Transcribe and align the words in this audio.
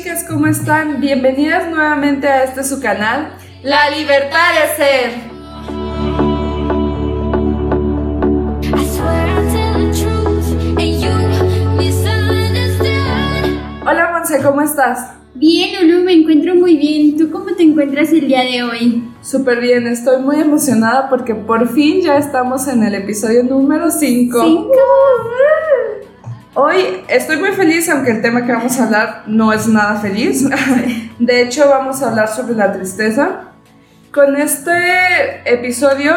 Hola, 0.00 0.04
¿qué 0.04 0.10
tal 0.10 0.18
chicas? 0.18 0.24
¿Cómo 0.28 0.46
están? 0.46 1.00
Bienvenidas 1.00 1.70
nuevamente 1.70 2.26
a 2.26 2.44
este 2.44 2.64
su 2.64 2.80
canal, 2.80 3.32
La 3.62 3.90
Libertad 3.90 4.54
de 4.54 4.68
Ser. 4.76 5.10
Hola 13.86 14.10
Monse, 14.12 14.42
¿cómo 14.42 14.62
estás? 14.62 15.12
Bien, 15.34 15.84
Ulu, 15.84 16.04
me 16.04 16.14
encuentro 16.14 16.54
muy 16.54 16.76
bien. 16.76 17.18
¿Tú 17.18 17.30
cómo 17.30 17.54
te 17.54 17.62
encuentras 17.62 18.10
el 18.12 18.26
día 18.26 18.42
de 18.42 18.62
hoy? 18.62 19.04
Súper 19.22 19.60
bien, 19.60 19.86
estoy 19.86 20.22
muy 20.22 20.40
emocionada 20.40 21.10
porque 21.10 21.34
por 21.34 21.68
fin 21.68 22.00
ya 22.00 22.16
estamos 22.16 22.68
en 22.68 22.84
el 22.84 22.94
episodio 22.94 23.42
número 23.42 23.90
5. 23.90 24.42
¡Cinco! 24.44 24.72
Hoy 26.54 27.04
estoy 27.06 27.36
muy 27.36 27.52
feliz, 27.52 27.88
aunque 27.88 28.10
el 28.10 28.22
tema 28.22 28.44
que 28.44 28.50
vamos 28.50 28.76
a 28.80 28.84
hablar 28.84 29.22
no 29.26 29.52
es 29.52 29.68
nada 29.68 30.00
feliz. 30.00 30.48
De 31.20 31.42
hecho, 31.42 31.68
vamos 31.68 32.02
a 32.02 32.08
hablar 32.08 32.28
sobre 32.28 32.54
la 32.54 32.72
tristeza. 32.72 33.52
Con 34.12 34.34
este 34.36 34.72
episodio, 35.44 36.12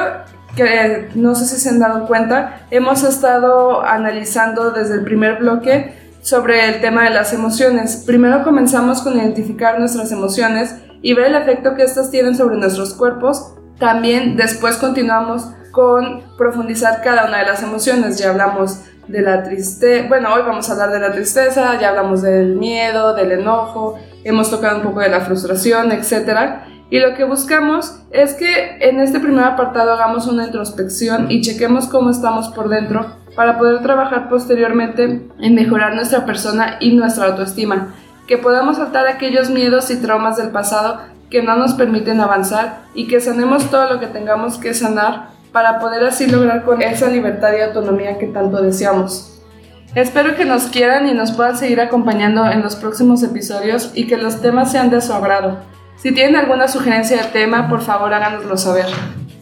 que 0.56 1.10
no 1.14 1.36
sé 1.36 1.46
si 1.46 1.62
se 1.62 1.70
han 1.70 1.80
dado 1.80 2.08
cuenta, 2.08 2.66
hemos 2.72 3.04
estado 3.04 3.86
analizando 3.86 4.72
desde 4.72 4.96
el 4.96 5.04
primer 5.04 5.38
bloque 5.38 5.94
sobre 6.24 6.68
el 6.68 6.82
tema 6.82 7.04
de 7.04 7.12
las 7.12 7.32
emociones. 7.32 8.04
Primero 8.08 8.44
comenzamos 8.44 9.04
con 9.04 9.16
identificar 9.16 9.78
nuestras 9.78 10.12
emociones 10.12 10.74
y 11.04 11.14
ver 11.14 11.28
el 11.28 11.36
efecto 11.36 11.76
que 11.76 11.84
estas 11.84 12.10
tienen 12.10 12.36
sobre 12.36 12.58
nuestros 12.58 12.96
cuerpos. 12.96 13.54
También 13.78 14.36
después 14.36 14.78
continuamos 14.78 15.52
con 15.70 16.24
profundizar 16.38 17.04
cada 17.04 17.28
una 17.28 17.40
de 17.40 17.46
las 17.46 17.62
emociones. 17.62 18.18
Ya 18.18 18.32
hablamos 18.32 18.80
de 19.08 19.22
la 19.22 19.44
tristeza, 19.44 20.08
bueno, 20.08 20.34
hoy 20.34 20.42
vamos 20.44 20.70
a 20.70 20.74
hablar 20.74 20.92
de 20.92 21.00
la 21.00 21.12
tristeza, 21.12 21.80
ya 21.80 21.90
hablamos 21.90 22.22
del 22.22 22.56
miedo, 22.56 23.14
del 23.14 23.34
enojo, 23.34 24.00
hemos 24.24 24.50
tocado 24.50 24.78
un 24.78 24.84
poco 24.84 25.02
de 25.02 25.10
la 25.10 25.22
frustración, 25.22 25.92
etc. 25.92 26.62
Y 26.90 27.00
lo 27.00 27.16
que 27.16 27.24
buscamos 27.24 28.00
es 28.12 28.34
que 28.34 28.78
en 28.80 29.00
este 29.00 29.20
primer 29.20 29.44
apartado 29.46 29.94
hagamos 29.94 30.28
una 30.28 30.46
introspección 30.46 31.30
y 31.30 31.42
chequemos 31.42 31.88
cómo 31.88 32.10
estamos 32.10 32.50
por 32.50 32.70
dentro 32.70 33.06
para 33.36 33.58
poder 33.58 33.82
trabajar 33.82 34.30
posteriormente 34.30 35.28
en 35.40 35.56
mejorar 35.56 35.96
nuestra 35.96 36.26
persona 36.26 36.78
y 36.80 36.96
nuestra 36.96 37.26
autoestima, 37.26 37.96
que 38.28 38.38
podamos 38.38 38.78
saltar 38.78 39.08
aquellos 39.08 39.50
miedos 39.50 39.90
y 39.90 39.98
traumas 39.98 40.38
del 40.38 40.50
pasado 40.50 41.00
que 41.30 41.42
no 41.42 41.56
nos 41.56 41.74
permiten 41.74 42.22
avanzar 42.22 42.84
y 42.94 43.08
que 43.08 43.20
sanemos 43.20 43.70
todo 43.72 43.92
lo 43.92 44.00
que 44.00 44.08
tengamos 44.08 44.60
que 44.60 44.74
sanar 44.74 45.30
para 45.54 45.80
poder 45.80 46.04
así 46.04 46.28
lograr 46.28 46.66
con 46.66 46.82
esa 46.82 47.08
libertad 47.08 47.54
y 47.58 47.62
autonomía 47.62 48.18
que 48.18 48.28
tanto 48.28 48.62
deseamos. 48.62 49.42
Espero 49.96 50.36
que 50.36 50.44
nos 50.44 50.64
quieran 50.64 51.08
y 51.08 51.14
nos 51.14 51.32
puedan 51.32 51.56
seguir 51.56 51.80
acompañando 51.80 52.50
en 52.50 52.64
los 52.64 52.76
próximos 52.76 53.22
episodios 53.22 53.92
y 53.94 54.08
que 54.08 54.18
los 54.18 54.42
temas 54.42 54.72
sean 54.72 54.90
de 54.90 55.00
su 55.00 55.14
agrado. 55.14 55.60
Si 55.96 56.12
tienen 56.12 56.36
alguna 56.36 56.68
sugerencia 56.68 57.18
de 57.18 57.30
tema, 57.30 57.70
por 57.70 57.82
favor 57.82 58.12
háganoslo 58.12 58.58
saber. 58.58 58.88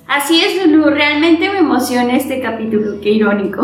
Así 0.08 0.44
es, 0.44 0.68
Lulu, 0.68 0.90
realmente 0.90 1.50
me 1.50 1.60
emociona 1.60 2.18
este 2.18 2.42
capítulo, 2.42 3.00
qué 3.02 3.12
irónico. 3.12 3.64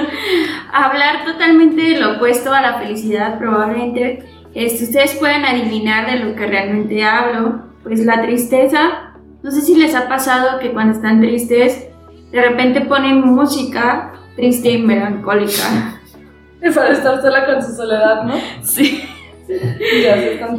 Hablar 0.72 1.26
totalmente 1.26 1.82
de 1.82 2.00
lo 2.00 2.16
opuesto 2.16 2.54
a 2.54 2.62
la 2.62 2.78
felicidad, 2.78 3.38
probablemente 3.38 4.24
este, 4.54 4.84
ustedes 4.84 5.14
puedan 5.16 5.44
adivinar 5.44 6.10
de 6.10 6.24
lo 6.24 6.34
que 6.34 6.46
realmente 6.46 7.04
hablo, 7.04 7.64
pues 7.82 8.00
la 8.06 8.22
tristeza 8.22 9.13
no 9.44 9.50
sé 9.50 9.60
si 9.60 9.74
les 9.74 9.94
ha 9.94 10.08
pasado 10.08 10.58
que 10.58 10.72
cuando 10.72 10.94
están 10.94 11.20
tristes, 11.20 11.88
de 12.32 12.40
repente 12.40 12.80
ponen 12.80 13.20
música 13.20 14.14
triste 14.36 14.70
y 14.70 14.78
melancólica. 14.78 16.00
Es 16.62 16.74
para 16.74 16.92
estar 16.92 17.20
sola 17.20 17.44
con 17.44 17.62
su 17.62 17.76
soledad, 17.76 18.24
¿no? 18.24 18.36
Sí. 18.62 19.04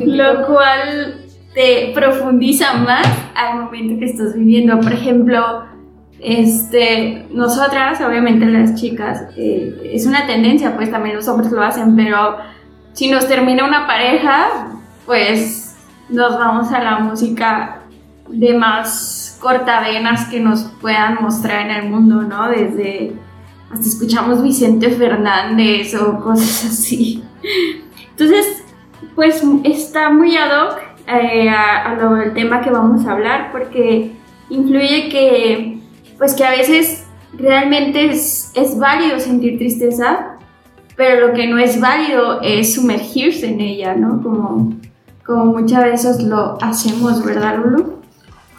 Lo 0.05 0.45
cual 0.45 1.15
te 1.55 1.93
profundiza 1.95 2.73
más 2.73 3.07
al 3.33 3.63
momento 3.63 3.97
que 3.97 4.05
estás 4.05 4.35
viviendo. 4.35 4.79
Por 4.81 4.93
ejemplo, 4.93 5.63
este, 6.19 7.25
nosotras, 7.31 7.99
obviamente 8.01 8.45
las 8.45 8.75
chicas, 8.75 9.23
eh, 9.35 9.89
es 9.91 10.05
una 10.05 10.27
tendencia, 10.27 10.75
pues 10.75 10.91
también 10.91 11.15
los 11.15 11.27
hombres 11.27 11.51
lo 11.51 11.63
hacen, 11.63 11.95
pero 11.95 12.37
si 12.93 13.09
nos 13.09 13.27
termina 13.27 13.65
una 13.65 13.87
pareja, 13.87 14.67
pues 15.07 15.75
nos 16.09 16.37
vamos 16.37 16.71
a 16.71 16.83
la 16.83 16.99
música 16.99 17.81
de 18.29 18.57
más 18.57 19.37
cortavenas 19.39 20.27
que 20.27 20.39
nos 20.39 20.63
puedan 20.81 21.21
mostrar 21.21 21.69
en 21.69 21.71
el 21.71 21.89
mundo, 21.89 22.21
¿no? 22.23 22.49
Desde 22.49 23.13
hasta 23.71 23.87
escuchamos 23.87 24.41
Vicente 24.41 24.89
Fernández 24.89 25.95
o 25.95 26.19
cosas 26.19 26.65
así. 26.65 27.23
Entonces, 28.11 28.63
pues 29.15 29.43
está 29.63 30.09
muy 30.09 30.35
ad 30.37 30.49
hoc 30.49 30.79
eh, 31.07 31.49
a, 31.49 31.95
lo 31.95 32.15
del 32.15 32.33
tema 32.33 32.61
que 32.61 32.69
vamos 32.69 33.05
a 33.05 33.11
hablar 33.11 33.51
porque 33.51 34.11
influye 34.49 35.09
que, 35.09 35.79
pues 36.17 36.33
que 36.33 36.43
a 36.43 36.51
veces 36.51 37.05
realmente 37.37 38.11
es, 38.11 38.51
es 38.55 38.79
válido 38.79 39.19
sentir 39.19 39.57
tristeza, 39.57 40.37
pero 40.95 41.27
lo 41.27 41.33
que 41.33 41.47
no 41.47 41.57
es 41.57 41.79
válido 41.79 42.41
es 42.41 42.75
sumergirse 42.75 43.47
en 43.47 43.59
ella, 43.59 43.95
¿no? 43.95 44.21
Como, 44.23 44.73
como 45.25 45.45
muchas 45.45 45.83
veces 45.83 46.23
lo 46.23 46.57
hacemos, 46.61 47.23
¿verdad, 47.25 47.57
Lulu? 47.57 48.04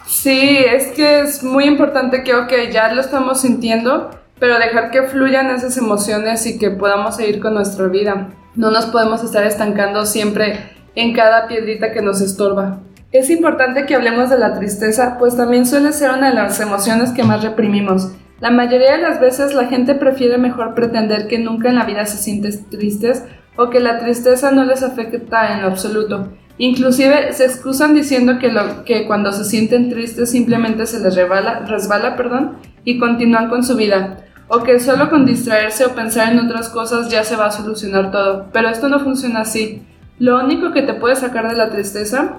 Sí, 0.07 0.57
es 0.57 0.87
que 0.87 1.19
es 1.19 1.43
muy 1.43 1.65
importante 1.65 2.23
que, 2.23 2.71
ya 2.71 2.93
lo 2.93 3.01
estamos 3.01 3.41
sintiendo, 3.41 4.09
pero 4.39 4.57
dejar 4.57 4.89
que 4.89 5.03
fluyan 5.03 5.49
esas 5.49 5.77
emociones 5.77 6.45
y 6.45 6.57
que 6.57 6.71
podamos 6.71 7.17
seguir 7.17 7.41
con 7.41 7.53
nuestra 7.53 7.87
vida. 7.87 8.29
No 8.55 8.71
nos 8.71 8.85
podemos 8.85 9.23
estar 9.23 9.43
estancando 9.43 10.05
siempre 10.05 10.59
en 10.95 11.13
cada 11.13 11.47
piedrita 11.47 11.91
que 11.91 12.01
nos 12.01 12.21
estorba. 12.21 12.79
Es 13.11 13.29
importante 13.29 13.85
que 13.85 13.95
hablemos 13.95 14.29
de 14.29 14.39
la 14.39 14.57
tristeza, 14.57 15.17
pues 15.19 15.35
también 15.35 15.65
suele 15.65 15.91
ser 15.91 16.11
una 16.11 16.29
de 16.29 16.35
las 16.35 16.59
emociones 16.61 17.11
que 17.11 17.23
más 17.23 17.43
reprimimos. 17.43 18.13
La 18.39 18.49
mayoría 18.49 18.93
de 18.93 19.01
las 19.01 19.19
veces 19.19 19.53
la 19.53 19.65
gente 19.65 19.93
prefiere 19.93 20.37
mejor 20.37 20.73
pretender 20.73 21.27
que 21.27 21.39
nunca 21.39 21.69
en 21.69 21.75
la 21.75 21.85
vida 21.85 22.05
se 22.05 22.17
sienten 22.17 22.69
tristes 22.69 23.23
o 23.57 23.69
que 23.69 23.81
la 23.81 23.99
tristeza 23.99 24.51
no 24.51 24.63
les 24.63 24.83
afecta 24.83 25.53
en 25.53 25.63
lo 25.63 25.67
absoluto. 25.67 26.29
Inclusive 26.59 27.33
se 27.33 27.45
excusan 27.45 27.93
diciendo 27.93 28.39
que, 28.39 29.05
cuando 29.05 29.31
se 29.31 29.45
sienten 29.45 29.89
tristes 29.89 30.31
simplemente 30.31 30.87
se 30.87 30.99
les 30.99 31.15
resbala, 31.15 31.59
resbala 31.67 32.15
perdón, 32.15 32.57
y 32.83 32.97
continúan 32.97 33.49
con 33.49 33.63
su 33.63 33.75
vida, 33.75 34.25
o 34.47 34.63
que 34.63 34.79
solo 34.79 35.09
con 35.09 35.25
distraerse 35.25 35.85
o 35.85 35.93
pensar 35.93 36.31
en 36.31 36.39
otras 36.39 36.69
cosas 36.69 37.09
ya 37.09 37.23
se 37.23 37.35
va 37.35 37.47
a 37.47 37.51
solucionar 37.51 38.11
todo, 38.11 38.47
pero 38.51 38.69
esto 38.69 38.89
no 38.89 38.99
funciona 38.99 39.41
así. 39.41 39.83
Lo 40.19 40.43
único 40.43 40.71
que 40.71 40.81
te 40.81 40.95
puede 40.95 41.15
sacar 41.15 41.47
de 41.47 41.55
la 41.55 41.69
tristeza 41.69 42.37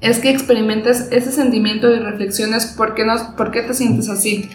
es 0.00 0.18
que 0.18 0.30
experimentes 0.30 1.08
ese 1.12 1.30
sentimiento 1.30 1.92
y 1.92 1.98
reflexiones 1.98 2.66
por 2.66 2.94
qué, 2.94 3.04
no, 3.04 3.36
por 3.36 3.52
qué 3.52 3.62
te 3.62 3.72
sientes 3.72 4.08
así. 4.08 4.50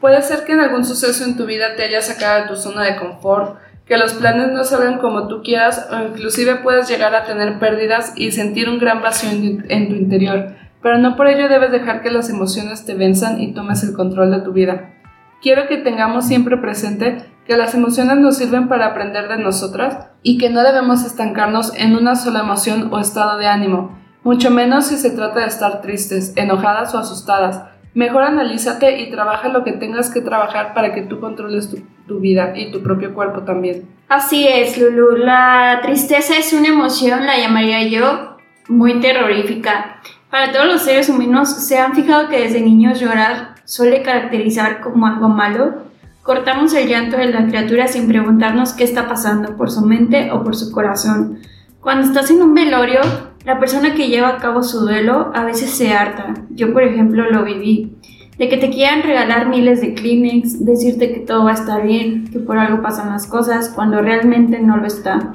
Puede 0.00 0.22
ser 0.22 0.44
que 0.44 0.52
en 0.52 0.60
algún 0.60 0.84
suceso 0.84 1.24
en 1.24 1.36
tu 1.36 1.44
vida 1.44 1.76
te 1.76 1.82
haya 1.82 2.00
sacado 2.00 2.42
de 2.42 2.48
tu 2.48 2.56
zona 2.56 2.84
de 2.84 2.96
confort, 2.96 3.58
que 3.88 3.96
los 3.96 4.12
planes 4.14 4.52
no 4.52 4.64
salgan 4.64 4.98
como 4.98 5.28
tú 5.28 5.42
quieras 5.42 5.88
o 5.90 6.08
inclusive 6.08 6.56
puedes 6.56 6.88
llegar 6.88 7.14
a 7.14 7.24
tener 7.24 7.58
pérdidas 7.58 8.12
y 8.16 8.30
sentir 8.30 8.68
un 8.68 8.78
gran 8.78 9.00
vacío 9.00 9.30
en 9.30 9.88
tu 9.88 9.94
interior, 9.94 10.54
pero 10.82 10.98
no 10.98 11.16
por 11.16 11.26
ello 11.26 11.48
debes 11.48 11.72
dejar 11.72 12.02
que 12.02 12.10
las 12.10 12.28
emociones 12.28 12.84
te 12.84 12.94
venzan 12.94 13.40
y 13.40 13.54
tomes 13.54 13.82
el 13.82 13.94
control 13.94 14.30
de 14.30 14.40
tu 14.42 14.52
vida. 14.52 14.94
Quiero 15.40 15.66
que 15.68 15.78
tengamos 15.78 16.26
siempre 16.26 16.58
presente 16.58 17.24
que 17.46 17.56
las 17.56 17.74
emociones 17.74 18.18
nos 18.18 18.36
sirven 18.36 18.68
para 18.68 18.86
aprender 18.86 19.28
de 19.28 19.38
nosotras 19.38 20.08
y 20.22 20.36
que 20.36 20.50
no 20.50 20.62
debemos 20.62 21.04
estancarnos 21.04 21.72
en 21.76 21.96
una 21.96 22.14
sola 22.14 22.40
emoción 22.40 22.90
o 22.92 22.98
estado 22.98 23.38
de 23.38 23.46
ánimo, 23.46 23.98
mucho 24.22 24.50
menos 24.50 24.86
si 24.86 24.96
se 24.96 25.10
trata 25.10 25.40
de 25.40 25.46
estar 25.46 25.80
tristes, 25.80 26.34
enojadas 26.36 26.94
o 26.94 26.98
asustadas, 26.98 27.62
Mejor 27.94 28.22
analízate 28.22 29.00
y 29.00 29.10
trabaja 29.10 29.48
lo 29.48 29.64
que 29.64 29.72
tengas 29.72 30.10
que 30.10 30.20
trabajar 30.20 30.74
para 30.74 30.94
que 30.94 31.02
tú 31.02 31.20
controles 31.20 31.70
tu, 32.06 32.20
vida 32.20 32.52
y 32.56 32.70
tu 32.70 32.82
propio 32.82 33.14
cuerpo 33.14 33.42
también. 33.42 33.88
Así 34.08 34.46
es, 34.46 34.78
Lulu. 34.78 35.16
La 35.16 35.80
tristeza 35.82 36.36
es 36.38 36.52
una 36.52 36.68
emoción, 36.68 37.26
la 37.26 37.38
llamaría 37.38 37.82
yo, 37.88 38.36
muy 38.68 39.00
terrorífica. 39.00 40.00
Para 40.30 40.52
todos 40.52 40.66
los 40.66 40.82
seres 40.82 41.08
humanos, 41.08 41.50
¿se 41.50 41.78
han 41.78 41.94
fijado 41.94 42.28
que 42.28 42.40
desde 42.40 42.60
niños 42.60 43.00
llorar 43.00 43.54
suele 43.64 44.02
caracterizar 44.02 44.80
como 44.80 45.06
algo 45.06 45.28
malo? 45.28 45.88
Cortamos 46.22 46.74
el 46.74 46.88
llanto 46.88 47.16
de 47.16 47.32
la 47.32 47.46
criatura 47.46 47.88
sin 47.88 48.06
preguntarnos 48.06 48.74
qué 48.74 48.84
está 48.84 49.08
pasando 49.08 49.56
por 49.56 49.70
su 49.70 49.80
mente 49.80 50.30
o 50.30 50.44
por 50.44 50.54
su 50.54 50.70
corazón. 50.70 51.38
Cuando 51.80 52.06
estás 52.06 52.30
en 52.30 52.42
un 52.42 52.54
velorio, 52.54 53.00
la 53.44 53.58
persona 53.58 53.94
que 53.94 54.08
lleva 54.08 54.28
a 54.28 54.36
cabo 54.38 54.62
su 54.62 54.80
duelo 54.80 55.30
a 55.34 55.44
veces 55.44 55.70
se 55.70 55.92
harta. 55.92 56.34
Yo, 56.50 56.72
por 56.72 56.82
ejemplo, 56.82 57.30
lo 57.30 57.44
viví. 57.44 57.96
De 58.38 58.48
que 58.48 58.56
te 58.56 58.70
quieran 58.70 59.02
regalar 59.02 59.48
miles 59.48 59.80
de 59.80 59.94
Kleenex, 59.94 60.64
decirte 60.64 61.12
que 61.12 61.20
todo 61.20 61.44
va 61.44 61.50
a 61.50 61.54
estar 61.54 61.82
bien, 61.82 62.28
que 62.30 62.38
por 62.38 62.56
algo 62.58 62.82
pasan 62.82 63.10
las 63.10 63.26
cosas, 63.26 63.68
cuando 63.74 64.00
realmente 64.00 64.60
no 64.60 64.76
lo 64.76 64.86
está. 64.86 65.32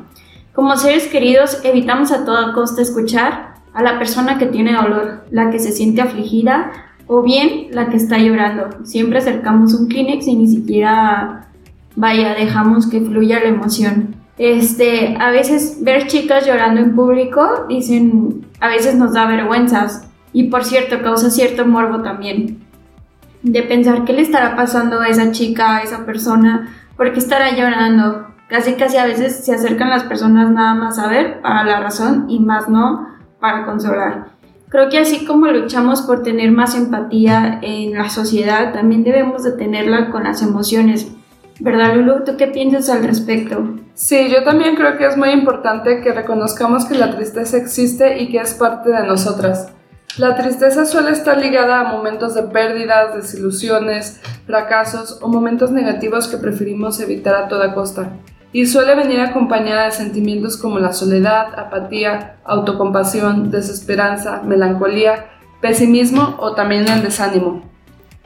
Como 0.53 0.77
seres 0.77 1.07
queridos, 1.07 1.59
evitamos 1.63 2.11
a 2.11 2.23
toda 2.23 2.53
costa 2.53 2.81
escuchar 2.81 3.55
a 3.73 3.81
la 3.81 3.97
persona 3.97 4.37
que 4.37 4.45
tiene 4.45 4.73
dolor, 4.73 5.25
la 5.31 5.49
que 5.49 5.59
se 5.59 5.71
siente 5.71 6.01
afligida 6.01 6.71
o 7.07 7.23
bien 7.23 7.67
la 7.71 7.89
que 7.89 7.97
está 7.97 8.17
llorando. 8.19 8.85
Siempre 8.85 9.17
acercamos 9.17 9.73
un 9.73 9.87
Kleenex 9.87 10.27
y 10.27 10.35
ni 10.35 10.47
siquiera, 10.47 11.47
vaya, 11.95 12.35
dejamos 12.35 12.87
que 12.87 13.01
fluya 13.01 13.39
la 13.39 13.49
emoción. 13.49 14.15
Este, 14.37 15.15
a 15.19 15.29
veces 15.29 15.77
ver 15.81 16.07
chicas 16.07 16.45
llorando 16.45 16.81
en 16.81 16.95
público, 16.95 17.65
dicen, 17.69 18.45
a 18.59 18.67
veces 18.67 18.95
nos 18.95 19.13
da 19.13 19.27
vergüenzas. 19.27 20.07
Y 20.31 20.45
por 20.45 20.63
cierto, 20.65 21.01
causa 21.01 21.29
cierto 21.29 21.65
morbo 21.65 22.01
también. 22.01 22.63
De 23.43 23.61
pensar 23.61 24.05
qué 24.05 24.13
le 24.13 24.21
estará 24.21 24.55
pasando 24.55 24.99
a 24.99 25.07
esa 25.07 25.31
chica, 25.31 25.77
a 25.77 25.81
esa 25.81 26.05
persona, 26.05 26.73
por 26.97 27.11
qué 27.13 27.19
estará 27.19 27.55
llorando. 27.55 28.27
Casi 28.47 28.73
casi 28.73 28.97
a 28.97 29.05
veces 29.05 29.45
se 29.45 29.53
acercan 29.53 29.89
las 29.89 30.03
personas 30.03 30.49
nada 30.51 30.73
más 30.73 30.99
a 30.99 31.07
ver 31.07 31.41
para 31.41 31.63
la 31.63 31.79
razón 31.79 32.25
y 32.29 32.39
más 32.39 32.69
no 32.69 33.07
para 33.39 33.65
consolar. 33.65 34.27
Creo 34.69 34.89
que 34.89 34.97
así 34.97 35.25
como 35.25 35.47
luchamos 35.47 36.01
por 36.01 36.23
tener 36.23 36.51
más 36.51 36.75
empatía 36.75 37.59
en 37.61 37.93
la 37.93 38.09
sociedad, 38.09 38.73
también 38.73 39.03
debemos 39.03 39.43
de 39.43 39.51
tenerla 39.51 40.09
con 40.09 40.23
las 40.23 40.41
emociones. 40.41 41.11
¿Verdad, 41.59 41.95
Lulu? 41.95 42.23
¿Tú 42.23 42.35
qué 42.37 42.47
piensas 42.47 42.89
al 42.89 43.03
respecto? 43.03 43.75
Sí, 43.93 44.29
yo 44.29 44.43
también 44.43 44.75
creo 44.75 44.97
que 44.97 45.05
es 45.05 45.15
muy 45.15 45.29
importante 45.29 46.01
que 46.01 46.11
reconozcamos 46.11 46.85
que 46.85 46.95
la 46.95 47.15
tristeza 47.15 47.57
existe 47.57 48.19
y 48.19 48.29
que 48.29 48.39
es 48.39 48.55
parte 48.55 48.89
de 48.89 49.05
nosotras. 49.05 49.71
La 50.17 50.35
tristeza 50.35 50.85
suele 50.85 51.11
estar 51.11 51.37
ligada 51.37 51.79
a 51.79 51.91
momentos 51.91 52.35
de 52.35 52.43
pérdidas, 52.43 53.15
desilusiones, 53.15 54.19
fracasos 54.45 55.19
o 55.21 55.27
momentos 55.27 55.71
negativos 55.71 56.27
que 56.27 56.37
preferimos 56.37 56.99
evitar 56.99 57.35
a 57.35 57.47
toda 57.47 57.73
costa. 57.73 58.11
Y 58.51 58.67
suele 58.67 58.95
venir 58.95 59.19
acompañada 59.19 59.85
de 59.85 59.91
sentimientos 59.91 60.57
como 60.57 60.77
la 60.77 60.93
soledad, 60.93 61.57
apatía, 61.57 62.37
autocompasión, 62.45 63.49
desesperanza, 63.49 64.43
melancolía, 64.43 65.25
pesimismo 65.61 66.35
o 66.39 66.53
también 66.53 66.87
el 66.87 67.01
desánimo. 67.01 67.63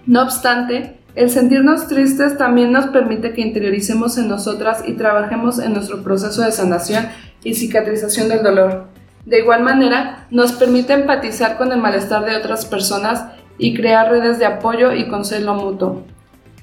No 0.05 0.23
obstante, 0.23 0.99
el 1.17 1.31
sentirnos 1.31 1.87
tristes 1.87 2.37
también 2.37 2.71
nos 2.71 2.85
permite 2.87 3.33
que 3.33 3.41
interioricemos 3.41 4.19
en 4.19 4.27
nosotras 4.27 4.83
y 4.85 4.93
trabajemos 4.93 5.57
en 5.57 5.73
nuestro 5.73 6.03
proceso 6.03 6.43
de 6.43 6.51
sanación 6.51 7.07
y 7.43 7.55
cicatrización 7.55 8.29
del 8.29 8.43
dolor. 8.43 8.85
De 9.25 9.39
igual 9.39 9.63
manera, 9.63 10.27
nos 10.29 10.51
permite 10.51 10.93
empatizar 10.93 11.57
con 11.57 11.71
el 11.71 11.79
malestar 11.79 12.23
de 12.23 12.35
otras 12.35 12.67
personas 12.67 13.25
y 13.57 13.73
crear 13.73 14.11
redes 14.11 14.37
de 14.37 14.45
apoyo 14.45 14.93
y 14.93 15.07
consuelo 15.07 15.55
mutuo. 15.55 16.03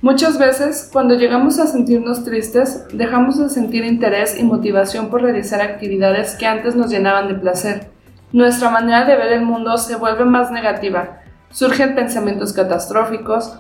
Muchas 0.03 0.39
veces, 0.39 0.89
cuando 0.93 1.17
llegamos 1.17 1.59
a 1.59 1.67
sentirnos 1.67 2.23
tristes, 2.23 2.85
dejamos 2.93 3.41
de 3.41 3.49
sentir 3.49 3.85
interés 3.85 4.39
y 4.39 4.45
motivación 4.45 5.11
por 5.11 5.23
realizar 5.23 5.63
actividades 5.63 6.37
que 6.37 6.47
antes 6.47 6.77
nos 6.77 6.93
llenaban 6.93 7.27
de 7.27 7.35
placer. 7.35 7.89
Nuestra 8.31 8.71
manera 8.71 9.05
de 9.05 9.17
ver 9.17 9.33
el 9.33 9.43
mundo 9.43 9.77
se 9.79 9.97
vuelve 9.97 10.25
más 10.25 10.53
negativa, 10.53 11.23
surgen 11.51 11.97
pensamientos 11.97 12.53
catastróficos 12.53 13.59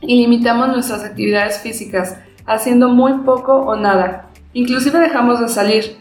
y 0.00 0.20
limitamos 0.20 0.68
nuestras 0.68 1.04
actividades 1.04 1.58
físicas, 1.58 2.18
haciendo 2.46 2.88
muy 2.88 3.12
poco 3.24 3.54
o 3.54 3.76
nada. 3.76 4.30
Inclusive 4.52 4.98
dejamos 4.98 5.40
de 5.40 5.48
salir, 5.48 5.96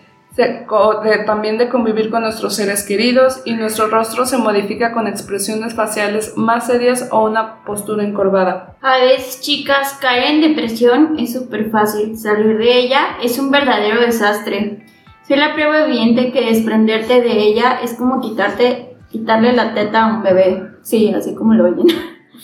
también 1.25 1.57
de 1.57 1.69
convivir 1.69 2.09
con 2.09 2.23
nuestros 2.23 2.55
seres 2.55 2.83
queridos 2.83 3.41
y 3.45 3.53
nuestro 3.53 3.87
rostro 3.87 4.25
se 4.25 4.37
modifica 4.37 4.91
con 4.91 5.07
expresiones 5.07 5.73
faciales 5.73 6.33
más 6.35 6.67
serias 6.67 7.07
o 7.11 7.25
una 7.25 7.63
postura 7.63 8.03
encorvada. 8.03 8.75
A 8.81 8.97
veces, 8.97 9.41
chicas, 9.41 9.97
caer 10.01 10.35
en 10.35 10.41
depresión 10.41 11.15
es 11.17 11.33
súper 11.33 11.69
fácil. 11.69 12.17
Salir 12.17 12.57
de 12.57 12.79
ella 12.79 13.17
es 13.23 13.39
un 13.39 13.49
verdadero 13.49 14.01
desastre. 14.01 14.85
Soy 15.27 15.37
la 15.37 15.53
prueba 15.53 15.85
evidente 15.85 16.31
que 16.31 16.45
desprenderte 16.45 17.21
de 17.21 17.41
ella 17.41 17.79
es 17.81 17.93
como 17.93 18.21
quitarte, 18.21 18.97
quitarle 19.09 19.53
la 19.53 19.73
teta 19.73 20.03
a 20.03 20.15
un 20.15 20.23
bebé. 20.23 20.69
Sí, 20.83 21.13
así 21.13 21.33
como 21.33 21.53
lo 21.53 21.65
oyen. 21.65 21.87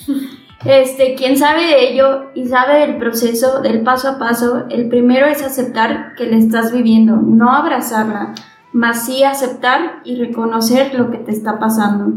Este, 0.65 1.15
quien 1.15 1.37
sabe 1.37 1.65
de 1.65 1.89
ello 1.89 2.31
y 2.35 2.47
sabe 2.47 2.81
del 2.81 2.97
proceso, 2.97 3.61
del 3.61 3.81
paso 3.81 4.09
a 4.09 4.19
paso, 4.19 4.65
el 4.69 4.89
primero 4.89 5.25
es 5.25 5.41
aceptar 5.41 6.13
que 6.15 6.25
le 6.25 6.37
estás 6.37 6.71
viviendo, 6.71 7.15
no 7.15 7.51
abrazarla, 7.51 8.33
mas 8.71 9.05
sí 9.05 9.23
aceptar 9.23 10.01
y 10.03 10.17
reconocer 10.17 10.93
lo 10.93 11.09
que 11.09 11.17
te 11.17 11.31
está 11.31 11.57
pasando. 11.57 12.13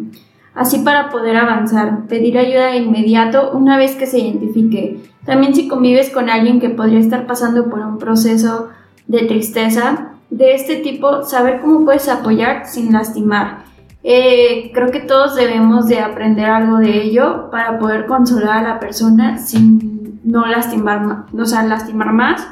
Así 0.54 0.80
para 0.80 1.08
poder 1.08 1.36
avanzar, 1.36 2.06
pedir 2.06 2.38
ayuda 2.38 2.66
de 2.66 2.76
inmediato 2.76 3.52
una 3.52 3.76
vez 3.78 3.96
que 3.96 4.06
se 4.06 4.20
identifique. 4.20 5.00
También 5.24 5.54
si 5.54 5.66
convives 5.66 6.10
con 6.10 6.28
alguien 6.28 6.60
que 6.60 6.68
podría 6.68 7.00
estar 7.00 7.26
pasando 7.26 7.70
por 7.70 7.80
un 7.80 7.98
proceso 7.98 8.68
de 9.06 9.22
tristeza 9.24 10.10
de 10.30 10.54
este 10.54 10.76
tipo, 10.76 11.22
saber 11.22 11.60
cómo 11.60 11.84
puedes 11.84 12.08
apoyar 12.08 12.66
sin 12.66 12.92
lastimar 12.92 13.64
eh, 14.06 14.70
creo 14.74 14.90
que 14.90 15.00
todos 15.00 15.34
debemos 15.34 15.88
de 15.88 15.98
aprender 15.98 16.44
algo 16.44 16.76
de 16.76 17.02
ello 17.02 17.48
para 17.50 17.78
poder 17.78 18.04
consolar 18.04 18.58
a 18.58 18.74
la 18.74 18.78
persona 18.78 19.38
sin 19.38 20.20
no 20.22 20.44
lastimar, 20.44 21.24
o 21.34 21.44
sea, 21.46 21.62
lastimar 21.62 22.12
más 22.12 22.46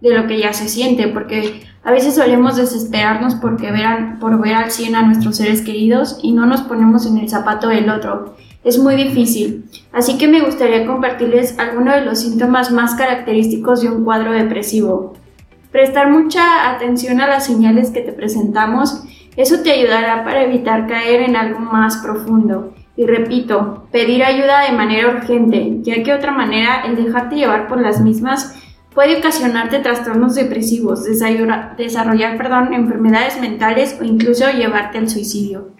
de 0.00 0.14
lo 0.14 0.28
que 0.28 0.38
ya 0.38 0.52
se 0.52 0.68
siente, 0.68 1.08
porque 1.08 1.64
a 1.82 1.90
veces 1.90 2.14
solemos 2.14 2.56
desesperarnos 2.56 3.34
porque 3.34 3.72
veran, 3.72 4.20
por 4.20 4.40
ver 4.40 4.54
al 4.54 4.70
100 4.70 4.94
a 4.94 5.02
nuestros 5.02 5.36
seres 5.36 5.62
queridos 5.62 6.20
y 6.22 6.30
no 6.30 6.46
nos 6.46 6.60
ponemos 6.60 7.06
en 7.06 7.18
el 7.18 7.28
zapato 7.28 7.68
del 7.68 7.90
otro. 7.90 8.36
Es 8.62 8.78
muy 8.78 8.94
difícil, 8.94 9.64
así 9.92 10.16
que 10.16 10.28
me 10.28 10.42
gustaría 10.42 10.86
compartirles 10.86 11.58
algunos 11.58 11.96
de 11.96 12.04
los 12.04 12.20
síntomas 12.20 12.70
más 12.70 12.94
característicos 12.94 13.82
de 13.82 13.88
un 13.88 14.04
cuadro 14.04 14.30
depresivo. 14.30 15.14
Prestar 15.72 16.08
mucha 16.08 16.70
atención 16.70 17.20
a 17.20 17.26
las 17.26 17.44
señales 17.44 17.90
que 17.90 18.00
te 18.00 18.12
presentamos 18.12 19.02
eso 19.36 19.62
te 19.62 19.72
ayudará 19.72 20.24
para 20.24 20.44
evitar 20.44 20.86
caer 20.86 21.22
en 21.22 21.36
algo 21.36 21.58
más 21.58 21.96
profundo. 21.98 22.74
Y 22.96 23.06
repito, 23.06 23.88
pedir 23.90 24.22
ayuda 24.22 24.60
de 24.60 24.76
manera 24.76 25.08
urgente, 25.08 25.78
ya 25.80 26.02
que 26.02 26.12
otra 26.12 26.30
manera 26.30 26.82
el 26.86 26.94
dejarte 26.94 27.34
llevar 27.34 27.66
por 27.66 27.80
las 27.80 28.00
mismas 28.00 28.56
puede 28.94 29.18
ocasionarte 29.18 29.80
trastornos 29.80 30.36
depresivos, 30.36 31.04
desarrollar 31.04 32.36
perdón, 32.36 32.72
enfermedades 32.72 33.40
mentales 33.40 33.98
o 34.00 34.04
incluso 34.04 34.48
llevarte 34.52 34.98
al 34.98 35.08
suicidio. 35.08 35.72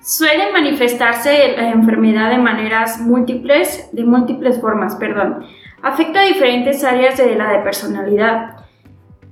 Suele 0.00 0.50
manifestarse 0.52 1.54
la 1.56 1.70
enfermedad 1.70 2.30
de 2.30 2.38
maneras 2.38 3.00
múltiples, 3.00 3.88
de 3.92 4.04
múltiples 4.04 4.60
formas, 4.60 4.96
perdón. 4.96 5.44
Afecta 5.82 6.20
a 6.20 6.26
diferentes 6.26 6.82
áreas 6.84 7.18
de 7.18 7.36
la 7.36 7.50
de 7.52 7.58
personalidad. 7.58 8.56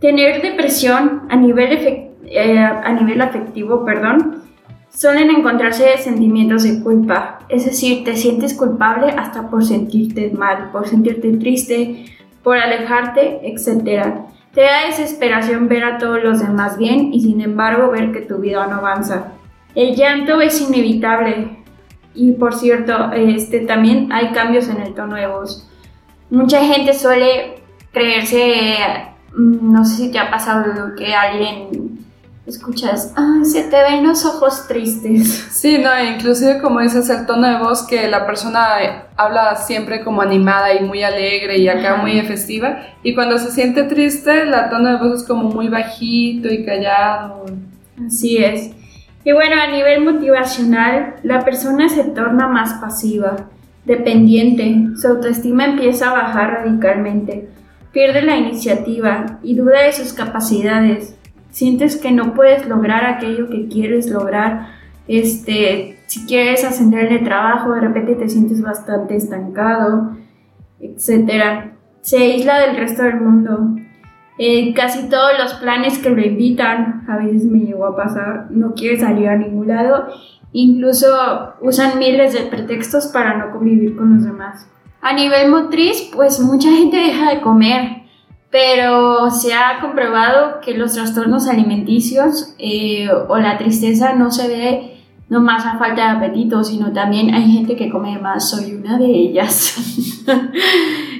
Tener 0.00 0.42
depresión 0.42 1.22
a 1.30 1.36
nivel 1.36 1.72
efectivo 1.72 2.11
eh, 2.32 2.58
a 2.58 2.92
nivel 2.92 3.20
afectivo, 3.20 3.84
perdón, 3.84 4.42
suelen 4.88 5.30
encontrarse 5.30 5.98
sentimientos 5.98 6.64
de 6.64 6.82
culpa. 6.82 7.40
Es 7.48 7.64
decir, 7.64 8.04
te 8.04 8.16
sientes 8.16 8.54
culpable 8.54 9.08
hasta 9.16 9.48
por 9.48 9.64
sentirte 9.64 10.30
mal, 10.30 10.70
por 10.70 10.86
sentirte 10.86 11.36
triste, 11.36 12.06
por 12.42 12.58
alejarte, 12.58 13.40
etc. 13.44 14.24
Te 14.52 14.62
da 14.62 14.86
desesperación 14.86 15.68
ver 15.68 15.84
a 15.84 15.98
todos 15.98 16.22
los 16.22 16.40
demás 16.40 16.76
bien 16.78 17.12
y 17.12 17.20
sin 17.20 17.40
embargo 17.40 17.90
ver 17.90 18.12
que 18.12 18.20
tu 18.20 18.38
vida 18.38 18.66
no 18.66 18.76
avanza. 18.76 19.32
El 19.74 19.94
llanto 19.94 20.40
es 20.40 20.60
inevitable 20.60 21.58
y 22.14 22.32
por 22.32 22.54
cierto, 22.54 23.12
este, 23.12 23.60
también 23.60 24.12
hay 24.12 24.32
cambios 24.32 24.68
en 24.68 24.82
el 24.82 24.94
tono 24.94 25.16
de 25.16 25.26
voz. 25.26 25.68
Mucha 26.30 26.64
gente 26.64 26.92
suele 26.92 27.62
creerse, 27.92 28.76
mm, 29.34 29.72
no 29.72 29.84
sé 29.84 29.96
si 29.96 30.12
te 30.12 30.18
ha 30.18 30.30
pasado 30.30 30.94
que 30.96 31.14
alguien 31.14 31.81
escuchas, 32.46 33.12
ah, 33.16 33.40
se 33.44 33.62
te 33.64 33.76
ven 33.76 34.06
los 34.06 34.24
ojos 34.24 34.66
tristes. 34.66 35.28
Sí, 35.52 35.78
no, 35.78 35.90
inclusive 36.02 36.60
como 36.60 36.80
dices 36.80 37.08
el 37.08 37.24
tono 37.26 37.46
de 37.46 37.58
voz 37.58 37.82
que 37.82 38.08
la 38.08 38.26
persona 38.26 39.06
habla 39.16 39.54
siempre 39.56 40.02
como 40.02 40.22
animada 40.22 40.74
y 40.74 40.84
muy 40.84 41.02
alegre 41.02 41.58
y 41.58 41.68
acá 41.68 41.96
muy 41.96 42.20
festiva 42.22 42.80
y 43.02 43.14
cuando 43.14 43.38
se 43.38 43.52
siente 43.52 43.84
triste 43.84 44.44
la 44.44 44.70
tono 44.70 44.90
de 44.90 44.96
voz 44.96 45.20
es 45.20 45.28
como 45.28 45.50
muy 45.50 45.68
bajito 45.68 46.48
y 46.48 46.64
callado. 46.64 47.46
Así 48.04 48.38
es. 48.38 48.70
Y 49.24 49.32
bueno, 49.32 49.54
a 49.60 49.68
nivel 49.68 50.02
motivacional, 50.04 51.14
la 51.22 51.44
persona 51.44 51.88
se 51.88 52.02
torna 52.02 52.48
más 52.48 52.74
pasiva, 52.80 53.36
dependiente, 53.84 54.96
su 55.00 55.06
autoestima 55.06 55.64
empieza 55.64 56.10
a 56.10 56.14
bajar 56.14 56.64
radicalmente, 56.64 57.48
pierde 57.92 58.22
la 58.22 58.36
iniciativa 58.36 59.38
y 59.44 59.54
duda 59.54 59.82
de 59.82 59.92
sus 59.92 60.12
capacidades 60.12 61.14
sientes 61.52 61.96
que 61.96 62.10
no 62.10 62.34
puedes 62.34 62.66
lograr 62.66 63.04
aquello 63.04 63.48
que 63.48 63.68
quieres 63.68 64.10
lograr, 64.10 64.70
este, 65.06 65.98
si 66.06 66.26
quieres 66.26 66.64
ascender 66.64 67.08
de 67.08 67.20
trabajo, 67.20 67.72
de 67.72 67.82
repente 67.82 68.16
te 68.16 68.28
sientes 68.28 68.60
bastante 68.60 69.14
estancado, 69.14 70.16
etc. 70.80 71.72
Se 72.00 72.18
aísla 72.18 72.58
del 72.60 72.76
resto 72.76 73.02
del 73.04 73.20
mundo. 73.20 73.76
Eh, 74.38 74.72
casi 74.74 75.08
todos 75.08 75.32
los 75.38 75.54
planes 75.54 75.98
que 75.98 76.10
lo 76.10 76.20
invitan, 76.20 77.04
a 77.06 77.18
veces 77.18 77.44
me 77.44 77.60
llegó 77.60 77.86
a 77.86 77.96
pasar, 77.96 78.46
no 78.50 78.74
quiere 78.74 78.98
salir 78.98 79.28
a 79.28 79.36
ningún 79.36 79.68
lado, 79.68 80.06
incluso 80.52 81.06
usan 81.60 81.98
miles 81.98 82.32
de 82.32 82.40
pretextos 82.40 83.08
para 83.08 83.36
no 83.36 83.52
convivir 83.52 83.94
con 83.94 84.14
los 84.14 84.24
demás. 84.24 84.68
A 85.02 85.12
nivel 85.12 85.50
motriz, 85.50 86.10
pues 86.14 86.40
mucha 86.40 86.70
gente 86.70 86.96
deja 86.96 87.30
de 87.30 87.40
comer, 87.40 88.01
pero 88.52 89.30
se 89.30 89.54
ha 89.54 89.80
comprobado 89.80 90.60
que 90.60 90.76
los 90.76 90.92
trastornos 90.92 91.48
alimenticios 91.48 92.54
eh, 92.58 93.08
o 93.28 93.38
la 93.38 93.56
tristeza 93.56 94.12
no 94.12 94.30
se 94.30 94.46
ve 94.46 94.88
no 95.30 95.40
más 95.40 95.64
a 95.64 95.78
falta 95.78 96.02
de 96.02 96.18
apetito, 96.18 96.62
sino 96.62 96.92
también 96.92 97.34
hay 97.34 97.50
gente 97.50 97.74
que 97.74 97.88
come 97.88 98.18
más, 98.18 98.50
soy 98.50 98.74
una 98.74 98.98
de 98.98 99.06
ellas. 99.06 99.78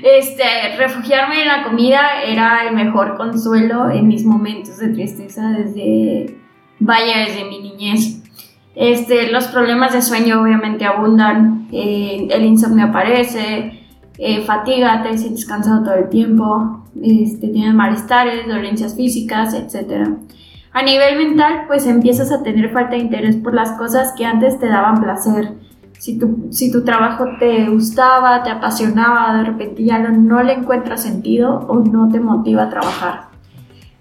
este, 0.03 0.77
refugiarme 0.77 1.41
en 1.41 1.49
la 1.49 1.63
comida 1.63 2.23
era 2.23 2.69
el 2.69 2.75
mejor 2.75 3.17
consuelo 3.17 3.89
en 3.91 4.07
mis 4.09 4.27
momentos 4.27 4.77
de 4.77 4.89
tristeza 4.89 5.49
desde, 5.49 6.39
vaya, 6.79 7.21
desde 7.27 7.47
mi 7.47 7.61
niñez. 7.61 8.23
Este, 8.75 9.33
los 9.33 9.47
problemas 9.47 9.95
de 9.95 10.03
sueño 10.03 10.43
obviamente 10.43 10.85
abundan, 10.85 11.69
eh, 11.73 12.29
el 12.31 12.45
insomnio 12.45 12.89
aparece, 12.89 13.82
eh, 14.25 14.41
fatiga, 14.43 15.03
te 15.03 15.19
sientes 15.19 15.45
cansado 15.45 15.83
todo 15.83 15.95
el 15.95 16.09
tiempo, 16.09 16.85
este, 17.03 17.49
tienes 17.49 17.75
malestares, 17.75 18.47
dolencias 18.47 18.95
físicas, 18.95 19.53
etc. 19.53 20.11
A 20.73 20.83
nivel 20.85 21.19
mental, 21.19 21.65
pues 21.67 21.89
empiezas 21.89 22.31
a 22.31 22.45
tener 22.45 22.71
falta 22.71 22.93
de 22.93 23.03
interés 23.03 23.35
por 23.35 23.53
las 23.53 23.73
cosas 23.73 24.13
que 24.17 24.25
antes 24.25 24.61
te 24.61 24.69
daban 24.69 25.01
placer. 25.03 25.55
Si 25.99 26.21
tu, 26.21 26.47
si 26.51 26.71
tu 26.71 26.85
trabajo 26.85 27.25
te 27.41 27.69
gustaba, 27.69 28.45
te 28.45 28.51
apasionaba, 28.51 29.39
de 29.39 29.45
repente 29.45 29.83
ya 29.83 29.99
no, 29.99 30.41
le 30.45 30.53
encuentras 30.53 31.03
sentido 31.03 31.67
o 31.67 31.81
no 31.81 32.09
te 32.09 32.21
motiva 32.21 32.63
a 32.63 32.71
trabajar. 32.71 33.23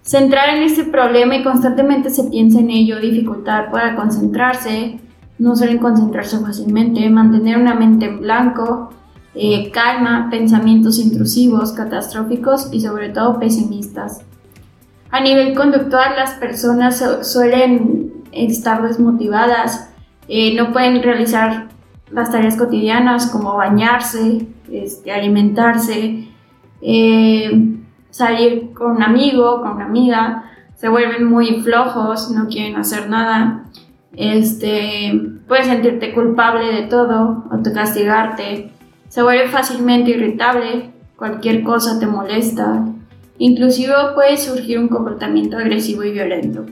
Centrar 0.03 0.55
en 0.55 0.61
ese 0.61 0.83
problema 0.83 1.35
y 1.35 1.43
constantemente 1.43 2.11
se 2.11 2.25
piensa 2.25 2.59
en 2.59 2.69
ello, 2.69 2.99
dificultad 2.99 3.71
para 3.71 3.95
concentrarse, 3.95 4.99
no 5.39 5.55
suelen 5.55 5.79
concentrarse 5.79 6.37
fácilmente, 6.37 7.09
mantener 7.09 7.57
una 7.57 7.73
mente 7.73 8.05
en 8.05 8.19
blanco, 8.19 8.91
eh, 9.33 9.71
calma, 9.71 10.27
pensamientos 10.29 10.99
intrusivos, 10.99 11.71
catastróficos 11.71 12.69
y 12.71 12.81
sobre 12.81 13.09
todo 13.09 13.39
pesimistas. 13.39 14.21
A 15.09 15.21
nivel 15.21 15.55
conductual, 15.55 16.15
las 16.15 16.31
personas 16.31 17.03
suelen 17.23 18.13
estar 18.31 18.81
desmotivadas, 18.81 19.89
eh, 20.27 20.55
no 20.55 20.71
pueden 20.71 21.01
realizar 21.03 21.69
las 22.11 22.31
tareas 22.31 22.55
cotidianas 22.57 23.27
como 23.27 23.55
bañarse, 23.55 24.47
este, 24.71 25.11
alimentarse, 25.11 26.27
eh, 26.81 27.75
salir 28.09 28.73
con 28.73 28.97
un 28.97 29.03
amigo, 29.03 29.61
con 29.61 29.71
una 29.73 29.85
amiga, 29.85 30.43
se 30.75 30.89
vuelven 30.89 31.25
muy 31.25 31.61
flojos, 31.61 32.31
no 32.31 32.47
quieren 32.47 32.75
hacer 32.75 33.09
nada, 33.09 33.65
este, 34.13 35.21
puedes 35.47 35.67
sentirte 35.67 36.13
culpable 36.13 36.73
de 36.73 36.83
todo, 36.83 37.45
autocastigarte, 37.51 38.71
se 39.11 39.21
vuelve 39.21 39.49
fácilmente 39.49 40.11
irritable, 40.11 40.89
cualquier 41.17 41.63
cosa 41.63 41.99
te 41.99 42.07
molesta, 42.07 42.85
inclusive 43.39 43.93
puede 44.15 44.37
surgir 44.37 44.79
un 44.79 44.87
comportamiento 44.87 45.57
agresivo 45.57 46.05
y 46.05 46.13
violento. 46.13 46.65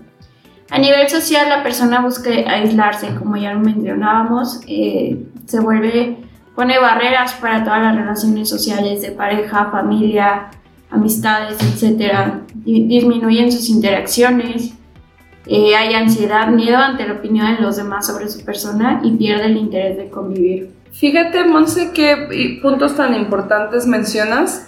A 0.69 0.79
nivel 0.79 1.09
social, 1.09 1.49
la 1.49 1.63
persona 1.63 1.99
busca 1.99 2.29
aislarse, 2.29 3.13
como 3.15 3.35
ya 3.35 3.53
lo 3.53 3.59
mencionábamos, 3.59 4.61
eh, 4.67 5.21
se 5.47 5.59
vuelve, 5.59 6.15
pone 6.55 6.79
barreras 6.79 7.33
para 7.33 7.65
todas 7.65 7.81
las 7.81 7.97
relaciones 7.97 8.47
sociales 8.47 9.01
de 9.01 9.11
pareja, 9.11 9.69
familia, 9.69 10.47
amistades, 10.89 11.57
etc. 11.61 12.35
Disminuyen 12.55 13.51
sus 13.51 13.67
interacciones, 13.67 14.75
eh, 15.45 15.75
hay 15.75 15.93
ansiedad, 15.93 16.47
miedo 16.47 16.77
ante 16.77 17.05
la 17.05 17.15
opinión 17.15 17.53
de 17.57 17.61
los 17.61 17.75
demás 17.75 18.07
sobre 18.07 18.29
su 18.29 18.45
persona 18.45 19.01
y 19.03 19.11
pierde 19.17 19.47
el 19.47 19.57
interés 19.57 19.97
de 19.97 20.09
convivir. 20.09 20.78
Fíjate, 20.91 21.45
Monse, 21.45 21.91
qué 21.93 22.59
puntos 22.61 22.95
tan 22.95 23.13
importantes 23.13 23.85
mencionas, 23.85 24.67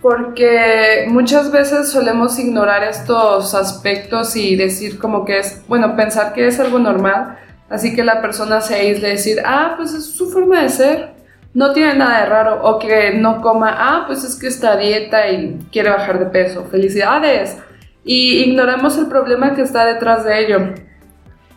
porque 0.00 1.06
muchas 1.08 1.50
veces 1.50 1.90
solemos 1.90 2.38
ignorar 2.38 2.82
estos 2.82 3.54
aspectos 3.54 4.36
y 4.36 4.56
decir 4.56 4.98
como 4.98 5.24
que 5.24 5.38
es, 5.38 5.62
bueno, 5.68 5.96
pensar 5.96 6.34
que 6.34 6.46
es 6.46 6.58
algo 6.60 6.78
normal, 6.78 7.38
así 7.70 7.94
que 7.94 8.04
la 8.04 8.20
persona 8.20 8.60
se 8.60 8.74
aísle 8.74 9.08
y 9.08 9.12
decir, 9.12 9.38
ah, 9.44 9.74
pues 9.76 9.94
es 9.94 10.04
su 10.04 10.30
forma 10.30 10.62
de 10.62 10.68
ser, 10.68 11.14
no 11.54 11.72
tiene 11.72 11.94
nada 11.94 12.20
de 12.20 12.26
raro, 12.26 12.62
o 12.64 12.78
que 12.78 13.14
no 13.14 13.40
coma, 13.40 13.74
ah, 13.78 14.04
pues 14.06 14.24
es 14.24 14.36
que 14.36 14.48
está 14.48 14.72
a 14.72 14.76
dieta 14.76 15.30
y 15.30 15.58
quiere 15.70 15.90
bajar 15.90 16.18
de 16.18 16.26
peso, 16.26 16.64
felicidades, 16.64 17.56
y 18.04 18.42
ignoramos 18.42 18.98
el 18.98 19.06
problema 19.06 19.54
que 19.54 19.62
está 19.62 19.86
detrás 19.86 20.24
de 20.24 20.44
ello. 20.44 20.74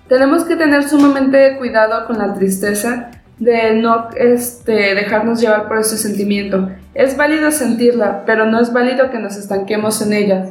Tenemos 0.07 0.43
que 0.43 0.55
tener 0.55 0.87
sumamente 0.87 1.57
cuidado 1.57 2.05
con 2.05 2.19
la 2.19 2.33
tristeza, 2.35 3.09
de 3.39 3.73
no 3.73 4.09
este, 4.15 4.95
dejarnos 4.95 5.41
llevar 5.41 5.67
por 5.67 5.79
ese 5.79 5.97
sentimiento. 5.97 6.69
Es 6.93 7.17
válido 7.17 7.51
sentirla, 7.51 8.23
pero 8.25 8.45
no 8.45 8.59
es 8.59 8.71
válido 8.71 9.09
que 9.09 9.19
nos 9.19 9.35
estanquemos 9.35 10.01
en 10.01 10.13
ella. 10.13 10.45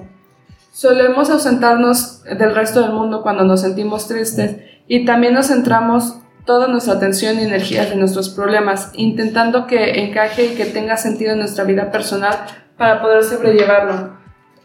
Solemos 0.73 1.31
ausentarnos 1.31 2.25
del 2.25 2.55
resto 2.55 2.83
del 2.83 2.93
mundo 2.93 3.23
cuando 3.23 3.45
nos 3.45 3.61
sentimos 3.61 4.09
tristes 4.09 4.57
y 4.87 5.05
también 5.05 5.35
nos 5.35 5.47
centramos 5.47 6.19
toda 6.45 6.67
nuestra 6.69 6.95
atención 6.95 7.39
y 7.39 7.45
energía 7.45 7.91
en 7.91 8.01
nuestros 8.01 8.29
problemas, 8.29 8.91
intentando 8.95 9.67
que 9.67 10.05
encaje 10.05 10.47
y 10.47 10.55
que 10.57 10.67
tenga 10.67 10.97
sentido 10.97 11.33
en 11.33 11.39
nuestra 11.39 11.65
vida 11.65 11.91
personal 11.91 12.37
para 12.77 13.01
poder 13.01 13.25
sobrellevarlo. 13.25 14.19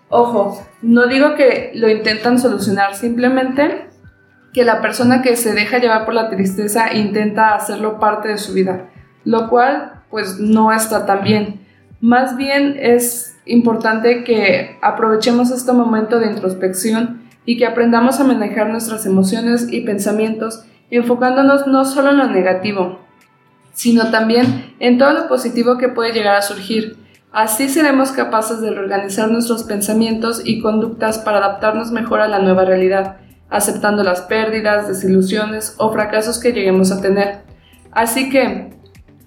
Ojo, 0.10 0.66
no 0.82 1.08
digo 1.08 1.36
que 1.36 1.72
lo 1.76 1.88
intentan 1.90 2.40
solucionar, 2.40 2.96
simplemente 2.96 3.89
que 4.54 4.64
la 4.64 4.82
persona 4.82 5.22
que 5.22 5.36
se 5.36 5.54
deja 5.54 5.78
llevar 5.78 6.06
por 6.06 6.14
la 6.14 6.30
tristeza 6.30 6.94
intenta 6.94 7.56
hacerlo 7.56 8.00
parte 8.00 8.30
de 8.30 8.38
su 8.38 8.54
vida, 8.54 8.86
lo 9.26 9.50
cual 9.50 10.02
pues 10.10 10.40
no 10.40 10.72
está 10.72 11.06
tan 11.06 11.24
bien. 11.24 11.62
Más 12.02 12.36
bien 12.36 12.78
es 12.80 13.38
importante 13.46 14.24
que 14.24 14.78
aprovechemos 14.82 15.52
este 15.52 15.72
momento 15.72 16.20
de 16.20 16.28
introspección 16.28 17.22
y 17.46 17.58
que 17.58 17.66
aprendamos 17.66 18.20
a 18.20 18.24
manejar 18.24 18.70
nuestras 18.70 19.06
emociones 19.06 19.72
y 19.72 19.82
pensamientos 19.82 20.66
enfocándonos 20.92 21.68
no 21.68 21.86
solo 21.86 22.12
en 22.12 22.18
lo 22.18 22.28
negativo, 22.28 23.00
sino 23.74 24.10
también 24.10 24.74
en 24.80 24.98
todo 24.98 25.14
lo 25.14 25.28
positivo 25.28 25.78
que 25.78 25.90
puede 25.90 26.14
llegar 26.14 26.36
a 26.36 26.42
surgir. 26.42 26.98
Así 27.32 27.70
seremos 27.70 28.12
capaces 28.12 28.60
de 28.62 28.72
reorganizar 28.72 29.30
nuestros 29.30 29.64
pensamientos 29.64 30.42
y 30.44 30.62
conductas 30.62 31.20
para 31.20 31.38
adaptarnos 31.38 31.92
mejor 31.92 32.22
a 32.22 32.28
la 32.28 32.40
nueva 32.40 32.66
realidad 32.66 33.18
aceptando 33.50 34.04
las 34.04 34.22
pérdidas, 34.22 34.88
desilusiones 34.88 35.76
o 35.78 35.92
fracasos 35.92 36.40
que 36.40 36.54
lleguemos 36.54 36.92
a 36.92 37.02
tener. 37.02 37.42
Así 37.92 38.30
que, 38.30 38.74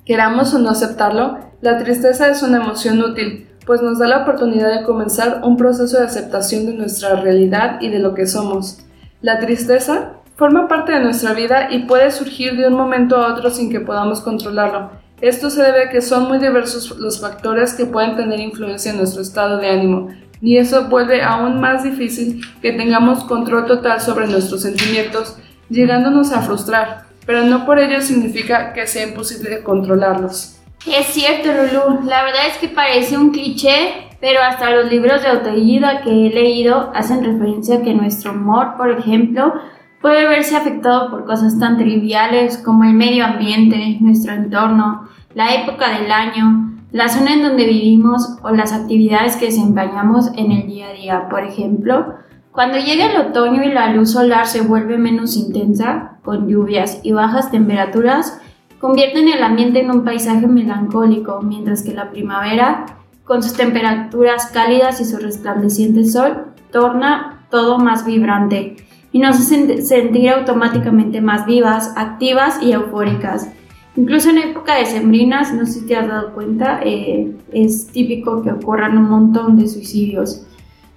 queramos 0.05 0.55
o 0.55 0.59
no 0.59 0.71
aceptarlo, 0.71 1.39
la 1.61 1.79
tristeza 1.79 2.29
es 2.29 2.43
una 2.43 2.59
emoción 2.59 3.01
útil, 3.01 3.49
pues 3.67 3.83
nos 3.83 3.99
da 3.99 4.09
la 4.09 4.23
oportunidad 4.23 4.77
de 4.77 4.85
comenzar 4.85 5.41
un 5.45 5.57
proceso 5.57 5.99
de 5.99 6.07
aceptación 6.07 6.67
de 6.67 6.75
nuestra 6.75 7.17
realidad 7.17 7.81
y 7.81 7.89
de 7.89 7.99
lo 7.99 8.15
que 8.15 8.27
somos. 8.27 8.85
La 9.21 9.39
tristeza 9.39 10.15
forma 10.37 10.67
parte 10.67 10.93
de 10.93 11.01
nuestra 11.01 11.33
vida 11.35 11.69
y 11.71 11.87
puede 11.87 12.11
surgir 12.11 12.57
de 12.57 12.67
un 12.67 12.75
momento 12.75 13.17
a 13.17 13.33
otro 13.33 13.51
sin 13.51 13.71
que 13.71 13.81
podamos 13.81 14.21
controlarlo. 14.21 14.91
Esto 15.21 15.51
se 15.51 15.63
debe 15.63 15.85
a 15.85 15.89
que 15.89 16.03
son 16.03 16.27
muy 16.27 16.39
diversos 16.39 16.99
los 16.99 17.21
factores 17.21 17.75
que 17.75 17.87
pueden 17.87 18.17
tener 18.17 18.41
influencia 18.41 18.91
en 18.91 18.99
nuestro 18.99 19.23
estado 19.23 19.59
de 19.59 19.69
ánimo, 19.69 20.09
y 20.43 20.59
eso 20.59 20.89
vuelve 20.89 21.23
aún 21.23 21.61
más 21.61 21.85
difícil 21.85 22.43
que 22.61 22.73
tengamos 22.73 23.23
control 23.25 23.67
total 23.67 24.01
sobre 24.01 24.27
nuestros 24.27 24.63
sentimientos, 24.63 25.39
llegándonos 25.71 26.33
a 26.33 26.43
frustrar, 26.43 27.05
pero 27.25 27.45
no 27.45 27.65
por 27.65 27.79
ello 27.79 28.01
significa 28.03 28.73
que 28.73 28.89
sea 28.89 29.07
imposible 29.07 29.63
controlarlos. 29.63 30.59
Es 30.85 31.07
cierto, 31.07 31.49
Lulu, 31.49 32.09
la 32.09 32.25
verdad 32.25 32.49
es 32.49 32.59
que 32.59 32.67
parece 32.67 33.17
un 33.17 33.31
cliché, 33.31 34.09
pero 34.21 34.43
hasta 34.43 34.71
los 34.71 34.91
libros 34.91 35.23
de 35.23 35.29
autoayuda 35.29 36.03
que 36.03 36.11
he 36.11 36.31
leído 36.31 36.91
hacen 36.93 37.25
referencia 37.25 37.77
a 37.77 37.83
que 37.83 37.95
nuestro 37.95 38.33
humor, 38.33 38.77
por 38.77 38.91
ejemplo, 38.91 39.55
puede 40.01 40.27
verse 40.27 40.57
afectado 40.57 41.09
por 41.09 41.25
cosas 41.25 41.57
tan 41.61 41.79
triviales 41.79 42.59
como 42.59 42.83
el 42.83 42.95
medio 42.95 43.25
ambiente, 43.25 43.99
nuestro 44.01 44.33
entorno, 44.33 45.09
la 45.35 45.55
época 45.55 46.01
del 46.01 46.11
año, 46.11 46.72
la 46.93 47.09
zona 47.09 47.33
en 47.33 47.43
donde 47.43 47.67
vivimos 47.67 48.37
o 48.43 48.51
las 48.51 48.73
actividades 48.73 49.37
que 49.37 49.47
desempeñamos 49.47 50.31
en 50.37 50.53
el 50.53 50.67
día 50.67 50.89
a 50.89 50.93
día. 50.93 51.29
Por 51.29 51.43
ejemplo, 51.43 52.15
cuando 52.53 52.79
llega 52.79 53.07
el 53.07 53.29
otoño 53.29 53.63
y 53.63 53.73
la 53.73 53.93
luz 53.93 54.13
solar 54.13 54.47
se 54.47 54.61
vuelve 54.61 54.99
menos 54.99 55.37
intensa, 55.37 56.19
con 56.23 56.49
lluvias 56.49 57.01
y 57.03 57.13
bajas 57.13 57.51
temperaturas, 57.51 58.41
convierten 58.79 59.29
el 59.29 59.43
ambiente 59.43 59.81
en 59.81 59.91
un 59.91 60.05
paisaje 60.05 60.47
melancólico, 60.47 61.41
mientras 61.41 61.83
que 61.83 61.95
la 61.95 62.11
primavera, 62.11 62.85
con 63.25 63.43
sus 63.43 63.55
temperaturas 63.55 64.47
cálidas 64.47 65.01
y 65.01 65.07
su 65.07 65.17
resplandeciente 65.17 66.05
sol, 66.05 66.49
torna 66.71 67.47
todo 67.51 67.79
más 67.79 68.05
vibrante 68.05 68.77
y 69.13 69.19
nos 69.19 69.39
hace 69.39 69.83
sentir 69.83 70.31
automáticamente 70.31 71.21
más 71.21 71.47
vivas, 71.47 71.95
activas 71.97 72.63
y 72.63 72.73
eufóricas. 72.73 73.49
Incluso 73.97 74.31
en 74.31 74.39
época 74.39 74.77
de 74.77 74.87
sembrinas, 74.87 75.53
no 75.53 75.67
sé 75.67 75.81
si 75.81 75.87
te 75.87 75.97
has 75.97 76.09
dado 76.09 76.33
cuenta, 76.33 76.81
eh, 76.83 77.37
es 77.53 77.89
típico 77.89 78.43
que 78.43 78.51
ocurran 78.51 78.97
un 78.97 79.11
montón 79.11 79.57
de 79.59 79.69
suicidios. 79.69 80.47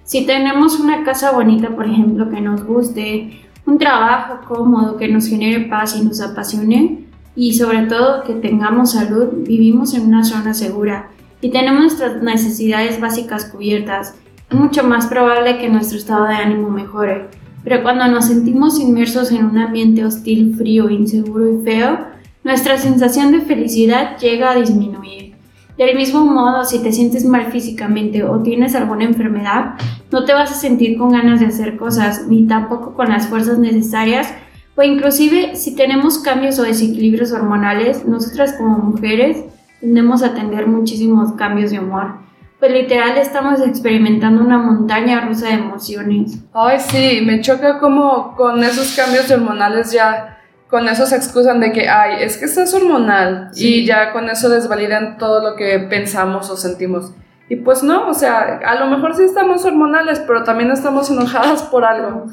Si 0.04 0.24
tenemos 0.24 0.80
una 0.80 1.04
casa 1.04 1.32
bonita, 1.32 1.70
por 1.70 1.86
ejemplo, 1.86 2.30
que 2.30 2.40
nos 2.40 2.64
guste, 2.64 3.40
un 3.66 3.78
trabajo 3.78 4.40
cómodo 4.46 4.96
que 4.96 5.08
nos 5.08 5.26
genere 5.26 5.66
paz 5.66 5.96
y 5.96 6.04
nos 6.04 6.20
apasione, 6.20 7.06
y 7.36 7.52
sobre 7.52 7.82
todo 7.82 8.22
que 8.24 8.34
tengamos 8.34 8.92
salud, 8.92 9.28
vivimos 9.46 9.92
en 9.94 10.06
una 10.06 10.24
zona 10.24 10.54
segura 10.54 11.10
y 11.42 11.50
tenemos 11.50 11.82
nuestras 11.82 12.22
necesidades 12.22 12.98
básicas 12.98 13.44
cubiertas, 13.44 14.14
es 14.50 14.58
mucho 14.58 14.84
más 14.84 15.06
probable 15.06 15.58
que 15.58 15.68
nuestro 15.68 15.98
estado 15.98 16.24
de 16.24 16.34
ánimo 16.34 16.70
mejore. 16.70 17.28
pero 17.62 17.82
cuando 17.82 18.06
nos 18.06 18.26
sentimos 18.26 18.78
inmersos 18.80 19.32
en 19.32 19.44
un 19.44 19.58
ambiente 19.58 20.04
hostil, 20.04 20.54
frío, 20.56 20.88
inseguro 20.88 21.52
y 21.52 21.64
feo, 21.64 21.98
nuestra 22.46 22.78
sensación 22.78 23.32
de 23.32 23.40
felicidad 23.40 24.18
llega 24.18 24.52
a 24.52 24.54
disminuir. 24.54 25.34
Del 25.76 25.96
mismo 25.96 26.24
modo, 26.24 26.64
si 26.64 26.80
te 26.80 26.92
sientes 26.92 27.24
mal 27.24 27.50
físicamente 27.50 28.22
o 28.22 28.40
tienes 28.40 28.76
alguna 28.76 29.02
enfermedad, 29.02 29.74
no 30.12 30.24
te 30.24 30.32
vas 30.32 30.52
a 30.52 30.54
sentir 30.54 30.96
con 30.96 31.10
ganas 31.10 31.40
de 31.40 31.46
hacer 31.46 31.76
cosas, 31.76 32.28
ni 32.28 32.46
tampoco 32.46 32.94
con 32.94 33.08
las 33.08 33.26
fuerzas 33.26 33.58
necesarias, 33.58 34.32
o 34.76 34.82
inclusive 34.84 35.56
si 35.56 35.74
tenemos 35.74 36.20
cambios 36.20 36.60
o 36.60 36.62
desequilibrios 36.62 37.32
hormonales, 37.32 38.06
nosotras 38.06 38.52
como 38.52 38.78
mujeres 38.78 39.38
tendemos 39.80 40.22
a 40.22 40.32
tener 40.32 40.68
muchísimos 40.68 41.32
cambios 41.32 41.72
de 41.72 41.80
humor 41.80 42.26
pues 42.58 42.72
literal 42.72 43.18
estamos 43.18 43.60
experimentando 43.60 44.42
una 44.42 44.56
montaña 44.56 45.20
rusa 45.20 45.48
de 45.48 45.54
emociones. 45.54 46.38
Ay, 46.54 46.78
sí, 46.80 47.20
me 47.22 47.42
choca 47.42 47.78
como 47.78 48.34
con 48.34 48.64
esos 48.64 48.96
cambios 48.96 49.30
hormonales 49.30 49.92
ya, 49.92 50.35
con 50.68 50.88
eso 50.88 51.06
se 51.06 51.16
excusan 51.16 51.60
de 51.60 51.72
que, 51.72 51.88
ay, 51.88 52.22
es 52.22 52.36
que 52.38 52.46
es 52.46 52.74
hormonal 52.74 53.50
y 53.54 53.86
ya 53.86 54.12
con 54.12 54.28
eso 54.28 54.48
desvalidan 54.48 55.16
todo 55.16 55.42
lo 55.42 55.56
que 55.56 55.78
pensamos 55.78 56.50
o 56.50 56.56
sentimos. 56.56 57.12
Y 57.48 57.56
pues 57.56 57.84
no, 57.84 58.08
o 58.08 58.14
sea, 58.14 58.60
a 58.66 58.74
lo 58.74 58.86
mejor 58.86 59.14
sí 59.14 59.22
estamos 59.22 59.64
hormonales, 59.64 60.20
pero 60.26 60.42
también 60.42 60.72
estamos 60.72 61.08
enojadas 61.10 61.62
por 61.62 61.84
algo. 61.84 62.26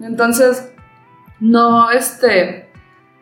Entonces, 0.00 0.70
no, 1.40 1.90
este, 1.90 2.70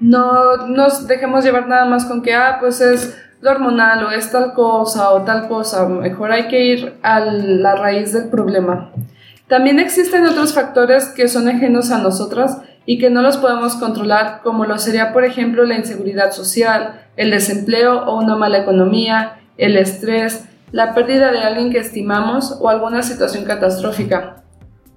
no 0.00 0.66
nos 0.66 1.06
dejemos 1.06 1.44
llevar 1.44 1.68
nada 1.68 1.84
más 1.84 2.04
con 2.04 2.22
que, 2.22 2.34
ah, 2.34 2.56
pues 2.58 2.80
es 2.80 3.16
hormonal 3.44 4.04
o 4.04 4.10
es 4.10 4.32
tal 4.32 4.54
cosa 4.54 5.10
o 5.10 5.22
tal 5.22 5.46
cosa, 5.46 5.86
mejor 5.86 6.32
hay 6.32 6.48
que 6.48 6.64
ir 6.64 6.98
a 7.02 7.20
la 7.20 7.76
raíz 7.76 8.12
del 8.12 8.28
problema. 8.28 8.90
También 9.46 9.78
existen 9.78 10.26
otros 10.26 10.52
factores 10.52 11.06
que 11.08 11.28
son 11.28 11.48
ajenos 11.48 11.92
a 11.92 11.98
nosotras 11.98 12.58
y 12.86 12.98
que 12.98 13.10
no 13.10 13.20
los 13.20 13.36
podemos 13.36 13.74
controlar, 13.74 14.40
como 14.42 14.64
lo 14.64 14.78
sería, 14.78 15.12
por 15.12 15.24
ejemplo, 15.24 15.64
la 15.64 15.74
inseguridad 15.74 16.30
social, 16.30 17.02
el 17.16 17.30
desempleo 17.30 18.04
o 18.04 18.18
una 18.18 18.36
mala 18.36 18.58
economía, 18.58 19.40
el 19.58 19.76
estrés, 19.76 20.44
la 20.72 20.94
pérdida 20.94 21.32
de 21.32 21.40
alguien 21.40 21.70
que 21.70 21.78
estimamos 21.78 22.56
o 22.60 22.68
alguna 22.68 23.02
situación 23.02 23.44
catastrófica, 23.44 24.42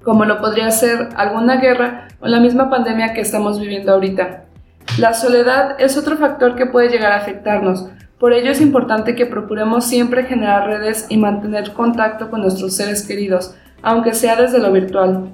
como 0.04 0.26
lo 0.26 0.40
podría 0.40 0.70
ser 0.72 1.10
alguna 1.16 1.58
guerra 1.58 2.08
o 2.22 2.28
la 2.28 2.40
misma 2.40 2.70
pandemia 2.70 3.14
que 3.14 3.22
estamos 3.22 3.60
viviendo 3.60 3.92
ahorita. 3.92 4.46
La 4.98 5.14
soledad 5.14 5.76
es 5.80 5.98
otro 5.98 6.18
factor 6.18 6.56
que 6.56 6.66
puede 6.66 6.90
llegar 6.90 7.12
a 7.12 7.18
afectarnos, 7.18 7.90
por 8.20 8.34
ello 8.34 8.52
es 8.52 8.60
importante 8.60 9.16
que 9.16 9.26
procuremos 9.26 9.86
siempre 9.86 10.26
generar 10.26 10.68
redes 10.68 11.06
y 11.08 11.16
mantener 11.16 11.72
contacto 11.72 12.30
con 12.30 12.42
nuestros 12.42 12.76
seres 12.76 13.08
queridos, 13.08 13.56
aunque 13.82 14.14
sea 14.14 14.36
desde 14.36 14.60
lo 14.60 14.74
virtual. 14.74 15.30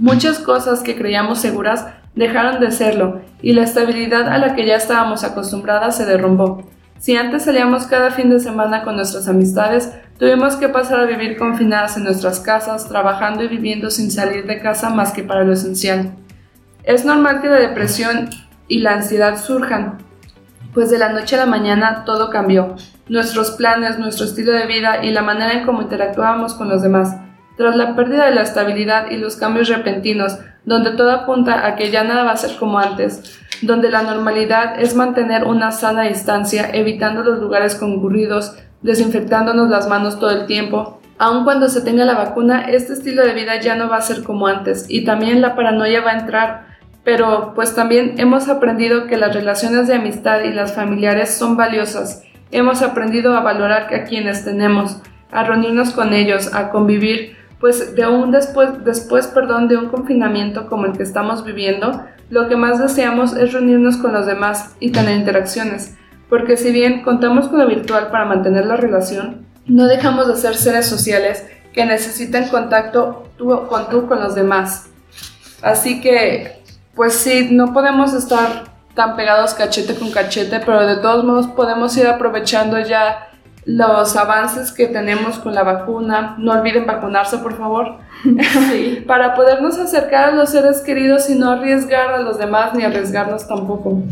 Muchas 0.00 0.38
cosas 0.38 0.80
que 0.80 0.96
creíamos 0.96 1.40
seguras 1.40 1.84
dejaron 2.14 2.58
de 2.58 2.70
serlo 2.70 3.20
y 3.42 3.52
la 3.52 3.64
estabilidad 3.64 4.30
a 4.30 4.38
la 4.38 4.54
que 4.54 4.64
ya 4.64 4.76
estábamos 4.76 5.24
acostumbradas 5.24 5.98
se 5.98 6.06
derrumbó. 6.06 6.66
Si 6.98 7.18
antes 7.18 7.44
salíamos 7.44 7.84
cada 7.84 8.10
fin 8.10 8.30
de 8.30 8.40
semana 8.40 8.82
con 8.82 8.96
nuestras 8.96 9.28
amistades, 9.28 9.92
tuvimos 10.18 10.56
que 10.56 10.70
pasar 10.70 11.00
a 11.00 11.04
vivir 11.04 11.36
confinadas 11.36 11.98
en 11.98 12.04
nuestras 12.04 12.40
casas, 12.40 12.88
trabajando 12.88 13.44
y 13.44 13.48
viviendo 13.48 13.90
sin 13.90 14.10
salir 14.10 14.46
de 14.46 14.58
casa 14.62 14.88
más 14.88 15.12
que 15.12 15.22
para 15.22 15.44
lo 15.44 15.52
esencial. 15.52 16.12
Es 16.82 17.04
normal 17.04 17.42
que 17.42 17.48
la 17.48 17.56
depresión 17.56 18.30
y 18.68 18.78
la 18.78 18.94
ansiedad 18.94 19.38
surjan, 19.38 19.98
pues 20.72 20.88
de 20.90 20.96
la 20.96 21.10
noche 21.10 21.36
a 21.36 21.40
la 21.40 21.46
mañana 21.46 22.06
todo 22.06 22.30
cambió. 22.30 22.74
Nuestros 23.10 23.50
planes, 23.50 23.98
nuestro 23.98 24.24
estilo 24.24 24.52
de 24.52 24.66
vida 24.66 25.04
y 25.04 25.10
la 25.10 25.20
manera 25.20 25.52
en 25.52 25.66
cómo 25.66 25.82
interactuábamos 25.82 26.54
con 26.54 26.70
los 26.70 26.80
demás. 26.80 27.16
Tras 27.60 27.76
la 27.76 27.94
pérdida 27.94 28.24
de 28.24 28.34
la 28.34 28.40
estabilidad 28.40 29.10
y 29.10 29.18
los 29.18 29.36
cambios 29.36 29.68
repentinos, 29.68 30.38
donde 30.64 30.92
todo 30.92 31.12
apunta 31.12 31.66
a 31.66 31.76
que 31.76 31.90
ya 31.90 32.04
nada 32.04 32.24
va 32.24 32.30
a 32.30 32.36
ser 32.38 32.56
como 32.56 32.78
antes, 32.78 33.38
donde 33.60 33.90
la 33.90 34.00
normalidad 34.00 34.80
es 34.80 34.94
mantener 34.94 35.44
una 35.44 35.70
sana 35.70 36.04
distancia, 36.04 36.70
evitando 36.72 37.22
los 37.22 37.38
lugares 37.38 37.74
concurridos, 37.74 38.56
desinfectándonos 38.80 39.68
las 39.68 39.88
manos 39.90 40.18
todo 40.18 40.30
el 40.30 40.46
tiempo. 40.46 41.02
Aun 41.18 41.44
cuando 41.44 41.68
se 41.68 41.82
tenga 41.82 42.06
la 42.06 42.14
vacuna, 42.14 42.62
este 42.62 42.94
estilo 42.94 43.26
de 43.26 43.34
vida 43.34 43.60
ya 43.60 43.76
no 43.76 43.90
va 43.90 43.98
a 43.98 44.00
ser 44.00 44.22
como 44.22 44.46
antes 44.46 44.86
y 44.88 45.04
también 45.04 45.42
la 45.42 45.54
paranoia 45.54 46.00
va 46.00 46.12
a 46.12 46.18
entrar 46.18 46.70
pero 47.04 47.52
pues 47.54 47.74
también 47.74 48.14
hemos 48.16 48.48
aprendido 48.48 49.06
que 49.06 49.18
las 49.18 49.34
relaciones 49.34 49.86
de 49.86 49.96
amistad 49.96 50.44
y 50.44 50.52
las 50.52 50.74
familiares 50.74 51.34
son 51.34 51.56
valiosas. 51.58 52.22
Hemos 52.52 52.80
aprendido 52.80 53.36
a 53.36 53.40
valorar 53.40 53.92
a 53.94 54.04
quienes 54.04 54.44
tenemos, 54.44 54.98
a 55.30 55.44
reunirnos 55.44 55.90
con 55.90 56.12
ellos, 56.12 56.54
a 56.54 56.70
convivir, 56.70 57.39
pues 57.60 57.94
de 57.94 58.06
un 58.08 58.30
después, 58.30 58.84
después 58.84 59.26
perdón, 59.28 59.68
de 59.68 59.76
un 59.76 59.88
confinamiento 59.88 60.66
como 60.66 60.86
el 60.86 60.96
que 60.96 61.02
estamos 61.02 61.44
viviendo, 61.44 62.04
lo 62.30 62.48
que 62.48 62.56
más 62.56 62.78
deseamos 62.78 63.34
es 63.36 63.52
reunirnos 63.52 63.98
con 63.98 64.12
los 64.12 64.26
demás 64.26 64.74
y 64.80 64.90
tener 64.90 65.18
interacciones, 65.18 65.94
porque 66.28 66.56
si 66.56 66.72
bien 66.72 67.02
contamos 67.02 67.48
con 67.48 67.58
lo 67.58 67.66
virtual 67.66 68.08
para 68.10 68.24
mantener 68.24 68.66
la 68.66 68.76
relación, 68.76 69.46
no 69.66 69.86
dejamos 69.86 70.26
de 70.26 70.36
ser 70.36 70.54
seres 70.54 70.86
sociales 70.86 71.46
que 71.72 71.84
necesitan 71.84 72.48
contacto 72.48 73.28
con 73.38 73.88
tú 73.90 74.06
con 74.06 74.20
los 74.20 74.34
demás. 74.34 74.88
Así 75.62 76.00
que 76.00 76.60
pues 76.94 77.14
sí, 77.14 77.48
no 77.50 77.72
podemos 77.72 78.14
estar 78.14 78.64
tan 78.94 79.16
pegados 79.16 79.54
cachete 79.54 79.94
con 79.94 80.10
cachete, 80.10 80.60
pero 80.60 80.86
de 80.86 80.96
todos 80.96 81.24
modos 81.24 81.46
podemos 81.46 81.96
ir 81.96 82.06
aprovechando 82.06 82.78
ya 82.78 83.29
los 83.76 84.16
avances 84.16 84.72
que 84.72 84.86
tenemos 84.86 85.38
con 85.38 85.54
la 85.54 85.62
vacuna. 85.62 86.34
No 86.38 86.52
olviden 86.52 86.86
vacunarse, 86.86 87.38
por 87.38 87.56
favor. 87.56 87.98
Para 89.06 89.34
podernos 89.34 89.78
acercar 89.78 90.30
a 90.30 90.32
los 90.32 90.50
seres 90.50 90.80
queridos 90.80 91.30
y 91.30 91.36
no 91.36 91.50
arriesgar 91.50 92.12
a 92.12 92.20
los 92.20 92.38
demás 92.38 92.74
ni 92.74 92.82
arriesgarnos 92.82 93.46
tampoco. 93.46 94.02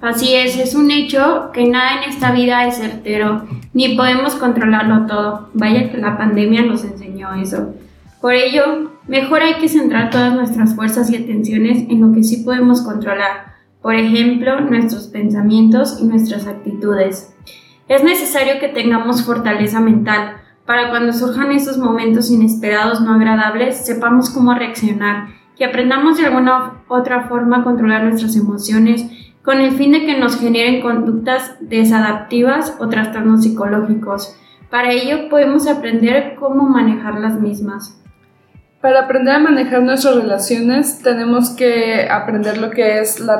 Así 0.00 0.34
es, 0.34 0.58
es 0.58 0.74
un 0.74 0.90
hecho 0.90 1.50
que 1.52 1.66
nada 1.66 2.02
en 2.02 2.10
esta 2.10 2.32
vida 2.32 2.66
es 2.66 2.78
certero, 2.78 3.44
ni 3.74 3.96
podemos 3.96 4.34
controlarlo 4.34 5.06
todo. 5.06 5.50
Vaya 5.52 5.90
que 5.90 5.98
la 5.98 6.16
pandemia 6.16 6.62
nos 6.62 6.84
enseñó 6.84 7.34
eso. 7.34 7.74
Por 8.20 8.32
ello, 8.32 8.92
mejor 9.06 9.42
hay 9.42 9.54
que 9.54 9.68
centrar 9.68 10.10
todas 10.10 10.32
nuestras 10.32 10.74
fuerzas 10.74 11.10
y 11.10 11.16
atenciones 11.16 11.84
en 11.88 12.00
lo 12.00 12.12
que 12.12 12.22
sí 12.22 12.38
podemos 12.38 12.80
controlar, 12.80 13.50
por 13.82 13.94
ejemplo, 13.94 14.60
nuestros 14.60 15.06
pensamientos 15.06 15.98
y 16.00 16.04
nuestras 16.04 16.46
actitudes. 16.46 17.34
Es 17.90 18.04
necesario 18.04 18.60
que 18.60 18.68
tengamos 18.68 19.24
fortaleza 19.26 19.80
mental 19.80 20.36
para 20.64 20.90
cuando 20.90 21.12
surjan 21.12 21.50
esos 21.50 21.76
momentos 21.76 22.30
inesperados 22.30 23.00
no 23.00 23.14
agradables, 23.14 23.84
sepamos 23.84 24.30
cómo 24.30 24.54
reaccionar, 24.54 25.26
que 25.56 25.64
aprendamos 25.64 26.16
de 26.16 26.26
alguna 26.26 26.84
otra 26.86 27.24
forma 27.24 27.56
a 27.56 27.64
controlar 27.64 28.04
nuestras 28.04 28.36
emociones 28.36 29.04
con 29.42 29.60
el 29.60 29.72
fin 29.72 29.90
de 29.90 30.06
que 30.06 30.16
nos 30.16 30.38
generen 30.38 30.82
conductas 30.82 31.56
desadaptivas 31.58 32.76
o 32.78 32.88
trastornos 32.88 33.42
psicológicos. 33.42 34.36
Para 34.70 34.92
ello 34.92 35.28
podemos 35.28 35.66
aprender 35.66 36.36
cómo 36.38 36.68
manejar 36.68 37.18
las 37.18 37.40
mismas. 37.40 38.00
Para 38.80 39.00
aprender 39.00 39.34
a 39.34 39.40
manejar 39.40 39.82
nuestras 39.82 40.14
relaciones 40.14 41.02
tenemos 41.02 41.50
que 41.50 42.08
aprender 42.08 42.58
lo 42.58 42.70
que 42.70 43.00
es 43.00 43.18
la, 43.18 43.36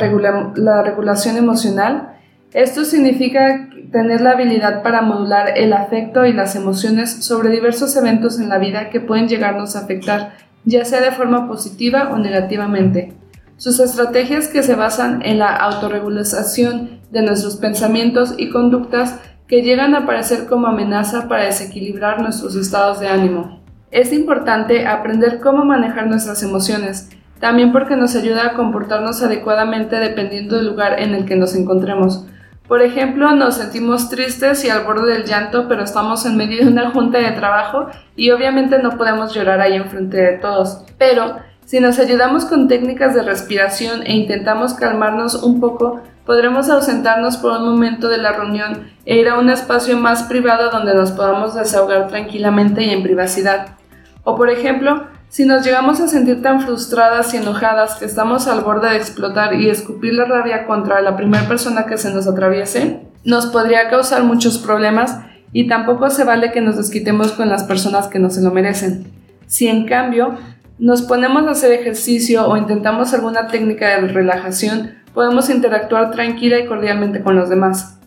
la 0.57 0.83
regulación 0.83 1.37
emocional. 1.37 2.17
Esto 2.53 2.85
significa 2.85 3.69
tener 3.93 4.21
la 4.23 4.33
habilidad 4.33 4.83
para 4.83 5.03
modular 5.03 5.57
el 5.57 5.73
afecto 5.73 6.27
y 6.27 6.33
las 6.33 6.57
emociones 6.57 7.25
sobre 7.25 7.51
diversos 7.51 7.95
eventos 7.97 8.41
en 8.41 8.49
la 8.49 8.59
vida 8.59 8.91
que 8.91 9.01
pueden 9.01 9.29
llegarnos 9.29 9.77
a 9.77 9.81
afectar, 9.81 10.33
ya 10.65 10.85
sea 10.85 11.01
de 11.01 11.13
forma 11.13 11.47
positiva 11.47 12.11
o 12.13 12.19
negativamente. 12.19 13.13
Sus 13.57 13.79
estrategias 13.79 14.49
que 14.49 14.65
se 14.65 14.75
basan 14.75 15.23
en 15.25 15.39
la 15.39 15.55
autorregulación 15.55 17.01
de 17.13 17.23
nuestros 17.23 17.57
pensamientos 17.57 18.35
y 18.37 18.51
conductas 18.51 19.21
que 19.47 19.63
llegan 19.63 19.95
a 19.95 19.99
aparecer 19.99 20.47
como 20.47 20.67
amenaza 20.67 21.29
para 21.29 21.45
desequilibrar 21.45 22.21
nuestros 22.21 22.57
estados 22.57 22.99
de 22.99 23.09
ánimo. 23.09 23.61
Es 23.93 24.13
importante 24.13 24.87
aprender 24.87 25.41
cómo 25.41 25.65
manejar 25.65 26.09
nuestras 26.09 26.43
emociones, 26.43 27.11
también 27.39 27.71
porque 27.71 27.97
nos 27.97 28.17
ayuda 28.17 28.47
a 28.47 28.55
comportarnos 28.55 29.23
adecuadamente 29.23 29.97
dependiendo 29.97 30.57
del 30.57 30.67
lugar 30.67 31.01
en 31.01 31.15
el 31.15 31.25
que 31.27 31.37
nos 31.37 31.55
encontremos. 31.55 32.27
Por 32.71 32.83
ejemplo, 32.83 33.35
nos 33.35 33.57
sentimos 33.57 34.11
tristes 34.11 34.65
y 34.65 34.71
al 34.71 34.85
borde 34.85 35.13
del 35.13 35.25
llanto, 35.25 35.67
pero 35.67 35.83
estamos 35.83 36.25
en 36.25 36.37
medio 36.37 36.65
de 36.65 36.71
una 36.71 36.93
junta 36.93 37.19
de 37.19 37.33
trabajo 37.33 37.89
y 38.15 38.31
obviamente 38.31 38.79
no 38.79 38.91
podemos 38.91 39.35
llorar 39.35 39.61
ahí 39.61 39.75
enfrente 39.75 40.17
de 40.17 40.39
todos. 40.39 40.85
Pero 40.97 41.39
si 41.65 41.81
nos 41.81 41.99
ayudamos 41.99 42.45
con 42.45 42.69
técnicas 42.69 43.13
de 43.13 43.25
respiración 43.25 44.07
e 44.07 44.13
intentamos 44.13 44.75
calmarnos 44.75 45.43
un 45.43 45.59
poco, 45.59 46.01
podremos 46.25 46.71
ausentarnos 46.71 47.39
por 47.39 47.59
un 47.59 47.65
momento 47.65 48.09
de 48.09 48.19
la 48.19 48.35
reunión 48.35 48.89
e 49.05 49.17
ir 49.17 49.29
a 49.29 49.41
un 49.41 49.51
espacio 49.51 49.97
más 49.97 50.23
privado 50.23 50.71
donde 50.71 50.95
nos 50.95 51.11
podamos 51.11 51.57
desahogar 51.57 52.07
tranquilamente 52.07 52.85
y 52.85 52.91
en 52.91 53.03
privacidad. 53.03 53.79
O 54.23 54.37
por 54.37 54.49
ejemplo, 54.49 55.09
si 55.31 55.45
nos 55.45 55.65
llegamos 55.65 56.01
a 56.01 56.09
sentir 56.09 56.43
tan 56.43 56.61
frustradas 56.61 57.33
y 57.33 57.37
enojadas 57.37 57.95
que 57.95 58.05
estamos 58.05 58.49
al 58.49 58.63
borde 58.63 58.91
de 58.91 58.97
explotar 58.97 59.55
y 59.55 59.71
escupir 59.71 60.13
la 60.15 60.25
rabia 60.25 60.67
contra 60.67 61.01
la 61.03 61.17
primera 61.17 61.47
persona 61.47 61.87
que 61.87 61.99
se 61.99 62.13
nos 62.13 62.27
atraviese, 62.27 62.99
nos 63.25 63.47
podría 63.47 63.89
causar 63.89 64.25
muchos 64.25 64.59
problemas 64.59 65.19
y 65.53 65.69
tampoco 65.69 66.11
se 66.11 66.25
vale 66.25 66.51
que 66.51 66.61
nos 66.61 66.77
desquitemos 66.77 67.31
con 67.31 67.49
las 67.49 67.63
personas 67.63 68.09
que 68.09 68.19
no 68.19 68.29
se 68.29 68.43
lo 68.43 68.51
merecen. 68.51 69.07
Si 69.47 69.69
en 69.69 69.87
cambio 69.87 70.37
nos 70.81 71.03
ponemos 71.03 71.47
a 71.47 71.53
hacer 71.53 71.71
ejercicio 71.73 72.49
o 72.49 72.57
intentamos 72.57 73.15
alguna 73.15 73.47
técnica 73.47 74.01
de 74.01 74.09
relajación, 74.09 74.97
podemos 75.15 75.49
interactuar 75.49 76.11
tranquila 76.11 76.59
y 76.59 76.67
cordialmente 76.67 77.23
con 77.23 77.37
los 77.37 77.49
demás. 77.49 78.01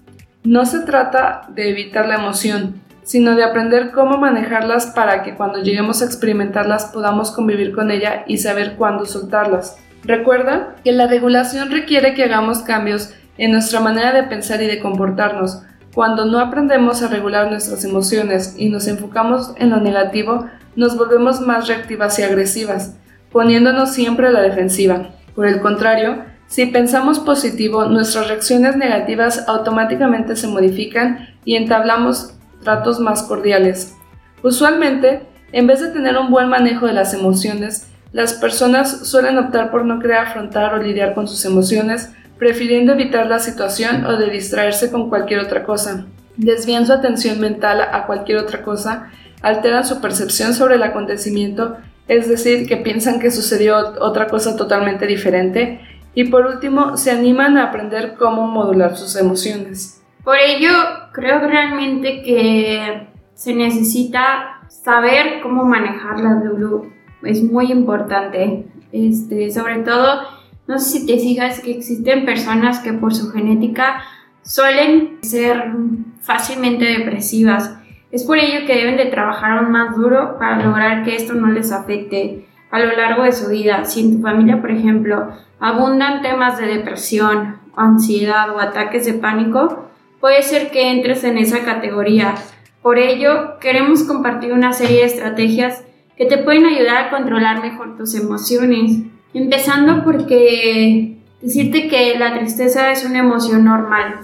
No 0.44 0.66
se 0.66 0.82
trata 0.82 1.44
de 1.56 1.70
evitar 1.70 2.06
la 2.06 2.16
emoción, 2.16 2.82
sino 3.04 3.36
de 3.36 3.44
aprender 3.44 3.92
cómo 3.92 4.18
manejarlas 4.18 4.88
para 4.88 5.24
que 5.24 5.36
cuando 5.36 5.62
lleguemos 5.62 6.02
a 6.02 6.06
experimentarlas 6.06 6.86
podamos 6.86 7.32
convivir 7.32 7.74
con 7.74 7.92
ella 7.92 8.24
y 8.28 8.38
saber 8.38 8.76
cuándo 8.76 9.06
soltarlas. 9.06 9.78
Recuerda 10.04 10.76
que 10.84 10.92
la 10.92 11.08
regulación 11.08 11.72
requiere 11.72 12.14
que 12.14 12.24
hagamos 12.24 12.60
cambios 12.60 13.14
en 13.38 13.52
nuestra 13.52 13.80
manera 13.80 14.12
de 14.12 14.24
pensar 14.24 14.62
y 14.62 14.68
de 14.68 14.80
comportarnos. 14.80 15.64
Cuando 15.94 16.26
no 16.26 16.40
aprendemos 16.40 17.02
a 17.02 17.08
regular 17.08 17.50
nuestras 17.50 17.84
emociones 17.86 18.56
y 18.58 18.70
nos 18.70 18.88
enfocamos 18.88 19.54
en 19.58 19.70
lo 19.70 19.78
negativo, 19.78 20.48
nos 20.76 20.98
volvemos 20.98 21.40
más 21.42 21.68
reactivas 21.68 22.18
y 22.20 22.24
agresivas, 22.24 22.96
poniéndonos 23.32 23.94
siempre 23.94 24.28
a 24.28 24.32
la 24.32 24.42
defensiva. 24.42 25.10
Por 25.36 25.46
el 25.46 25.62
contrario, 25.62 26.24
si 26.48 26.66
pensamos 26.68 27.20
positivo, 27.20 27.86
nuestras 27.86 28.28
reacciones 28.28 28.76
negativas 28.76 29.48
automáticamente 29.48 30.36
se 30.36 30.48
modifican 30.48 31.30
y 31.46 31.56
entablamos 31.56 32.34
tratos 32.64 33.00
más 33.00 33.24
cordiales. 33.24 33.96
Usualmente, 34.42 35.24
en 35.52 35.68
vez 35.68 35.82
de 35.82 35.90
tener 35.90 36.18
un 36.18 36.32
buen 36.32 36.50
manejo 36.50 36.88
de 36.88 36.94
las 36.94 37.14
emociones, 37.14 37.88
las 38.12 38.34
personas 38.34 39.08
suelen 39.08 39.38
optar 39.38 39.72
por 39.72 39.86
no 39.86 40.00
querer 40.00 40.18
afrontar 40.18 40.74
o 40.74 40.78
lidiar 40.78 41.14
con 41.14 41.28
sus 41.28 41.46
emociones, 41.46 42.12
prefiriendo 42.38 42.94
evitar 42.94 43.28
la 43.28 43.40
situación 43.40 44.06
o 44.06 44.18
de 44.18 44.30
distraerse 44.30 44.92
con 44.92 45.10
cualquier 45.10 45.40
otra 45.40 45.64
cosa. 45.64 46.06
Desvían 46.36 46.86
su 46.86 46.94
atención 46.94 47.40
mental 47.40 47.82
a 47.82 48.06
cualquier 48.06 48.40
otra 48.40 48.64
cosa, 48.64 49.10
alteran 49.42 49.86
su 49.86 50.02
percepción 50.02 50.54
sobre 50.54 50.76
el 50.76 50.84
acontecimiento, 50.84 51.78
es 52.08 52.28
decir, 52.28 52.68
que 52.68 52.78
piensan 52.78 53.20
que 53.20 53.32
sucedió 53.32 53.78
otra 54.00 54.28
cosa 54.28 54.56
totalmente 54.56 55.06
diferente, 55.08 55.80
y 56.16 56.26
por 56.26 56.46
último, 56.46 56.98
se 56.98 57.12
animan 57.12 57.58
a 57.58 57.66
aprender 57.66 58.16
cómo 58.16 58.48
modular 58.48 58.96
sus 58.96 59.16
emociones. 59.16 60.02
Por 60.24 60.38
ello, 60.38 60.72
creo 61.14 61.40
realmente 61.40 62.22
que 62.24 63.08
se 63.34 63.56
necesita 63.56 64.62
saber 64.68 65.40
cómo 65.42 65.64
manejarlas, 65.64 66.44
Lulu 66.44 66.92
es 67.24 67.42
muy 67.44 67.72
importante. 67.72 68.66
Este, 68.92 69.52
sobre 69.52 69.80
todo, 69.80 70.22
no 70.68 70.78
sé 70.80 71.00
si 71.00 71.06
te 71.06 71.18
fijas 71.18 71.62
que 71.62 71.72
existen 71.72 72.26
personas 72.26 72.80
que 72.80 72.94
por 72.94 73.14
su 73.14 73.32
genética 73.32 74.02
suelen 74.42 75.20
ser 75.22 75.72
fácilmente 76.20 76.86
depresivas. 76.86 77.78
Es 78.12 78.24
por 78.24 78.38
ello 78.38 78.66
que 78.68 78.76
deben 78.76 78.98
de 78.98 79.06
trabajar 79.06 79.58
aún 79.58 79.72
más 79.72 79.96
duro 79.96 80.38
para 80.38 80.64
lograr 80.64 81.04
que 81.04 81.16
esto 81.16 81.34
no 81.34 81.48
les 81.48 81.72
afecte 81.72 82.46
a 82.70 82.80
lo 82.80 82.96
largo 82.96 83.24
de 83.24 83.32
su 83.32 83.50
vida. 83.50 83.86
Si 83.86 84.02
en 84.02 84.18
tu 84.18 84.22
familia, 84.22 84.62
por 84.62 84.72
ejemplo, 84.72 85.30
abundan 85.60 86.22
temas 86.22 86.58
de 86.60 86.68
depresión, 86.68 87.58
ansiedad 87.76 88.54
o 88.56 88.60
ataques 88.60 89.06
de 89.06 89.14
pánico, 89.14 89.90
puede 90.24 90.42
ser 90.42 90.72
que 90.72 90.90
entres 90.90 91.26
en 91.26 91.38
esa 91.38 91.66
categoría. 91.66 92.36
Por 92.82 92.98
ello, 92.98 93.60
queremos 93.60 94.04
compartir 94.04 94.54
una 94.54 94.72
serie 94.72 95.00
de 95.00 95.08
estrategias 95.08 95.84
que 96.16 96.24
te 96.24 96.38
pueden 96.38 96.66
ayudar 96.66 96.96
a 96.96 97.10
controlar 97.10 97.62
mejor 97.62 97.98
tus 97.98 98.16
emociones. 98.16 99.02
Empezando 99.34 100.06
porque 100.06 101.18
decirte 101.42 101.90
que 101.90 102.18
la 102.18 102.40
tristeza 102.40 102.90
es 102.92 103.04
una 103.04 103.20
emoción 103.20 103.66
normal 103.66 104.22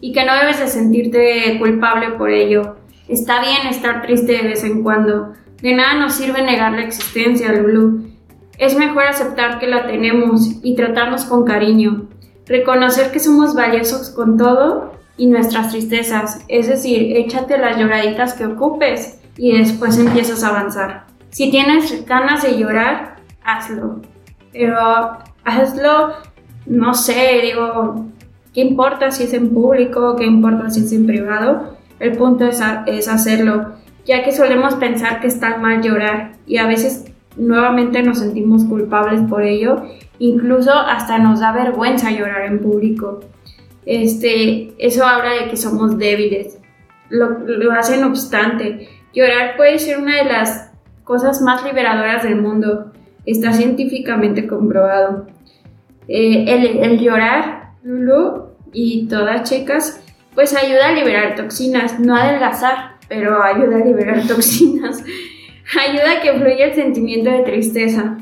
y 0.00 0.12
que 0.12 0.24
no 0.24 0.34
debes 0.34 0.58
de 0.58 0.66
sentirte 0.66 1.56
culpable 1.60 2.10
por 2.18 2.30
ello. 2.30 2.78
Está 3.06 3.40
bien 3.40 3.68
estar 3.70 4.02
triste 4.02 4.32
de 4.32 4.48
vez 4.48 4.64
en 4.64 4.82
cuando. 4.82 5.34
De 5.62 5.74
nada 5.74 5.94
nos 5.94 6.14
sirve 6.14 6.42
negar 6.42 6.72
la 6.72 6.82
existencia, 6.82 7.52
Lulu. 7.52 8.04
Es 8.58 8.76
mejor 8.76 9.04
aceptar 9.04 9.60
que 9.60 9.68
la 9.68 9.86
tenemos 9.86 10.58
y 10.64 10.74
tratarnos 10.74 11.24
con 11.24 11.44
cariño. 11.44 12.08
Reconocer 12.46 13.12
que 13.12 13.20
somos 13.20 13.54
valiosos 13.54 14.10
con 14.10 14.36
todo 14.36 14.95
y 15.16 15.26
nuestras 15.26 15.70
tristezas. 15.70 16.44
Es 16.48 16.68
decir, 16.68 17.16
échate 17.16 17.58
las 17.58 17.78
lloraditas 17.78 18.34
que 18.34 18.46
ocupes 18.46 19.20
y 19.36 19.56
después 19.56 19.98
empiezas 19.98 20.42
a 20.44 20.48
avanzar. 20.48 21.06
Si 21.30 21.50
tienes 21.50 22.06
ganas 22.06 22.42
de 22.42 22.58
llorar, 22.58 23.16
hazlo. 23.44 24.00
Pero 24.52 24.78
hazlo, 25.44 26.14
no 26.66 26.94
sé, 26.94 27.40
digo, 27.42 28.06
¿qué 28.54 28.62
importa 28.62 29.10
si 29.10 29.24
es 29.24 29.34
en 29.34 29.50
público? 29.50 30.16
¿Qué 30.16 30.24
importa 30.24 30.70
si 30.70 30.80
es 30.80 30.92
en 30.92 31.06
privado? 31.06 31.76
El 31.98 32.12
punto 32.16 32.46
es, 32.46 32.60
es 32.86 33.08
hacerlo, 33.08 33.72
ya 34.04 34.22
que 34.22 34.32
solemos 34.32 34.74
pensar 34.74 35.20
que 35.20 35.26
está 35.26 35.56
mal 35.58 35.82
llorar 35.82 36.32
y 36.46 36.58
a 36.58 36.66
veces 36.66 37.12
nuevamente 37.36 38.02
nos 38.02 38.18
sentimos 38.18 38.64
culpables 38.64 39.20
por 39.22 39.42
ello, 39.42 39.82
incluso 40.18 40.72
hasta 40.72 41.18
nos 41.18 41.40
da 41.40 41.52
vergüenza 41.52 42.10
llorar 42.10 42.46
en 42.46 42.60
público. 42.60 43.20
Este, 43.86 44.74
eso 44.78 45.06
habla 45.06 45.32
de 45.32 45.48
que 45.48 45.56
somos 45.56 45.96
débiles. 45.96 46.58
Lo, 47.08 47.38
lo 47.38 47.72
hacen 47.72 48.02
obstante. 48.04 48.88
Llorar 49.14 49.56
puede 49.56 49.78
ser 49.78 49.98
una 49.98 50.16
de 50.16 50.24
las 50.24 50.72
cosas 51.04 51.40
más 51.40 51.64
liberadoras 51.64 52.24
del 52.24 52.36
mundo. 52.36 52.92
Está 53.24 53.52
científicamente 53.52 54.46
comprobado. 54.46 55.28
Eh, 56.08 56.80
el, 56.82 56.98
llorar, 56.98 57.70
Lulu 57.82 58.48
y 58.72 59.06
todas 59.06 59.48
chicas, 59.48 60.02
pues 60.34 60.54
ayuda 60.54 60.88
a 60.88 60.92
liberar 60.92 61.34
toxinas, 61.36 61.98
no 61.98 62.14
adelgazar, 62.14 62.96
pero 63.08 63.42
ayuda 63.42 63.76
a 63.76 63.84
liberar 63.84 64.26
toxinas. 64.28 65.02
ayuda 65.80 66.18
a 66.18 66.20
que 66.20 66.32
fluya 66.32 66.66
el 66.66 66.74
sentimiento 66.74 67.30
de 67.30 67.42
tristeza. 67.42 68.18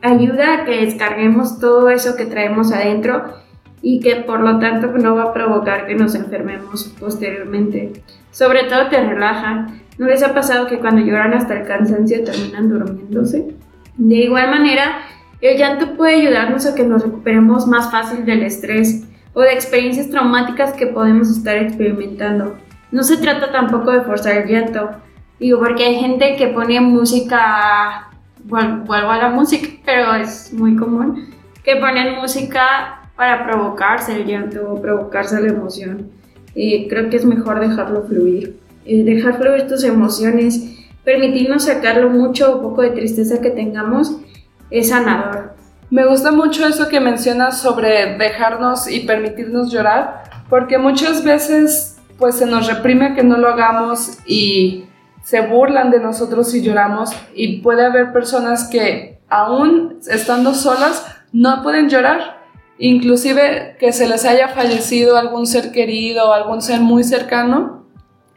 Ayuda 0.00 0.54
a 0.54 0.64
que 0.64 0.84
descarguemos 0.84 1.60
todo 1.60 1.90
eso 1.90 2.16
que 2.16 2.26
traemos 2.26 2.72
adentro 2.72 3.42
y 3.82 4.00
que 4.00 4.16
por 4.16 4.40
lo 4.40 4.58
tanto 4.58 4.86
no 4.86 5.16
va 5.16 5.24
a 5.24 5.32
provocar 5.34 5.86
que 5.86 5.94
nos 5.94 6.14
enfermemos 6.14 6.94
posteriormente. 6.98 7.92
Sobre 8.30 8.64
todo 8.64 8.88
te 8.88 9.02
relaja, 9.02 9.66
¿No 9.98 10.06
les 10.06 10.22
ha 10.22 10.32
pasado 10.32 10.66
que 10.66 10.78
cuando 10.78 11.02
lloran 11.02 11.34
hasta 11.34 11.54
el 11.54 11.66
cansancio 11.66 12.24
terminan 12.24 12.68
durmiéndose? 12.68 13.54
De 13.96 14.16
igual 14.16 14.50
manera, 14.50 15.02
el 15.40 15.58
llanto 15.58 15.96
puede 15.96 16.16
ayudarnos 16.16 16.66
a 16.66 16.74
que 16.74 16.82
nos 16.82 17.02
recuperemos 17.02 17.66
más 17.66 17.90
fácil 17.90 18.24
del 18.24 18.42
estrés 18.42 19.04
o 19.34 19.42
de 19.42 19.52
experiencias 19.52 20.08
traumáticas 20.08 20.72
que 20.72 20.86
podemos 20.86 21.30
estar 21.30 21.56
experimentando. 21.56 22.56
No 22.90 23.02
se 23.02 23.18
trata 23.18 23.52
tampoco 23.52 23.92
de 23.92 24.00
forzar 24.00 24.38
el 24.38 24.48
llanto, 24.48 24.90
digo, 25.38 25.58
porque 25.58 25.84
hay 25.84 25.96
gente 25.96 26.36
que 26.36 26.48
pone 26.48 26.80
música, 26.80 28.08
vuelvo 28.44 28.92
a 28.92 29.18
la 29.18 29.28
música, 29.28 29.68
pero 29.84 30.14
es 30.14 30.52
muy 30.54 30.74
común, 30.74 31.34
que 31.62 31.76
ponen 31.76 32.16
música 32.16 33.01
para 33.16 33.44
provocarse 33.44 34.16
el 34.16 34.26
llanto 34.26 34.72
o 34.72 34.80
provocarse 34.80 35.40
la 35.40 35.48
emoción. 35.48 36.10
Y 36.54 36.88
creo 36.88 37.08
que 37.10 37.16
es 37.16 37.24
mejor 37.24 37.60
dejarlo 37.60 38.04
fluir. 38.04 38.58
Eh, 38.84 39.04
dejar 39.04 39.38
fluir 39.38 39.68
tus 39.68 39.84
emociones, 39.84 40.88
permitirnos 41.04 41.64
sacar 41.64 41.98
lo 41.98 42.10
mucho 42.10 42.56
o 42.56 42.62
poco 42.62 42.82
de 42.82 42.90
tristeza 42.90 43.40
que 43.40 43.50
tengamos, 43.50 44.16
es 44.70 44.88
sanador. 44.88 45.54
Me 45.90 46.06
gusta 46.06 46.32
mucho 46.32 46.66
eso 46.66 46.88
que 46.88 47.00
mencionas 47.00 47.60
sobre 47.60 48.16
dejarnos 48.16 48.90
y 48.90 49.00
permitirnos 49.00 49.70
llorar, 49.70 50.24
porque 50.48 50.78
muchas 50.78 51.22
veces 51.22 51.98
pues 52.18 52.36
se 52.36 52.46
nos 52.46 52.66
reprime 52.66 53.14
que 53.14 53.22
no 53.22 53.36
lo 53.36 53.48
hagamos 53.48 54.18
y 54.26 54.84
se 55.22 55.40
burlan 55.40 55.90
de 55.90 56.00
nosotros 56.00 56.50
si 56.50 56.62
lloramos 56.62 57.10
y 57.34 57.60
puede 57.60 57.84
haber 57.84 58.12
personas 58.12 58.68
que 58.68 59.20
aún 59.28 59.98
estando 60.08 60.54
solas 60.54 61.06
no 61.32 61.62
pueden 61.62 61.88
llorar, 61.88 62.41
inclusive 62.82 63.76
que 63.78 63.92
se 63.92 64.08
les 64.08 64.24
haya 64.24 64.48
fallecido 64.48 65.16
algún 65.16 65.46
ser 65.46 65.70
querido, 65.70 66.32
algún 66.32 66.60
ser 66.60 66.80
muy 66.80 67.04
cercano 67.04 67.86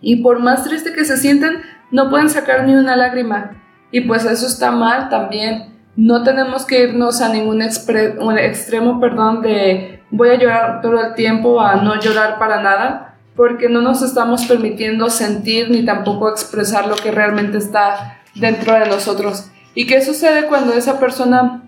y 0.02 0.18
por 0.18 0.40
más 0.40 0.64
triste 0.64 0.94
que 0.94 1.04
se 1.04 1.18
sientan, 1.18 1.64
no 1.90 2.12
pueden 2.12 2.30
sacar 2.30 2.64
ni 2.64 2.76
una 2.76 2.96
lágrima. 2.96 3.64
Y 3.90 4.02
pues 4.02 4.24
eso 4.24 4.46
está 4.46 4.70
mal 4.70 5.10
también. 5.10 5.74
No 5.96 6.22
tenemos 6.22 6.64
que 6.66 6.84
irnos 6.84 7.22
a 7.22 7.30
ningún 7.30 7.64
extremo, 7.64 9.00
perdón, 9.00 9.42
de 9.42 10.04
voy 10.12 10.30
a 10.30 10.36
llorar 10.36 10.82
todo 10.82 11.02
el 11.02 11.16
tiempo 11.16 11.60
a 11.60 11.78
no 11.78 12.00
llorar 12.00 12.38
para 12.38 12.62
nada, 12.62 13.18
porque 13.36 13.68
no 13.68 13.82
nos 13.82 14.04
estamos 14.04 14.46
permitiendo 14.46 15.10
sentir 15.10 15.72
ni 15.72 15.84
tampoco 15.84 16.30
expresar 16.30 16.88
lo 16.88 16.96
que 16.96 17.10
realmente 17.10 17.58
está 17.58 18.22
dentro 18.36 18.74
de 18.74 18.88
nosotros. 18.90 19.50
¿Y 19.74 19.88
qué 19.88 20.02
sucede 20.02 20.46
cuando 20.46 20.74
esa 20.74 21.00
persona 21.00 21.64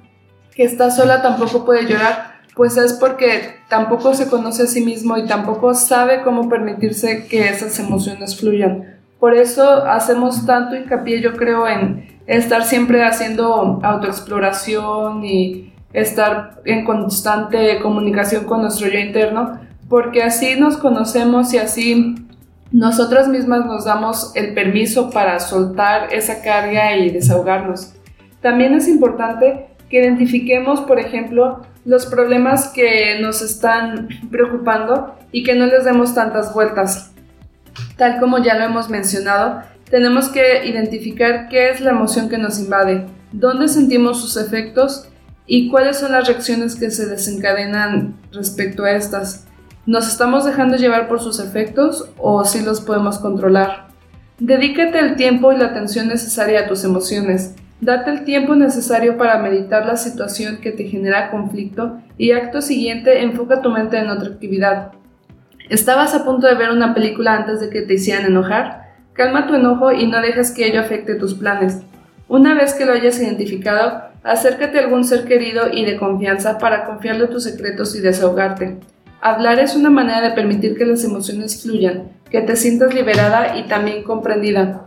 que 0.53 0.63
está 0.63 0.91
sola 0.91 1.23
tampoco 1.23 1.65
puede 1.65 1.87
llorar? 1.87 2.26
Pues 2.57 2.75
es 2.75 2.93
porque 2.93 3.59
tampoco 3.69 4.15
se 4.15 4.27
conoce 4.27 4.63
a 4.63 4.67
sí 4.67 4.83
mismo 4.83 5.15
y 5.15 5.27
tampoco 5.27 5.75
sabe 5.75 6.23
cómo 6.23 6.49
permitirse 6.49 7.27
que 7.27 7.47
esas 7.47 7.77
emociones 7.79 8.35
fluyan. 8.37 8.97
Por 9.19 9.35
eso 9.35 9.85
hacemos 9.85 10.43
tanto 10.45 10.75
hincapié, 10.75 11.21
yo 11.21 11.33
creo, 11.37 11.67
en 11.67 12.19
estar 12.25 12.63
siempre 12.63 13.05
haciendo 13.05 13.79
autoexploración 13.83 15.23
y 15.23 15.71
estar 15.93 16.59
en 16.65 16.83
constante 16.83 17.79
comunicación 17.79 18.45
con 18.45 18.63
nuestro 18.63 18.87
yo 18.87 18.99
interno, 18.99 19.59
porque 19.87 20.23
así 20.23 20.59
nos 20.59 20.77
conocemos 20.77 21.53
y 21.53 21.59
así 21.59 22.15
nosotras 22.71 23.27
mismas 23.27 23.67
nos 23.67 23.85
damos 23.85 24.31
el 24.35 24.55
permiso 24.55 25.11
para 25.11 25.39
soltar 25.39 26.11
esa 26.11 26.41
carga 26.41 26.95
y 26.97 27.11
desahogarnos. 27.11 27.93
También 28.41 28.73
es 28.73 28.87
importante 28.87 29.67
que 29.89 29.99
identifiquemos, 29.99 30.81
por 30.81 30.99
ejemplo, 30.99 31.61
los 31.85 32.05
problemas 32.05 32.69
que 32.69 33.19
nos 33.21 33.41
están 33.41 34.09
preocupando 34.29 35.15
y 35.31 35.43
que 35.43 35.55
no 35.55 35.65
les 35.65 35.85
demos 35.85 36.13
tantas 36.13 36.53
vueltas. 36.53 37.11
Tal 37.95 38.19
como 38.19 38.39
ya 38.39 38.55
lo 38.55 38.65
hemos 38.65 38.89
mencionado, 38.89 39.61
tenemos 39.89 40.29
que 40.29 40.65
identificar 40.65 41.47
qué 41.47 41.69
es 41.69 41.79
la 41.79 41.91
emoción 41.91 42.29
que 42.29 42.37
nos 42.37 42.59
invade, 42.59 43.05
dónde 43.31 43.67
sentimos 43.67 44.21
sus 44.21 44.35
efectos 44.37 45.07
y 45.45 45.69
cuáles 45.69 45.97
son 45.97 46.11
las 46.11 46.27
reacciones 46.27 46.75
que 46.75 46.91
se 46.91 47.05
desencadenan 47.05 48.15
respecto 48.33 48.83
a 48.83 48.91
estas. 48.91 49.47
¿Nos 49.85 50.07
estamos 50.09 50.43
dejando 50.43 50.75
llevar 50.75 51.07
por 51.07 51.21
sus 51.21 51.39
efectos 51.39 52.09
o 52.17 52.43
si 52.43 52.61
los 52.61 52.81
podemos 52.81 53.19
controlar? 53.19 53.87
Dedícate 54.39 54.99
el 54.99 55.15
tiempo 55.15 55.53
y 55.53 55.57
la 55.57 55.67
atención 55.67 56.09
necesaria 56.09 56.61
a 56.61 56.67
tus 56.67 56.83
emociones. 56.83 57.55
Date 57.79 58.09
el 58.09 58.23
tiempo 58.23 58.55
necesario 58.55 59.17
para 59.17 59.37
meditar 59.37 59.85
la 59.85 59.97
situación 59.97 60.57
que 60.57 60.71
te 60.71 60.85
genera 60.85 61.29
conflicto 61.29 62.01
y 62.17 62.31
acto 62.31 62.61
siguiente 62.61 63.21
enfoca 63.21 63.61
tu 63.61 63.69
mente 63.69 63.99
en 63.99 64.09
otra 64.09 64.29
actividad. 64.29 64.93
¿Estabas 65.69 66.15
a 66.15 66.25
punto 66.25 66.47
de 66.47 66.55
ver 66.55 66.71
una 66.71 66.95
película 66.95 67.35
antes 67.35 67.59
de 67.59 67.69
que 67.69 67.83
te 67.83 67.93
hicieran 67.93 68.25
enojar? 68.25 68.95
Calma 69.13 69.45
tu 69.45 69.53
enojo 69.53 69.91
y 69.91 70.07
no 70.07 70.21
dejes 70.21 70.51
que 70.51 70.65
ello 70.65 70.79
afecte 70.79 71.15
tus 71.15 71.35
planes. 71.35 71.81
Una 72.27 72.55
vez 72.55 72.73
que 72.73 72.85
lo 72.85 72.93
hayas 72.93 73.21
identificado, 73.21 74.01
acércate 74.23 74.79
a 74.79 74.81
algún 74.81 75.05
ser 75.05 75.25
querido 75.25 75.67
y 75.71 75.85
de 75.85 75.97
confianza 75.97 76.57
para 76.57 76.85
confiarle 76.85 77.27
tus 77.27 77.43
secretos 77.43 77.95
y 77.95 78.01
desahogarte. 78.01 78.77
Hablar 79.21 79.59
es 79.59 79.75
una 79.75 79.91
manera 79.91 80.21
de 80.21 80.35
permitir 80.35 80.77
que 80.77 80.85
las 80.85 81.03
emociones 81.03 81.61
fluyan, 81.61 82.09
que 82.31 82.41
te 82.41 82.55
sientas 82.55 82.93
liberada 82.93 83.57
y 83.57 83.67
también 83.67 84.03
comprendida. 84.03 84.86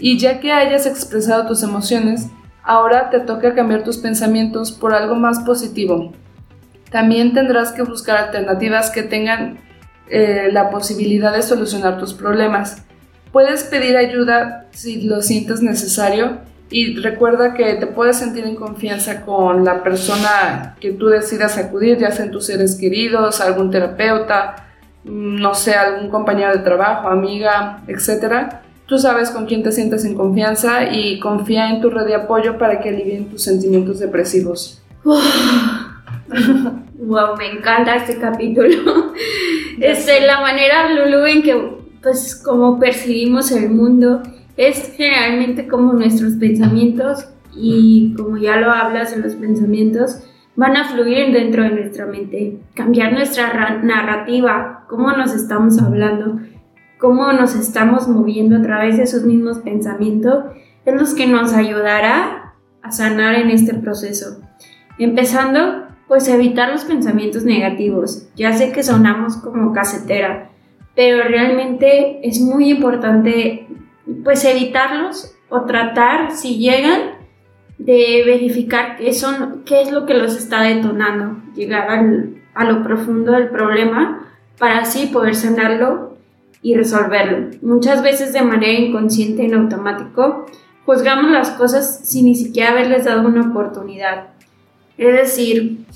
Y 0.00 0.18
ya 0.18 0.40
que 0.40 0.50
hayas 0.52 0.86
expresado 0.86 1.46
tus 1.46 1.62
emociones, 1.62 2.26
ahora 2.62 3.10
te 3.10 3.20
toca 3.20 3.54
cambiar 3.54 3.84
tus 3.84 3.98
pensamientos 3.98 4.72
por 4.72 4.94
algo 4.94 5.14
más 5.14 5.40
positivo. 5.40 6.12
También 6.90 7.34
tendrás 7.34 7.72
que 7.72 7.82
buscar 7.82 8.16
alternativas 8.16 8.90
que 8.90 9.02
tengan 9.02 9.58
eh, 10.08 10.48
la 10.52 10.70
posibilidad 10.70 11.32
de 11.32 11.42
solucionar 11.42 11.98
tus 11.98 12.14
problemas. 12.14 12.84
Puedes 13.30 13.62
pedir 13.62 13.96
ayuda 13.96 14.66
si 14.72 15.02
lo 15.02 15.22
sientes 15.22 15.62
necesario 15.62 16.38
y 16.68 16.96
recuerda 16.96 17.54
que 17.54 17.74
te 17.74 17.86
puedes 17.86 18.16
sentir 18.16 18.44
en 18.44 18.56
confianza 18.56 19.22
con 19.22 19.64
la 19.64 19.82
persona 19.82 20.76
que 20.80 20.92
tú 20.92 21.06
decidas 21.06 21.58
acudir, 21.58 21.98
ya 21.98 22.10
sean 22.10 22.30
tus 22.30 22.46
seres 22.46 22.76
queridos, 22.76 23.40
algún 23.40 23.70
terapeuta, 23.70 24.68
mm, 25.04 25.40
no 25.40 25.54
sé, 25.54 25.74
algún 25.74 26.10
compañero 26.10 26.52
de 26.52 26.60
trabajo, 26.60 27.08
amiga, 27.08 27.82
etc. 27.86 28.62
Tú 28.90 28.98
sabes 28.98 29.30
con 29.30 29.46
quién 29.46 29.62
te 29.62 29.70
sientes 29.70 30.04
en 30.04 30.16
confianza 30.16 30.92
y 30.92 31.20
confía 31.20 31.70
en 31.70 31.80
tu 31.80 31.90
red 31.90 32.06
de 32.06 32.16
apoyo 32.16 32.58
para 32.58 32.80
que 32.80 32.88
alivien 32.88 33.26
tus 33.26 33.44
sentimientos 33.44 34.00
depresivos. 34.00 34.82
wow, 35.04 35.20
me 37.38 37.52
encanta 37.52 37.94
este 37.94 38.18
capítulo. 38.18 39.12
Este, 39.80 40.26
la 40.26 40.40
manera, 40.40 40.92
Lulu, 40.92 41.24
en 41.24 41.42
que, 41.42 41.56
pues, 42.02 42.34
como 42.34 42.78
percibimos 42.78 43.50
el 43.50 43.70
mundo 43.70 44.22
es 44.58 44.92
generalmente 44.94 45.68
como 45.68 45.94
nuestros 45.94 46.34
pensamientos 46.34 47.30
y 47.56 48.12
como 48.14 48.36
ya 48.36 48.56
lo 48.56 48.70
hablas 48.70 49.14
en 49.14 49.22
los 49.22 49.36
pensamientos, 49.36 50.18
van 50.56 50.76
a 50.76 50.88
fluir 50.88 51.32
dentro 51.32 51.62
de 51.62 51.70
nuestra 51.70 52.04
mente, 52.04 52.58
cambiar 52.74 53.14
nuestra 53.14 53.80
narrativa, 53.82 54.84
cómo 54.88 55.12
nos 55.12 55.34
estamos 55.34 55.80
hablando, 55.80 56.40
cómo 57.00 57.32
nos 57.32 57.56
estamos 57.56 58.06
moviendo 58.06 58.58
a 58.58 58.62
través 58.62 58.98
de 58.98 59.04
esos 59.04 59.24
mismos 59.24 59.58
pensamientos, 59.58 60.44
es 60.84 60.94
lo 60.94 61.16
que 61.16 61.26
nos 61.26 61.54
ayudará 61.54 62.54
a 62.82 62.92
sanar 62.92 63.34
en 63.34 63.50
este 63.50 63.74
proceso. 63.74 64.40
Empezando, 64.98 65.86
pues 66.06 66.28
evitar 66.28 66.70
los 66.70 66.84
pensamientos 66.84 67.44
negativos. 67.44 68.28
Ya 68.36 68.52
sé 68.52 68.70
que 68.72 68.82
sonamos 68.82 69.38
como 69.38 69.72
casetera, 69.72 70.50
pero 70.94 71.22
realmente 71.26 72.26
es 72.26 72.40
muy 72.40 72.70
importante 72.70 73.66
pues 74.22 74.44
evitarlos 74.44 75.34
o 75.48 75.62
tratar, 75.62 76.32
si 76.32 76.58
llegan, 76.58 77.18
de 77.78 78.24
verificar 78.26 78.98
qué, 78.98 79.14
son, 79.14 79.62
qué 79.64 79.80
es 79.80 79.90
lo 79.90 80.04
que 80.04 80.12
los 80.12 80.36
está 80.36 80.62
detonando, 80.62 81.42
llegar 81.54 81.88
a 82.54 82.64
lo 82.64 82.82
profundo 82.82 83.32
del 83.32 83.48
problema 83.48 84.28
para 84.58 84.80
así 84.80 85.06
poder 85.06 85.34
sanarlo 85.34 86.09
y 86.62 86.74
resolverlo. 86.74 87.50
Muchas 87.62 88.02
veces 88.02 88.32
de 88.32 88.42
manera 88.42 88.78
inconsciente 88.78 89.44
en 89.44 89.54
automático 89.54 90.46
juzgamos 90.84 91.30
las 91.30 91.50
cosas 91.50 92.00
sin 92.04 92.26
ni 92.26 92.34
siquiera 92.34 92.70
haberles 92.70 93.04
dado 93.04 93.26
una 93.26 93.48
oportunidad. 93.48 94.28
Es 94.98 95.14
decir, 95.14 95.86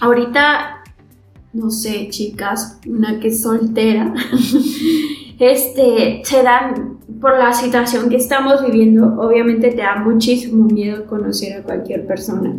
ahorita, 0.00 0.82
no 1.52 1.70
sé, 1.70 2.08
chicas, 2.08 2.80
una 2.86 3.20
que 3.20 3.28
es 3.28 3.42
soltera, 3.42 4.12
este, 5.38 6.22
se 6.24 6.42
dan 6.42 6.98
por 7.20 7.38
la 7.38 7.52
situación 7.52 8.08
que 8.08 8.16
estamos 8.16 8.64
viviendo, 8.64 9.20
obviamente 9.20 9.70
te 9.70 9.82
da 9.82 9.96
muchísimo 9.96 10.64
miedo 10.64 11.06
conocer 11.06 11.58
a 11.58 11.62
cualquier 11.62 12.06
persona. 12.06 12.54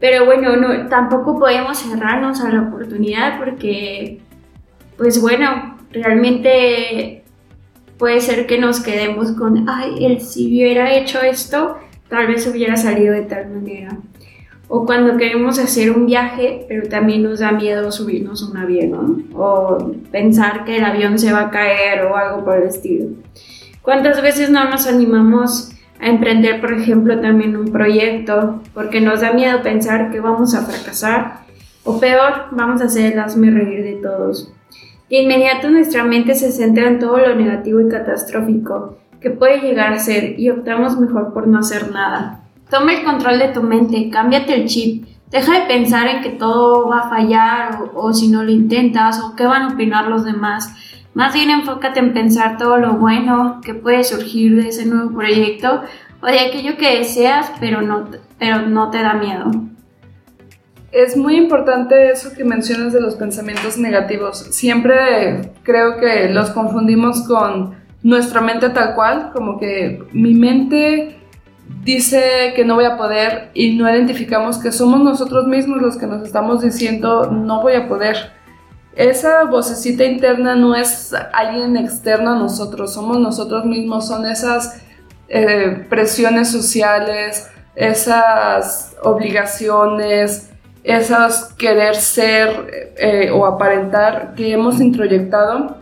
Pero 0.00 0.26
bueno, 0.26 0.56
no, 0.56 0.88
tampoco 0.88 1.38
podemos 1.38 1.78
cerrarnos 1.78 2.40
a 2.40 2.50
la 2.50 2.62
oportunidad 2.62 3.38
porque, 3.38 4.20
pues 4.96 5.20
bueno, 5.20 5.77
realmente 5.92 7.24
puede 7.98 8.20
ser 8.20 8.46
que 8.46 8.58
nos 8.58 8.80
quedemos 8.80 9.32
con, 9.32 9.68
ay, 9.68 10.04
él 10.04 10.20
si 10.20 10.46
hubiera 10.46 10.94
hecho 10.94 11.20
esto, 11.20 11.76
tal 12.08 12.28
vez 12.28 12.46
hubiera 12.46 12.76
salido 12.76 13.12
de 13.12 13.22
tal 13.22 13.50
manera. 13.50 13.98
O 14.68 14.84
cuando 14.84 15.16
queremos 15.16 15.58
hacer 15.58 15.90
un 15.90 16.06
viaje, 16.06 16.66
pero 16.68 16.88
también 16.88 17.22
nos 17.22 17.40
da 17.40 17.52
miedo 17.52 17.90
subirnos 17.90 18.42
a 18.42 18.50
un 18.50 18.56
avión, 18.58 19.26
O 19.34 19.92
pensar 20.12 20.64
que 20.64 20.76
el 20.76 20.84
avión 20.84 21.18
se 21.18 21.32
va 21.32 21.42
a 21.42 21.50
caer 21.50 22.04
o 22.04 22.16
algo 22.16 22.44
por 22.44 22.58
el 22.58 22.68
estilo. 22.68 23.06
¿Cuántas 23.80 24.20
veces 24.20 24.50
no 24.50 24.68
nos 24.68 24.86
animamos 24.86 25.72
a 25.98 26.08
emprender, 26.08 26.60
por 26.60 26.74
ejemplo, 26.74 27.18
también 27.20 27.56
un 27.56 27.72
proyecto 27.72 28.62
porque 28.74 29.00
nos 29.00 29.22
da 29.22 29.32
miedo 29.32 29.62
pensar 29.62 30.10
que 30.10 30.20
vamos 30.20 30.54
a 30.54 30.62
fracasar 30.62 31.40
o 31.84 31.98
peor, 31.98 32.48
vamos 32.50 32.82
a 32.82 32.84
hacer 32.84 33.14
el 33.14 33.18
hazme 33.18 33.50
reír 33.50 33.82
de 33.82 33.94
todos? 33.94 34.52
De 35.10 35.22
inmediato 35.22 35.70
nuestra 35.70 36.04
mente 36.04 36.34
se 36.34 36.52
centra 36.52 36.88
en 36.88 36.98
todo 36.98 37.18
lo 37.18 37.34
negativo 37.34 37.80
y 37.80 37.88
catastrófico 37.88 38.98
que 39.20 39.30
puede 39.30 39.60
llegar 39.60 39.92
a 39.92 39.98
ser 39.98 40.38
y 40.38 40.50
optamos 40.50 40.98
mejor 40.98 41.32
por 41.32 41.48
no 41.48 41.58
hacer 41.58 41.90
nada. 41.90 42.44
Toma 42.70 42.92
el 42.92 43.04
control 43.04 43.38
de 43.38 43.48
tu 43.48 43.62
mente, 43.62 44.10
cámbiate 44.10 44.54
el 44.54 44.66
chip, 44.66 45.06
deja 45.30 45.60
de 45.60 45.66
pensar 45.66 46.06
en 46.08 46.22
que 46.22 46.30
todo 46.30 46.88
va 46.88 47.00
a 47.00 47.08
fallar 47.08 47.82
o, 47.82 48.00
o 48.00 48.12
si 48.12 48.28
no 48.28 48.44
lo 48.44 48.50
intentas 48.50 49.20
o 49.20 49.34
qué 49.34 49.44
van 49.46 49.62
a 49.62 49.74
opinar 49.74 50.08
los 50.08 50.24
demás 50.24 50.74
más 51.18 51.34
bien 51.34 51.50
enfócate 51.50 51.98
en 51.98 52.12
pensar 52.12 52.58
todo 52.58 52.76
lo 52.76 52.94
bueno 52.94 53.60
que 53.64 53.74
puede 53.74 54.04
surgir 54.04 54.54
de 54.54 54.68
ese 54.68 54.86
nuevo 54.86 55.10
proyecto 55.16 55.82
o 56.22 56.26
de 56.26 56.38
aquello 56.38 56.76
que 56.76 56.98
deseas 56.98 57.50
pero 57.58 57.82
no, 57.82 58.06
pero 58.38 58.68
no 58.68 58.90
te 58.90 58.98
da 58.98 59.14
miedo. 59.14 59.50
Es 60.90 61.16
muy 61.16 61.36
importante 61.36 62.10
eso 62.10 62.32
que 62.34 62.44
mencionas 62.44 62.92
de 62.92 63.00
los 63.00 63.16
pensamientos 63.16 63.76
negativos. 63.76 64.38
Siempre 64.50 65.52
creo 65.62 65.98
que 65.98 66.28
los 66.30 66.50
confundimos 66.50 67.26
con 67.26 67.76
nuestra 68.02 68.40
mente 68.40 68.70
tal 68.70 68.94
cual, 68.94 69.30
como 69.32 69.58
que 69.58 70.02
mi 70.12 70.34
mente 70.34 71.18
dice 71.84 72.52
que 72.56 72.64
no 72.64 72.76
voy 72.76 72.86
a 72.86 72.96
poder 72.96 73.50
y 73.52 73.76
no 73.76 73.88
identificamos 73.90 74.58
que 74.58 74.72
somos 74.72 75.00
nosotros 75.02 75.46
mismos 75.46 75.82
los 75.82 75.98
que 75.98 76.06
nos 76.06 76.22
estamos 76.22 76.62
diciendo 76.62 77.30
no 77.30 77.60
voy 77.60 77.74
a 77.74 77.86
poder 77.88 78.38
esa 78.98 79.44
vocecita 79.44 80.02
interna 80.02 80.56
no 80.56 80.74
es 80.74 81.14
alguien 81.32 81.76
externo 81.76 82.32
a 82.32 82.36
nosotros, 82.36 82.92
somos 82.92 83.20
nosotros 83.20 83.64
mismos, 83.64 84.08
son 84.08 84.26
esas 84.26 84.82
eh, 85.28 85.86
presiones 85.88 86.50
sociales, 86.50 87.48
esas 87.76 88.96
obligaciones, 89.04 90.50
esas 90.84 91.52
querer 91.54 91.94
ser 91.96 92.94
eh, 92.98 93.30
o 93.30 93.46
aparentar 93.46 94.34
que 94.34 94.52
hemos 94.52 94.80
introyectado 94.80 95.78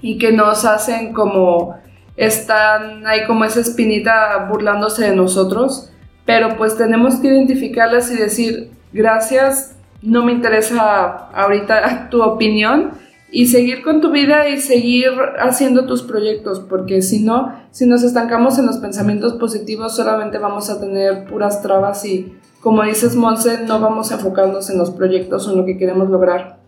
y 0.00 0.18
que 0.18 0.32
nos 0.32 0.64
hacen 0.64 1.12
como 1.12 1.76
están 2.16 3.06
ahí 3.06 3.26
como 3.26 3.44
esa 3.44 3.60
espinita 3.60 4.46
burlándose 4.50 5.10
de 5.10 5.16
nosotros, 5.16 5.92
pero 6.24 6.56
pues 6.56 6.76
tenemos 6.76 7.16
que 7.16 7.28
identificarlas 7.28 8.10
y 8.10 8.16
decir 8.16 8.70
gracias 8.92 9.76
no 10.02 10.24
me 10.24 10.32
interesa 10.32 11.28
ahorita 11.32 12.08
tu 12.10 12.22
opinión 12.22 12.92
y 13.30 13.46
seguir 13.46 13.82
con 13.82 14.00
tu 14.00 14.10
vida 14.10 14.48
y 14.48 14.58
seguir 14.58 15.10
haciendo 15.38 15.84
tus 15.84 16.02
proyectos, 16.02 16.60
porque 16.60 17.02
si 17.02 17.22
no, 17.22 17.52
si 17.70 17.86
nos 17.86 18.02
estancamos 18.02 18.58
en 18.58 18.64
los 18.64 18.78
pensamientos 18.78 19.34
positivos, 19.34 19.94
solamente 19.94 20.38
vamos 20.38 20.70
a 20.70 20.80
tener 20.80 21.26
puras 21.26 21.60
trabas 21.60 22.04
y, 22.06 22.34
como 22.60 22.82
dices, 22.82 23.14
Monse, 23.14 23.60
no 23.64 23.80
vamos 23.80 24.10
a 24.10 24.14
enfocarnos 24.14 24.68
en 24.70 24.78
los 24.78 24.90
proyectos 24.90 25.46
o 25.46 25.52
en 25.52 25.58
lo 25.58 25.64
que 25.64 25.78
queremos 25.78 26.10
lograr. 26.10 26.58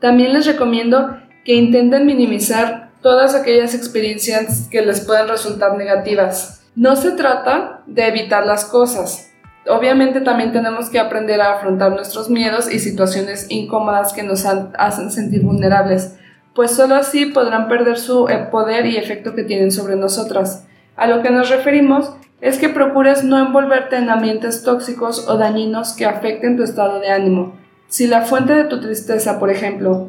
También 0.00 0.32
les 0.32 0.46
recomiendo 0.46 1.16
que 1.44 1.54
intenten 1.54 2.06
minimizar 2.06 2.90
todas 3.02 3.34
aquellas 3.34 3.74
experiencias 3.74 4.68
que 4.70 4.82
les 4.82 5.00
pueden 5.00 5.28
resultar 5.28 5.76
negativas. 5.76 6.64
No 6.74 6.96
se 6.96 7.10
trata 7.12 7.82
de 7.86 8.06
evitar 8.06 8.46
las 8.46 8.64
cosas. 8.64 9.30
Obviamente 9.68 10.20
también 10.20 10.52
tenemos 10.52 10.88
que 10.88 10.98
aprender 10.98 11.40
a 11.40 11.54
afrontar 11.54 11.92
nuestros 11.92 12.30
miedos 12.30 12.72
y 12.72 12.78
situaciones 12.78 13.46
incómodas 13.48 14.12
que 14.12 14.22
nos 14.22 14.44
hacen 14.44 15.10
sentir 15.10 15.42
vulnerables, 15.42 16.16
pues 16.54 16.72
solo 16.72 16.96
así 16.96 17.26
podrán 17.26 17.68
perder 17.68 17.98
su 17.98 18.28
eh, 18.28 18.48
poder 18.50 18.86
y 18.86 18.96
efecto 18.96 19.34
que 19.34 19.44
tienen 19.44 19.70
sobre 19.70 19.96
nosotras. 19.96 20.66
A 20.96 21.06
lo 21.06 21.22
que 21.22 21.30
nos 21.30 21.48
referimos 21.48 22.12
es 22.40 22.58
que 22.58 22.68
procures 22.68 23.24
no 23.24 23.38
envolverte 23.38 23.96
en 23.96 24.10
ambientes 24.10 24.62
tóxicos 24.64 25.28
o 25.28 25.36
dañinos 25.36 25.94
que 25.94 26.04
afecten 26.04 26.56
tu 26.56 26.64
estado 26.64 26.98
de 27.00 27.08
ánimo. 27.08 27.54
Si 27.88 28.06
la 28.06 28.22
fuente 28.22 28.54
de 28.54 28.64
tu 28.64 28.80
tristeza, 28.80 29.38
por 29.38 29.50
ejemplo, 29.50 30.08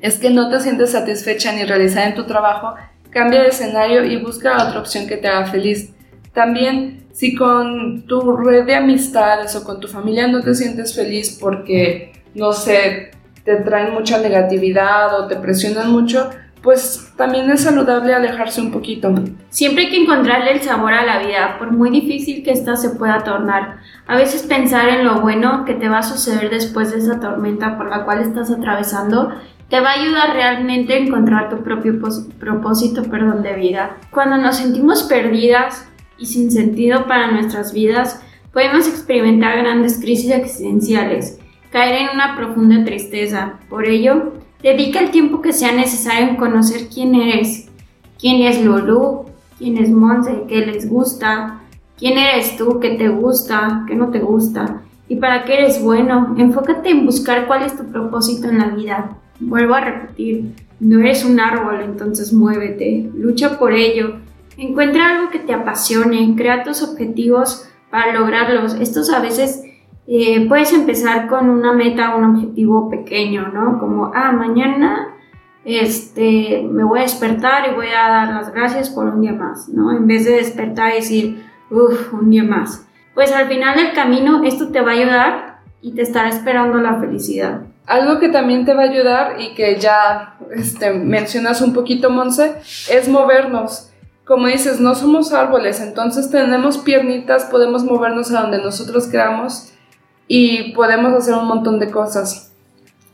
es 0.00 0.18
que 0.18 0.30
no 0.30 0.50
te 0.50 0.60
sientes 0.60 0.92
satisfecha 0.92 1.52
ni 1.52 1.64
realizada 1.64 2.06
en 2.06 2.14
tu 2.14 2.24
trabajo, 2.24 2.74
cambia 3.10 3.42
de 3.42 3.48
escenario 3.48 4.04
y 4.04 4.16
busca 4.16 4.68
otra 4.68 4.80
opción 4.80 5.06
que 5.06 5.16
te 5.16 5.28
haga 5.28 5.46
feliz. 5.46 5.92
También, 6.32 7.06
si 7.12 7.34
con 7.34 8.06
tu 8.06 8.36
red 8.36 8.64
de 8.64 8.76
amistades 8.76 9.54
o 9.56 9.64
con 9.64 9.80
tu 9.80 9.88
familia 9.88 10.28
no 10.28 10.40
te 10.40 10.54
sientes 10.54 10.94
feliz 10.94 11.36
porque, 11.40 12.12
no 12.34 12.52
sé, 12.52 13.10
te 13.44 13.56
traen 13.56 13.92
mucha 13.92 14.18
negatividad 14.18 15.18
o 15.18 15.26
te 15.26 15.36
presionan 15.36 15.90
mucho, 15.90 16.30
pues 16.62 17.12
también 17.16 17.50
es 17.50 17.62
saludable 17.62 18.14
alejarse 18.14 18.60
un 18.60 18.72
poquito. 18.72 19.14
Siempre 19.50 19.84
hay 19.84 19.90
que 19.90 20.02
encontrarle 20.02 20.52
el 20.52 20.60
sabor 20.60 20.92
a 20.92 21.04
la 21.04 21.18
vida, 21.20 21.56
por 21.58 21.72
muy 21.72 21.90
difícil 21.90 22.42
que 22.42 22.52
ésta 22.52 22.76
se 22.76 22.90
pueda 22.90 23.24
tornar. 23.24 23.78
A 24.06 24.16
veces 24.16 24.42
pensar 24.42 24.88
en 24.88 25.04
lo 25.04 25.20
bueno 25.20 25.64
que 25.64 25.74
te 25.74 25.88
va 25.88 25.98
a 25.98 26.02
suceder 26.02 26.50
después 26.50 26.90
de 26.92 26.98
esa 26.98 27.20
tormenta 27.20 27.76
por 27.76 27.88
la 27.88 28.04
cual 28.04 28.20
estás 28.20 28.50
atravesando 28.50 29.32
te 29.68 29.80
va 29.80 29.90
a 29.90 30.00
ayudar 30.00 30.32
realmente 30.32 30.94
a 30.94 30.98
encontrar 30.98 31.50
tu 31.50 31.62
propio 31.62 32.00
propósito 32.38 33.02
perdón, 33.04 33.42
de 33.42 33.54
vida. 33.54 33.98
Cuando 34.10 34.38
nos 34.38 34.56
sentimos 34.56 35.02
perdidas 35.02 35.86
y 36.16 36.26
sin 36.26 36.50
sentido 36.50 37.06
para 37.06 37.30
nuestras 37.30 37.72
vidas, 37.72 38.22
podemos 38.52 38.88
experimentar 38.88 39.58
grandes 39.58 40.00
crisis 40.00 40.30
existenciales, 40.30 41.38
caer 41.70 42.02
en 42.02 42.08
una 42.14 42.34
profunda 42.34 42.82
tristeza. 42.84 43.58
Por 43.68 43.86
ello, 43.86 44.32
Dedica 44.62 45.00
el 45.00 45.10
tiempo 45.10 45.40
que 45.40 45.52
sea 45.52 45.72
necesario 45.72 46.28
en 46.28 46.36
conocer 46.36 46.88
quién 46.92 47.14
eres, 47.14 47.68
quién 48.18 48.42
es 48.42 48.64
Lulu, 48.64 49.26
quién 49.58 49.78
es 49.78 49.90
Monse, 49.90 50.44
qué 50.48 50.66
les 50.66 50.88
gusta, 50.88 51.60
quién 51.96 52.18
eres 52.18 52.56
tú, 52.56 52.80
qué 52.80 52.90
te 52.90 53.08
gusta, 53.08 53.84
qué 53.86 53.94
no 53.94 54.10
te 54.10 54.20
gusta 54.20 54.82
y 55.08 55.16
para 55.16 55.44
qué 55.44 55.54
eres 55.54 55.82
bueno. 55.82 56.34
Enfócate 56.38 56.90
en 56.90 57.06
buscar 57.06 57.46
cuál 57.46 57.62
es 57.62 57.76
tu 57.76 57.84
propósito 57.84 58.48
en 58.48 58.58
la 58.58 58.68
vida. 58.68 59.16
Vuelvo 59.40 59.74
a 59.74 59.80
repetir, 59.80 60.54
no 60.80 61.00
eres 61.00 61.24
un 61.24 61.40
árbol, 61.40 61.80
entonces 61.82 62.32
muévete, 62.32 63.10
lucha 63.14 63.58
por 63.58 63.72
ello. 63.72 64.16
Encuentra 64.56 65.10
algo 65.10 65.30
que 65.30 65.38
te 65.38 65.54
apasione, 65.54 66.34
crea 66.36 66.64
tus 66.64 66.82
objetivos 66.82 67.68
para 67.90 68.12
lograrlos. 68.12 68.74
Estos 68.74 69.10
a 69.10 69.20
veces 69.20 69.62
eh, 70.10 70.48
puedes 70.48 70.72
empezar 70.72 71.28
con 71.28 71.50
una 71.50 71.74
meta, 71.74 72.16
un 72.16 72.24
objetivo 72.24 72.88
pequeño, 72.88 73.48
¿no? 73.48 73.78
Como, 73.78 74.10
ah, 74.14 74.32
mañana 74.32 75.14
este, 75.66 76.66
me 76.66 76.82
voy 76.82 77.00
a 77.00 77.02
despertar 77.02 77.70
y 77.70 77.74
voy 77.74 77.88
a 77.88 78.08
dar 78.08 78.28
las 78.28 78.50
gracias 78.54 78.88
por 78.88 79.04
un 79.04 79.20
día 79.20 79.34
más, 79.34 79.68
¿no? 79.68 79.94
En 79.94 80.06
vez 80.06 80.24
de 80.24 80.36
despertar 80.36 80.92
y 80.92 80.96
decir, 80.96 81.46
uff, 81.70 82.14
un 82.14 82.30
día 82.30 82.42
más. 82.42 82.86
Pues 83.14 83.32
al 83.32 83.48
final 83.48 83.76
del 83.76 83.92
camino 83.92 84.42
esto 84.44 84.68
te 84.68 84.80
va 84.80 84.92
a 84.92 84.94
ayudar 84.94 85.58
y 85.82 85.92
te 85.92 86.00
estará 86.00 86.30
esperando 86.30 86.78
la 86.78 86.98
felicidad. 86.98 87.60
Algo 87.84 88.18
que 88.18 88.30
también 88.30 88.64
te 88.64 88.72
va 88.72 88.84
a 88.84 88.90
ayudar 88.90 89.38
y 89.42 89.52
que 89.54 89.78
ya 89.78 90.38
este, 90.52 90.90
mencionas 90.94 91.60
un 91.60 91.74
poquito, 91.74 92.08
Monse, 92.08 92.54
es 92.90 93.10
movernos. 93.10 93.92
Como 94.24 94.46
dices, 94.46 94.80
no 94.80 94.94
somos 94.94 95.34
árboles, 95.34 95.82
entonces 95.82 96.30
tenemos 96.30 96.78
piernitas, 96.78 97.44
podemos 97.44 97.84
movernos 97.84 98.32
a 98.32 98.40
donde 98.40 98.62
nosotros 98.62 99.06
queramos 99.06 99.74
y 100.28 100.72
podemos 100.72 101.14
hacer 101.14 101.34
un 101.34 101.46
montón 101.46 101.80
de 101.80 101.90
cosas. 101.90 102.52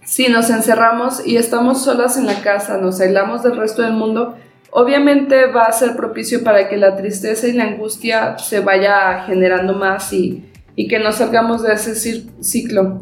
Si 0.05 0.29
nos 0.29 0.50
encerramos 0.50 1.27
y 1.27 1.37
estamos 1.37 1.83
solas 1.83 2.18
en 2.18 2.27
la 2.27 2.42
casa, 2.42 2.77
nos 2.77 3.00
aislamos 3.00 3.42
del 3.42 3.57
resto 3.57 3.83
del 3.83 3.94
mundo, 3.94 4.37
obviamente 4.70 5.46
va 5.46 5.62
a 5.62 5.72
ser 5.72 5.96
propicio 5.96 6.44
para 6.44 6.68
que 6.68 6.77
la 6.77 6.96
tristeza 6.96 7.46
y 7.46 7.53
la 7.53 7.64
angustia 7.64 8.37
se 8.37 8.61
vaya 8.61 9.22
generando 9.24 9.72
más 9.72 10.12
y, 10.12 10.44
y 10.77 10.88
que 10.88 10.98
nos 10.98 11.16
salgamos 11.16 11.62
de 11.62 11.72
ese 11.72 11.94
ciclo. 12.40 13.00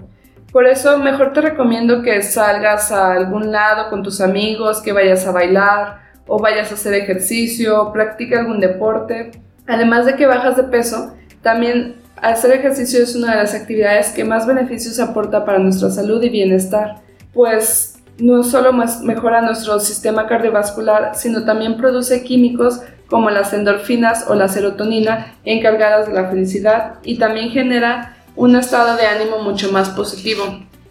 Por 0.52 0.66
eso 0.66 0.98
mejor 0.98 1.32
te 1.32 1.40
recomiendo 1.40 2.02
que 2.02 2.20
salgas 2.20 2.92
a 2.92 3.14
algún 3.14 3.50
lado 3.50 3.88
con 3.88 4.02
tus 4.02 4.20
amigos, 4.20 4.82
que 4.82 4.92
vayas 4.92 5.26
a 5.26 5.32
bailar 5.32 6.02
o 6.26 6.38
vayas 6.38 6.70
a 6.70 6.74
hacer 6.74 6.92
ejercicio, 6.92 7.90
practica 7.90 8.40
algún 8.40 8.60
deporte. 8.60 9.30
Además 9.66 10.04
de 10.04 10.14
que 10.14 10.26
bajas 10.26 10.56
de 10.56 10.64
peso, 10.64 11.14
también 11.40 12.01
Hacer 12.22 12.52
ejercicio 12.52 13.02
es 13.02 13.16
una 13.16 13.32
de 13.32 13.42
las 13.42 13.52
actividades 13.52 14.10
que 14.10 14.24
más 14.24 14.46
beneficios 14.46 15.00
aporta 15.00 15.44
para 15.44 15.58
nuestra 15.58 15.90
salud 15.90 16.22
y 16.22 16.28
bienestar, 16.28 17.02
pues 17.34 17.96
no 18.18 18.44
solo 18.44 18.72
mejora 18.72 19.40
nuestro 19.40 19.80
sistema 19.80 20.28
cardiovascular, 20.28 21.16
sino 21.16 21.44
también 21.44 21.76
produce 21.76 22.22
químicos 22.22 22.80
como 23.08 23.28
las 23.30 23.52
endorfinas 23.52 24.26
o 24.28 24.36
la 24.36 24.46
serotonina 24.46 25.34
encargadas 25.44 26.06
de 26.06 26.14
la 26.14 26.30
felicidad 26.30 26.94
y 27.02 27.18
también 27.18 27.50
genera 27.50 28.16
un 28.36 28.54
estado 28.54 28.96
de 28.96 29.04
ánimo 29.04 29.40
mucho 29.40 29.72
más 29.72 29.90
positivo. 29.90 30.44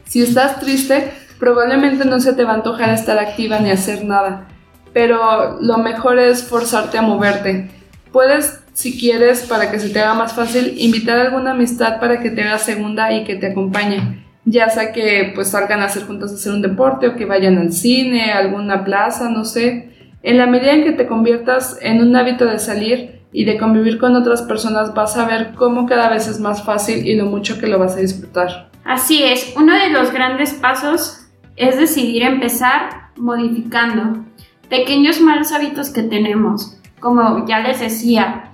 Si 0.03 0.21
estás 0.21 0.59
triste, 0.59 1.13
probablemente 1.39 2.03
no 2.03 2.19
se 2.19 2.33
te 2.33 2.43
va 2.43 2.51
a 2.51 2.55
antojar 2.55 2.89
estar 2.89 3.17
activa 3.17 3.57
ni 3.59 3.71
hacer 3.71 4.03
nada, 4.03 4.49
pero 4.91 5.61
lo 5.61 5.77
mejor 5.77 6.19
es 6.19 6.43
forzarte 6.43 6.97
a 6.97 7.01
moverte. 7.01 7.71
Puedes 8.11 8.60
si 8.73 8.97
quieres, 8.97 9.43
para 9.43 9.71
que 9.71 9.79
se 9.79 9.89
te 9.89 9.99
haga 9.99 10.13
más 10.13 10.33
fácil, 10.33 10.75
invitar 10.77 11.17
a 11.17 11.21
alguna 11.21 11.51
amistad 11.51 11.99
para 11.99 12.19
que 12.19 12.29
te 12.29 12.41
haga 12.41 12.57
segunda 12.57 13.11
y 13.13 13.23
que 13.23 13.35
te 13.35 13.47
acompañe. 13.47 14.25
Ya 14.45 14.69
sea 14.69 14.91
que 14.91 15.31
pues 15.35 15.49
salgan 15.49 15.81
a 15.81 15.85
hacer 15.85 16.03
juntos 16.03 16.31
a 16.31 16.35
hacer 16.35 16.53
un 16.53 16.61
deporte 16.61 17.07
o 17.07 17.15
que 17.15 17.25
vayan 17.25 17.57
al 17.57 17.73
cine, 17.73 18.31
a 18.31 18.39
alguna 18.39 18.83
plaza, 18.83 19.29
no 19.29 19.45
sé. 19.45 19.89
En 20.23 20.37
la 20.37 20.47
medida 20.47 20.73
en 20.73 20.83
que 20.83 20.91
te 20.91 21.07
conviertas 21.07 21.77
en 21.81 22.01
un 22.01 22.15
hábito 22.15 22.45
de 22.45 22.59
salir 22.59 23.21
y 23.31 23.45
de 23.45 23.57
convivir 23.57 23.97
con 23.97 24.15
otras 24.15 24.41
personas, 24.41 24.93
vas 24.93 25.15
a 25.17 25.25
ver 25.25 25.53
cómo 25.55 25.85
cada 25.85 26.09
vez 26.09 26.27
es 26.27 26.39
más 26.39 26.63
fácil 26.63 27.07
y 27.07 27.15
lo 27.15 27.25
mucho 27.25 27.59
que 27.59 27.67
lo 27.67 27.79
vas 27.79 27.95
a 27.95 27.99
disfrutar. 27.99 28.69
Así 28.83 29.23
es, 29.23 29.53
uno 29.55 29.73
de 29.73 29.89
los 29.89 30.11
grandes 30.11 30.53
pasos 30.53 31.27
es 31.55 31.77
decidir 31.77 32.23
empezar 32.23 33.11
modificando 33.15 34.25
pequeños 34.69 35.21
malos 35.21 35.51
hábitos 35.51 35.89
que 35.89 36.03
tenemos. 36.03 36.77
Como 36.99 37.45
ya 37.47 37.59
les 37.59 37.79
decía, 37.79 38.50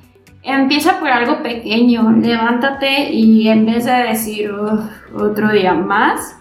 Empieza 0.50 0.98
por 0.98 1.10
algo 1.10 1.44
pequeño, 1.44 2.10
levántate 2.10 3.12
y 3.12 3.50
en 3.50 3.66
vez 3.66 3.84
de 3.84 3.92
decir 3.92 4.50
otro 5.14 5.52
día 5.52 5.74
más, 5.74 6.38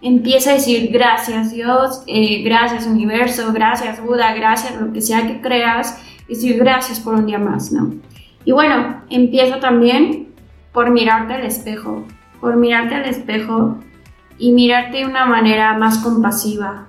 empieza 0.00 0.52
a 0.52 0.54
decir 0.54 0.88
gracias 0.90 1.52
Dios, 1.52 2.02
eh, 2.06 2.42
gracias 2.42 2.86
universo, 2.86 3.52
gracias 3.52 4.02
Buda, 4.02 4.32
gracias 4.32 4.80
lo 4.80 4.90
que 4.94 5.02
sea 5.02 5.26
que 5.26 5.42
creas, 5.42 6.02
y 6.26 6.36
decir 6.36 6.56
gracias 6.56 7.00
por 7.00 7.16
un 7.16 7.26
día 7.26 7.38
más, 7.38 7.70
¿no? 7.70 7.92
Y 8.46 8.52
bueno, 8.52 9.02
empieza 9.10 9.60
también 9.60 10.28
por 10.72 10.88
mirarte 10.88 11.34
al 11.34 11.44
espejo, 11.44 12.06
por 12.40 12.56
mirarte 12.56 12.94
al 12.94 13.04
espejo 13.04 13.76
y 14.38 14.52
mirarte 14.52 14.96
de 14.96 15.04
una 15.04 15.26
manera 15.26 15.76
más 15.76 15.98
compasiva, 15.98 16.86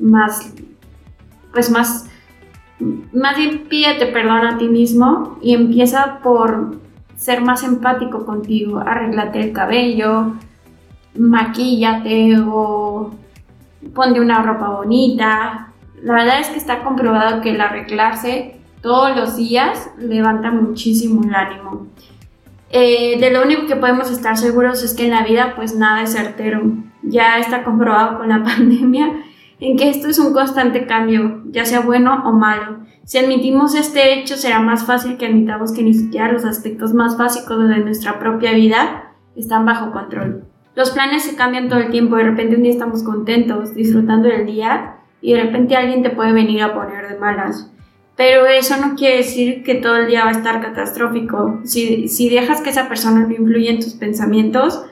más, 0.00 0.52
pues 1.52 1.70
más 1.70 2.10
más 2.80 3.36
bien 3.36 3.66
pídete 3.68 4.06
perdón 4.06 4.46
a 4.46 4.58
ti 4.58 4.68
mismo 4.68 5.38
y 5.42 5.54
empieza 5.54 6.20
por 6.22 6.76
ser 7.16 7.40
más 7.40 7.64
empático 7.64 8.24
contigo, 8.24 8.78
arréglate 8.78 9.40
el 9.40 9.52
cabello, 9.52 10.34
maquíllate 11.16 12.36
o 12.46 13.10
ponte 13.94 14.20
una 14.20 14.42
ropa 14.42 14.68
bonita. 14.68 15.72
La 16.02 16.14
verdad 16.14 16.40
es 16.40 16.48
que 16.48 16.58
está 16.58 16.84
comprobado 16.84 17.40
que 17.40 17.50
el 17.50 17.60
arreglarse 17.60 18.56
todos 18.80 19.16
los 19.16 19.36
días 19.36 19.90
levanta 19.98 20.52
muchísimo 20.52 21.22
el 21.24 21.34
ánimo. 21.34 21.88
Eh, 22.70 23.18
de 23.18 23.30
lo 23.30 23.42
único 23.42 23.66
que 23.66 23.76
podemos 23.76 24.10
estar 24.10 24.36
seguros 24.36 24.82
es 24.84 24.94
que 24.94 25.06
en 25.06 25.12
la 25.12 25.24
vida 25.24 25.54
pues 25.56 25.74
nada 25.74 26.02
es 26.02 26.12
certero. 26.12 26.62
Ya 27.02 27.38
está 27.38 27.64
comprobado 27.64 28.18
con 28.18 28.28
la 28.28 28.42
pandemia 28.44 29.24
en 29.60 29.76
que 29.76 29.88
esto 29.88 30.08
es 30.08 30.18
un 30.18 30.32
constante 30.32 30.86
cambio, 30.86 31.42
ya 31.50 31.64
sea 31.64 31.80
bueno 31.80 32.22
o 32.24 32.32
malo. 32.32 32.80
Si 33.04 33.18
admitimos 33.18 33.74
este 33.74 34.14
hecho, 34.14 34.36
será 34.36 34.60
más 34.60 34.84
fácil 34.84 35.16
que 35.16 35.26
admitamos 35.26 35.72
que 35.72 35.82
ni 35.82 35.94
siquiera 35.94 36.30
los 36.30 36.44
aspectos 36.44 36.94
más 36.94 37.16
básicos 37.16 37.68
de 37.68 37.78
nuestra 37.78 38.18
propia 38.18 38.52
vida 38.52 39.14
están 39.34 39.64
bajo 39.64 39.92
control. 39.92 40.44
Los 40.74 40.90
planes 40.90 41.24
se 41.24 41.34
cambian 41.34 41.68
todo 41.68 41.80
el 41.80 41.90
tiempo, 41.90 42.16
de 42.16 42.24
repente 42.24 42.56
un 42.56 42.62
día 42.62 42.72
estamos 42.72 43.02
contentos, 43.02 43.74
disfrutando 43.74 44.28
del 44.28 44.46
día, 44.46 44.96
y 45.20 45.32
de 45.32 45.42
repente 45.42 45.74
alguien 45.74 46.02
te 46.02 46.10
puede 46.10 46.32
venir 46.32 46.62
a 46.62 46.74
poner 46.74 47.08
de 47.08 47.18
malas. 47.18 47.72
Pero 48.16 48.46
eso 48.46 48.76
no 48.76 48.94
quiere 48.94 49.18
decir 49.18 49.62
que 49.62 49.76
todo 49.76 49.96
el 49.96 50.08
día 50.08 50.24
va 50.24 50.30
a 50.30 50.32
estar 50.32 50.60
catastrófico. 50.60 51.60
Si, 51.64 52.08
si 52.08 52.28
dejas 52.28 52.60
que 52.60 52.70
esa 52.70 52.88
persona 52.88 53.20
no 53.20 53.30
influya 53.30 53.70
en 53.70 53.80
tus 53.80 53.94
pensamientos 53.94 54.84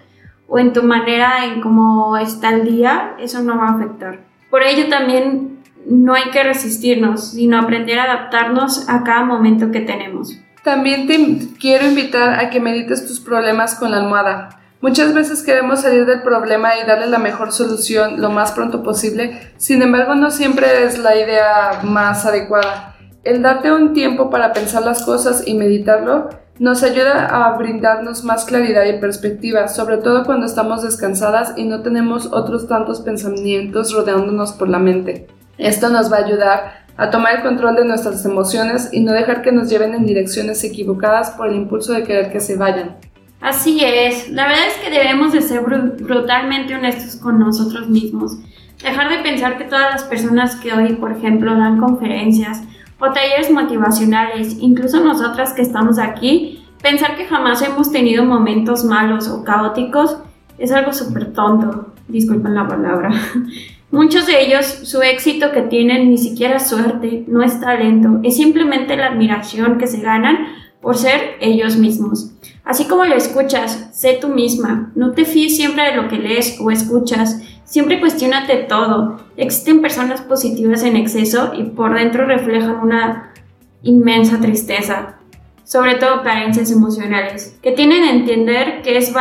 o 0.48 0.58
en 0.58 0.72
tu 0.72 0.82
manera 0.82 1.44
en 1.44 1.60
cómo 1.60 2.16
está 2.16 2.50
el 2.50 2.64
día, 2.64 3.14
eso 3.18 3.42
no 3.42 3.58
va 3.58 3.68
a 3.68 3.76
afectar. 3.76 4.20
Por 4.50 4.62
ello 4.62 4.88
también 4.88 5.58
no 5.86 6.14
hay 6.14 6.30
que 6.30 6.42
resistirnos, 6.42 7.32
sino 7.32 7.58
aprender 7.58 7.98
a 7.98 8.04
adaptarnos 8.04 8.88
a 8.88 9.04
cada 9.04 9.24
momento 9.24 9.70
que 9.70 9.80
tenemos. 9.80 10.38
También 10.62 11.06
te 11.06 11.38
quiero 11.60 11.86
invitar 11.86 12.40
a 12.40 12.50
que 12.50 12.60
medites 12.60 13.06
tus 13.06 13.20
problemas 13.20 13.76
con 13.76 13.92
la 13.92 13.98
almohada. 13.98 14.48
Muchas 14.80 15.14
veces 15.14 15.42
queremos 15.42 15.82
salir 15.82 16.06
del 16.06 16.22
problema 16.22 16.76
y 16.76 16.86
darle 16.86 17.06
la 17.06 17.18
mejor 17.18 17.52
solución 17.52 18.20
lo 18.20 18.30
más 18.30 18.52
pronto 18.52 18.82
posible, 18.82 19.52
sin 19.56 19.80
embargo 19.82 20.14
no 20.14 20.30
siempre 20.30 20.84
es 20.84 20.98
la 20.98 21.16
idea 21.16 21.80
más 21.82 22.26
adecuada. 22.26 22.96
El 23.24 23.42
darte 23.42 23.72
un 23.72 23.94
tiempo 23.94 24.28
para 24.28 24.52
pensar 24.52 24.82
las 24.84 25.02
cosas 25.04 25.44
y 25.46 25.54
meditarlo 25.54 26.28
nos 26.58 26.82
ayuda 26.82 27.26
a 27.26 27.56
brindarnos 27.56 28.24
más 28.24 28.44
claridad 28.44 28.84
y 28.86 28.98
perspectiva, 28.98 29.68
sobre 29.68 29.98
todo 29.98 30.24
cuando 30.24 30.46
estamos 30.46 30.82
descansadas 30.82 31.52
y 31.56 31.64
no 31.64 31.82
tenemos 31.82 32.26
otros 32.32 32.66
tantos 32.66 33.00
pensamientos 33.00 33.92
rodeándonos 33.92 34.52
por 34.52 34.68
la 34.68 34.78
mente. 34.78 35.26
Esto 35.58 35.90
nos 35.90 36.10
va 36.10 36.18
a 36.18 36.24
ayudar 36.24 36.86
a 36.96 37.10
tomar 37.10 37.36
el 37.36 37.42
control 37.42 37.76
de 37.76 37.84
nuestras 37.84 38.24
emociones 38.24 38.88
y 38.92 39.00
no 39.00 39.12
dejar 39.12 39.42
que 39.42 39.52
nos 39.52 39.68
lleven 39.68 39.94
en 39.94 40.06
direcciones 40.06 40.64
equivocadas 40.64 41.30
por 41.30 41.48
el 41.48 41.56
impulso 41.56 41.92
de 41.92 42.04
querer 42.04 42.32
que 42.32 42.40
se 42.40 42.56
vayan. 42.56 42.96
Así 43.40 43.84
es, 43.84 44.30
la 44.30 44.48
verdad 44.48 44.66
es 44.66 44.78
que 44.78 44.90
debemos 44.90 45.32
de 45.32 45.42
ser 45.42 45.60
brutalmente 45.60 46.74
honestos 46.74 47.16
con 47.16 47.38
nosotros 47.38 47.88
mismos. 47.88 48.38
Dejar 48.82 49.10
de 49.10 49.22
pensar 49.22 49.58
que 49.58 49.64
todas 49.64 49.90
las 49.92 50.04
personas 50.04 50.56
que 50.56 50.72
hoy, 50.72 50.94
por 50.94 51.12
ejemplo, 51.12 51.54
dan 51.56 51.78
conferencias 51.78 52.62
o 52.98 53.12
talleres 53.12 53.50
motivacionales, 53.50 54.56
incluso 54.60 55.02
nosotras 55.02 55.52
que 55.52 55.62
estamos 55.62 55.98
aquí, 55.98 56.64
pensar 56.82 57.16
que 57.16 57.26
jamás 57.26 57.62
hemos 57.62 57.90
tenido 57.90 58.24
momentos 58.24 58.84
malos 58.84 59.28
o 59.28 59.44
caóticos 59.44 60.18
es 60.58 60.72
algo 60.72 60.92
súper 60.92 61.32
tonto, 61.32 61.92
disculpen 62.08 62.54
la 62.54 62.66
palabra. 62.66 63.10
Muchos 63.90 64.26
de 64.26 64.44
ellos, 64.44 64.66
su 64.66 65.00
éxito 65.02 65.52
que 65.52 65.62
tienen 65.62 66.10
ni 66.10 66.18
siquiera 66.18 66.58
suerte, 66.58 67.24
no 67.28 67.42
es 67.42 67.60
talento, 67.60 68.20
es 68.22 68.36
simplemente 68.36 68.96
la 68.96 69.08
admiración 69.08 69.78
que 69.78 69.86
se 69.86 70.00
ganan 70.00 70.38
por 70.80 70.96
ser 70.96 71.36
ellos 71.40 71.76
mismos. 71.76 72.32
Así 72.64 72.86
como 72.86 73.04
lo 73.04 73.14
escuchas, 73.14 73.90
sé 73.92 74.18
tú 74.20 74.28
misma, 74.28 74.90
no 74.96 75.12
te 75.12 75.24
fíes 75.24 75.56
siempre 75.56 75.84
de 75.84 75.96
lo 75.96 76.08
que 76.08 76.18
lees 76.18 76.58
o 76.60 76.70
escuchas, 76.70 77.40
siempre 77.66 78.00
cuestionate 78.00 78.56
todo. 78.64 79.20
Existen 79.36 79.82
personas 79.82 80.22
positivas 80.22 80.82
en 80.84 80.96
exceso 80.96 81.52
y 81.54 81.64
por 81.64 81.94
dentro 81.94 82.24
reflejan 82.24 82.76
una 82.76 83.34
inmensa 83.82 84.40
tristeza, 84.40 85.16
sobre 85.64 85.96
todo 85.96 86.22
carencias 86.22 86.70
emocionales, 86.70 87.58
que 87.62 87.72
tienen 87.72 88.04
entender 88.04 88.80
que 88.82 88.96
es 88.96 89.12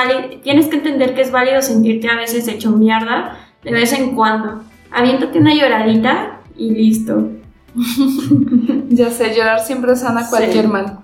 tienes 0.44 0.68
que 0.68 0.78
entender 0.78 1.14
que 1.14 1.22
es 1.22 1.32
válido 1.32 1.62
sentirte 1.62 2.08
a 2.08 2.16
veces 2.16 2.48
hecho 2.48 2.72
mierda 2.72 3.38
de 3.64 3.72
vez 3.72 3.92
en 3.92 4.16
cuando. 4.16 4.64
Aviéntate 4.92 5.40
una 5.40 5.54
lloradita 5.54 6.40
y 6.56 6.72
listo. 6.72 7.32
ya 8.90 9.10
sé, 9.10 9.36
llorar 9.36 9.60
siempre 9.60 9.96
sana 9.96 10.30
cualquier 10.30 10.70
mal. 10.70 11.00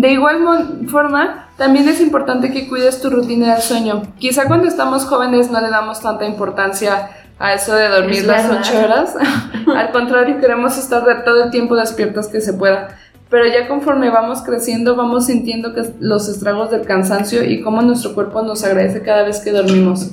De 0.00 0.12
igual 0.12 0.88
forma, 0.88 1.50
también 1.58 1.86
es 1.86 2.00
importante 2.00 2.50
que 2.50 2.70
cuides 2.70 3.02
tu 3.02 3.10
rutina 3.10 3.52
del 3.52 3.60
sueño. 3.60 4.00
Quizá 4.18 4.46
cuando 4.46 4.66
estamos 4.66 5.04
jóvenes 5.04 5.50
no 5.50 5.60
le 5.60 5.68
damos 5.68 6.00
tanta 6.00 6.24
importancia 6.24 7.10
a 7.38 7.52
eso 7.52 7.74
de 7.74 7.88
dormir 7.88 8.24
las 8.24 8.48
8 8.50 8.78
horas. 8.82 9.14
Al 9.76 9.92
contrario, 9.92 10.40
queremos 10.40 10.78
estar 10.78 11.04
todo 11.22 11.44
el 11.44 11.50
tiempo 11.50 11.76
despiertos 11.76 12.28
que 12.28 12.40
se 12.40 12.54
pueda. 12.54 12.96
Pero 13.28 13.44
ya 13.46 13.68
conforme 13.68 14.08
vamos 14.08 14.40
creciendo, 14.40 14.96
vamos 14.96 15.26
sintiendo 15.26 15.74
que 15.74 15.82
los 16.00 16.30
estragos 16.30 16.70
del 16.70 16.86
cansancio 16.86 17.44
y 17.44 17.60
cómo 17.60 17.82
nuestro 17.82 18.14
cuerpo 18.14 18.40
nos 18.40 18.64
agradece 18.64 19.02
cada 19.02 19.24
vez 19.24 19.40
que 19.40 19.52
dormimos. 19.52 20.12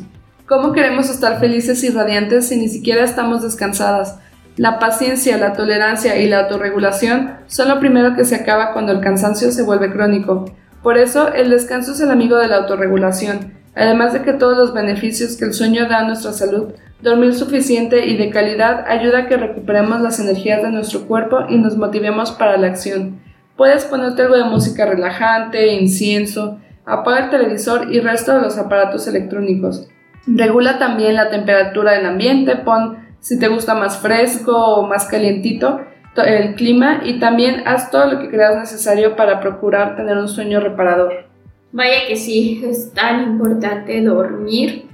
¿Cómo 0.50 0.74
queremos 0.74 1.10
estar 1.10 1.40
felices 1.40 1.82
y 1.86 1.92
radiantes 1.92 2.50
si 2.50 2.58
ni 2.58 2.68
siquiera 2.68 3.06
estamos 3.06 3.42
descansadas? 3.42 4.20
La 4.58 4.80
paciencia, 4.80 5.38
la 5.38 5.54
tolerancia 5.54 6.18
y 6.18 6.28
la 6.28 6.40
autorregulación 6.40 7.36
son 7.46 7.70
lo 7.70 7.80
primero 7.80 8.16
que 8.16 8.26
se 8.26 8.36
acaba 8.36 8.74
cuando 8.74 8.92
el 8.92 9.02
cansancio 9.02 9.52
se 9.52 9.62
vuelve 9.62 9.92
crónico. 9.92 10.46
Por 10.82 10.98
eso, 10.98 11.32
el 11.32 11.52
descanso 11.52 11.92
es 11.92 12.02
el 12.02 12.10
amigo 12.10 12.38
de 12.38 12.48
la 12.48 12.58
autorregulación. 12.58 13.54
Además 13.76 14.14
de 14.14 14.24
que 14.24 14.34
todos 14.34 14.58
los 14.58 14.74
beneficios 14.74 15.38
que 15.38 15.46
el 15.46 15.54
sueño 15.54 15.88
da 15.88 16.00
a 16.00 16.08
nuestra 16.08 16.34
salud, 16.34 16.74
dormir 17.04 17.36
suficiente 17.36 18.08
y 18.08 18.18
de 18.18 18.32
calidad 18.32 18.86
ayuda 18.88 19.20
a 19.20 19.28
que 19.28 19.38
recuperemos 19.38 20.02
las 20.02 20.20
energías 20.20 20.64
de 20.64 20.72
nuestro 20.72 21.02
cuerpo 21.08 21.42
y 21.48 21.60
nos 21.60 21.78
motivemos 21.78 22.32
para 22.32 22.58
la 22.58 22.66
acción. 22.66 23.20
Puedes 23.56 23.86
ponerte 23.86 24.24
algo 24.24 24.38
de 24.38 24.46
música 24.46 24.88
relajante, 24.88 25.74
incienso, 25.74 26.58
apaga 26.84 27.26
el 27.26 27.30
televisor 27.30 27.94
y 27.94 28.00
resto 28.00 28.34
de 28.34 28.42
los 28.42 28.58
aparatos 28.58 29.08
electrónicos. 29.08 29.88
Regula 30.26 30.80
también 30.80 31.16
la 31.16 31.30
temperatura 31.30 31.94
del 31.94 32.08
ambiente, 32.08 32.56
pon 32.56 33.07
si 33.20 33.40
te 33.40 33.48
gusta 33.48 33.76
más 33.76 34.00
fresco 34.00 34.52
o 34.52 34.88
más 34.88 35.06
calientito 35.06 35.80
el 36.26 36.56
clima 36.56 37.02
y 37.06 37.20
también 37.20 37.64
haz 37.68 37.92
todo 37.92 38.12
lo 38.12 38.20
que 38.20 38.30
creas 38.30 38.58
necesario 38.58 39.16
para 39.16 39.40
procurar 39.40 39.96
tener 39.96 40.18
un 40.18 40.28
sueño 40.28 40.60
reparador. 40.60 41.26
Vaya 41.72 42.08
que 42.08 42.16
sí, 42.16 42.64
es 42.66 42.92
tan 42.94 43.24
importante 43.24 44.02
dormir. 44.02 44.86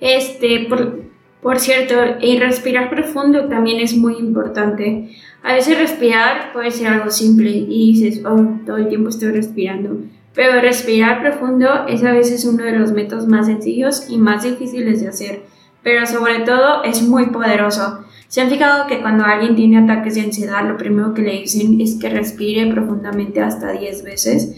Este, 0.00 0.66
por, 0.68 1.02
por 1.42 1.58
cierto, 1.58 1.94
y 2.20 2.38
respirar 2.38 2.88
profundo 2.88 3.46
también 3.46 3.80
es 3.80 3.96
muy 3.96 4.16
importante. 4.16 5.10
A 5.42 5.54
veces 5.54 5.78
respirar 5.78 6.52
puede 6.52 6.70
ser 6.70 6.88
algo 6.88 7.10
simple 7.10 7.50
y 7.50 7.92
dices, 7.92 8.24
oh, 8.24 8.60
todo 8.64 8.76
el 8.78 8.88
tiempo 8.88 9.10
estoy 9.10 9.32
respirando 9.32 9.98
pero 10.34 10.60
respirar 10.60 11.20
profundo 11.20 11.86
es 11.88 12.04
a 12.04 12.12
veces 12.12 12.44
uno 12.44 12.64
de 12.64 12.78
los 12.78 12.92
métodos 12.92 13.26
más 13.26 13.46
sencillos 13.46 14.06
y 14.08 14.16
más 14.16 14.44
difíciles 14.44 15.00
de 15.00 15.08
hacer, 15.08 15.42
pero 15.82 16.06
sobre 16.06 16.40
todo 16.40 16.82
es 16.84 17.02
muy 17.02 17.26
poderoso. 17.26 18.04
¿Se 18.28 18.40
han 18.40 18.48
fijado 18.48 18.86
que 18.86 19.00
cuando 19.00 19.24
alguien 19.24 19.56
tiene 19.56 19.78
ataques 19.78 20.14
de 20.14 20.22
ansiedad, 20.22 20.68
lo 20.68 20.76
primero 20.76 21.14
que 21.14 21.22
le 21.22 21.40
dicen 21.40 21.80
es 21.80 21.96
que 21.96 22.08
respire 22.08 22.72
profundamente 22.72 23.40
hasta 23.40 23.72
10 23.72 24.04
veces? 24.04 24.54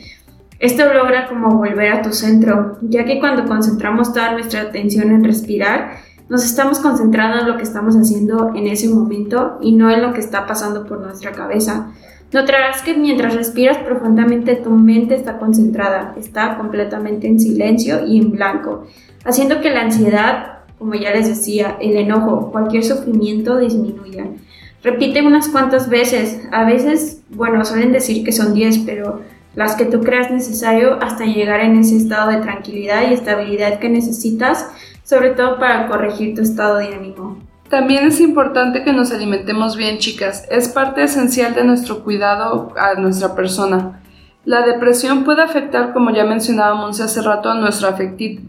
Esto 0.59 0.93
logra 0.93 1.27
como 1.27 1.57
volver 1.57 1.93
a 1.93 2.03
tu 2.03 2.13
centro, 2.13 2.79
ya 2.83 3.05
que 3.05 3.19
cuando 3.19 3.47
concentramos 3.47 4.13
toda 4.13 4.33
nuestra 4.33 4.61
atención 4.61 5.11
en 5.11 5.25
respirar, 5.25 5.97
nos 6.29 6.45
estamos 6.45 6.79
concentrando 6.79 7.41
en 7.41 7.49
lo 7.49 7.57
que 7.57 7.65
estamos 7.65 7.97
haciendo 7.97 8.53
en 8.55 8.67
ese 8.67 8.89
momento 8.89 9.59
y 9.61 9.73
no 9.73 9.91
en 9.91 10.03
lo 10.03 10.13
que 10.13 10.21
está 10.21 10.47
pasando 10.47 10.87
por 10.87 11.01
nuestra 11.01 11.33
cabeza. 11.33 11.93
Notarás 12.33 12.81
que 12.83 12.95
mientras 12.95 13.35
respiras 13.35 13.79
profundamente 13.79 14.57
tu 14.57 14.71
mente 14.71 15.15
está 15.15 15.39
concentrada, 15.39 16.15
está 16.17 16.57
completamente 16.57 17.27
en 17.27 17.39
silencio 17.39 18.07
y 18.07 18.19
en 18.19 18.31
blanco, 18.31 18.87
haciendo 19.25 19.61
que 19.61 19.71
la 19.71 19.83
ansiedad, 19.83 20.52
como 20.83 20.95
ya 20.95 21.13
les 21.13 21.29
decía, 21.29 21.77
el 21.81 21.97
enojo, 21.97 22.51
cualquier 22.51 22.83
sufrimiento 22.83 23.59
disminuyan. 23.59 24.39
Repite 24.83 25.25
unas 25.25 25.47
cuantas 25.47 25.89
veces, 25.89 26.41
a 26.51 26.65
veces, 26.65 27.23
bueno, 27.31 27.65
suelen 27.65 27.93
decir 27.93 28.25
que 28.25 28.33
son 28.33 28.53
10, 28.53 28.79
pero 28.79 29.21
las 29.55 29.77
que 29.77 29.85
tú 29.85 30.01
creas 30.01 30.33
necesario 30.33 31.01
hasta 31.01 31.25
llegar 31.25 31.61
en 31.61 31.79
ese 31.79 31.97
estado 31.97 32.33
de 32.33 32.39
tranquilidad 32.39 33.09
y 33.09 33.15
estabilidad 33.15 33.79
que 33.79 33.91
necesitas, 33.91 34.67
sobre 35.05 35.31
todo 35.31 35.61
para 35.61 35.87
corregir 35.87 36.35
tu 36.35 36.43
estado 36.43 36.79
de 36.79 36.93
ánimo. 36.93 37.39
También 37.69 38.05
es 38.05 38.19
importante 38.19 38.83
que 38.83 38.93
nos 38.93 39.13
alimentemos 39.13 39.77
bien, 39.77 39.99
chicas. 39.99 40.49
Es 40.51 40.69
parte 40.69 41.05
esencial 41.05 41.55
de 41.55 41.63
nuestro 41.63 42.03
cuidado 42.03 42.75
a 42.77 42.95
nuestra 42.95 43.37
persona. 43.37 44.02
La 44.45 44.63
depresión 44.63 45.23
puede 45.23 45.43
afectar, 45.43 45.93
como 45.93 46.11
ya 46.11 46.25
mencionábamos 46.25 47.01
hace 47.01 47.23
rato, 47.23 47.55
nuestro, 47.55 47.95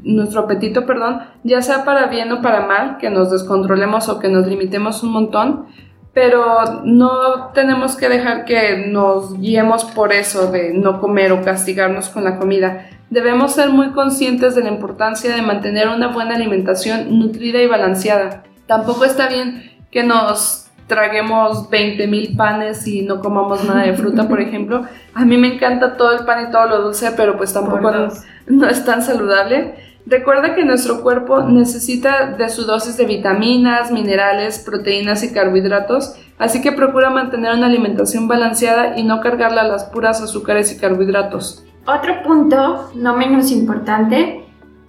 nuestro 0.03 0.41
apetito, 0.41 0.87
perdón, 0.87 1.21
ya 1.43 1.61
sea 1.61 1.85
para 1.85 2.07
bien 2.07 2.31
o 2.31 2.41
para 2.41 2.65
mal, 2.65 2.97
que 2.97 3.11
nos 3.11 3.29
descontrolemos 3.29 4.09
o 4.09 4.19
que 4.19 4.27
nos 4.27 4.47
limitemos 4.47 5.03
un 5.03 5.11
montón, 5.11 5.67
pero 6.11 6.81
no 6.83 7.51
tenemos 7.53 7.95
que 7.95 8.09
dejar 8.09 8.45
que 8.45 8.87
nos 8.87 9.39
guiemos 9.39 9.85
por 9.85 10.13
eso 10.13 10.51
de 10.51 10.73
no 10.73 10.99
comer 10.99 11.31
o 11.31 11.43
castigarnos 11.43 12.09
con 12.09 12.23
la 12.23 12.37
comida. 12.39 12.87
Debemos 13.11 13.53
ser 13.53 13.69
muy 13.69 13.91
conscientes 13.91 14.55
de 14.55 14.63
la 14.63 14.69
importancia 14.69 15.35
de 15.35 15.43
mantener 15.43 15.89
una 15.89 16.07
buena 16.07 16.35
alimentación 16.35 17.19
nutrida 17.19 17.61
y 17.61 17.67
balanceada. 17.67 18.43
Tampoco 18.65 19.05
está 19.05 19.27
bien 19.27 19.71
que 19.91 20.03
nos 20.03 20.62
traguemos 20.87 21.69
20 21.69 22.07
mil 22.07 22.35
panes 22.35 22.85
y 22.87 23.01
no 23.01 23.19
comamos 23.19 23.63
nada 23.63 23.83
de 23.83 23.93
fruta, 23.93 24.27
por 24.27 24.41
ejemplo. 24.41 24.85
A 25.13 25.25
mí 25.25 25.37
me 25.37 25.55
encanta 25.55 25.97
todo 25.97 26.11
el 26.17 26.25
pan 26.25 26.47
y 26.47 26.51
todo 26.51 26.67
lo 26.67 26.81
dulce, 26.81 27.11
pero 27.15 27.37
pues 27.37 27.53
tampoco 27.53 27.91
no, 28.47 28.67
es 28.67 28.85
tan 28.85 29.01
saludable. 29.01 29.75
Recuerda 30.05 30.53
que 30.53 30.65
nuestro 30.65 31.01
cuerpo 31.01 31.43
necesita 31.43 32.31
de 32.31 32.49
su 32.49 32.65
dosis 32.65 32.97
de 32.97 33.05
vitaminas, 33.05 33.89
minerales, 33.89 34.59
proteínas 34.59 35.23
y 35.23 35.31
carbohidratos, 35.31 36.17
así 36.37 36.61
que 36.61 36.73
procura 36.73 37.09
mantener 37.09 37.55
una 37.55 37.67
alimentación 37.67 38.27
balanceada 38.27 38.97
y 38.97 39.03
no 39.03 39.21
cargarla 39.21 39.61
a 39.61 39.67
las 39.67 39.85
puras 39.85 40.21
azúcares 40.21 40.73
y 40.73 40.77
carbohidratos. 40.77 41.65
Otro 41.85 42.21
punto, 42.21 42.91
no 42.95 43.15
menos 43.15 43.51
importante, 43.51 44.43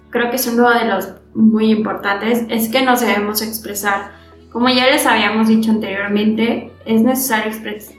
creo 0.09 0.29
que 0.29 0.35
es 0.35 0.47
uno 0.47 0.69
de 0.69 0.85
los 0.85 1.13
muy 1.35 1.69
importantes 1.69 2.45
es 2.49 2.69
que 2.69 2.81
nos 2.81 3.01
debemos 3.01 3.41
expresar. 3.41 4.24
Como 4.55 4.69
ya 4.69 4.89
les 4.89 5.05
habíamos 5.05 5.49
dicho 5.49 5.69
anteriormente, 5.69 6.71
es 6.85 7.01
necesario 7.01 7.51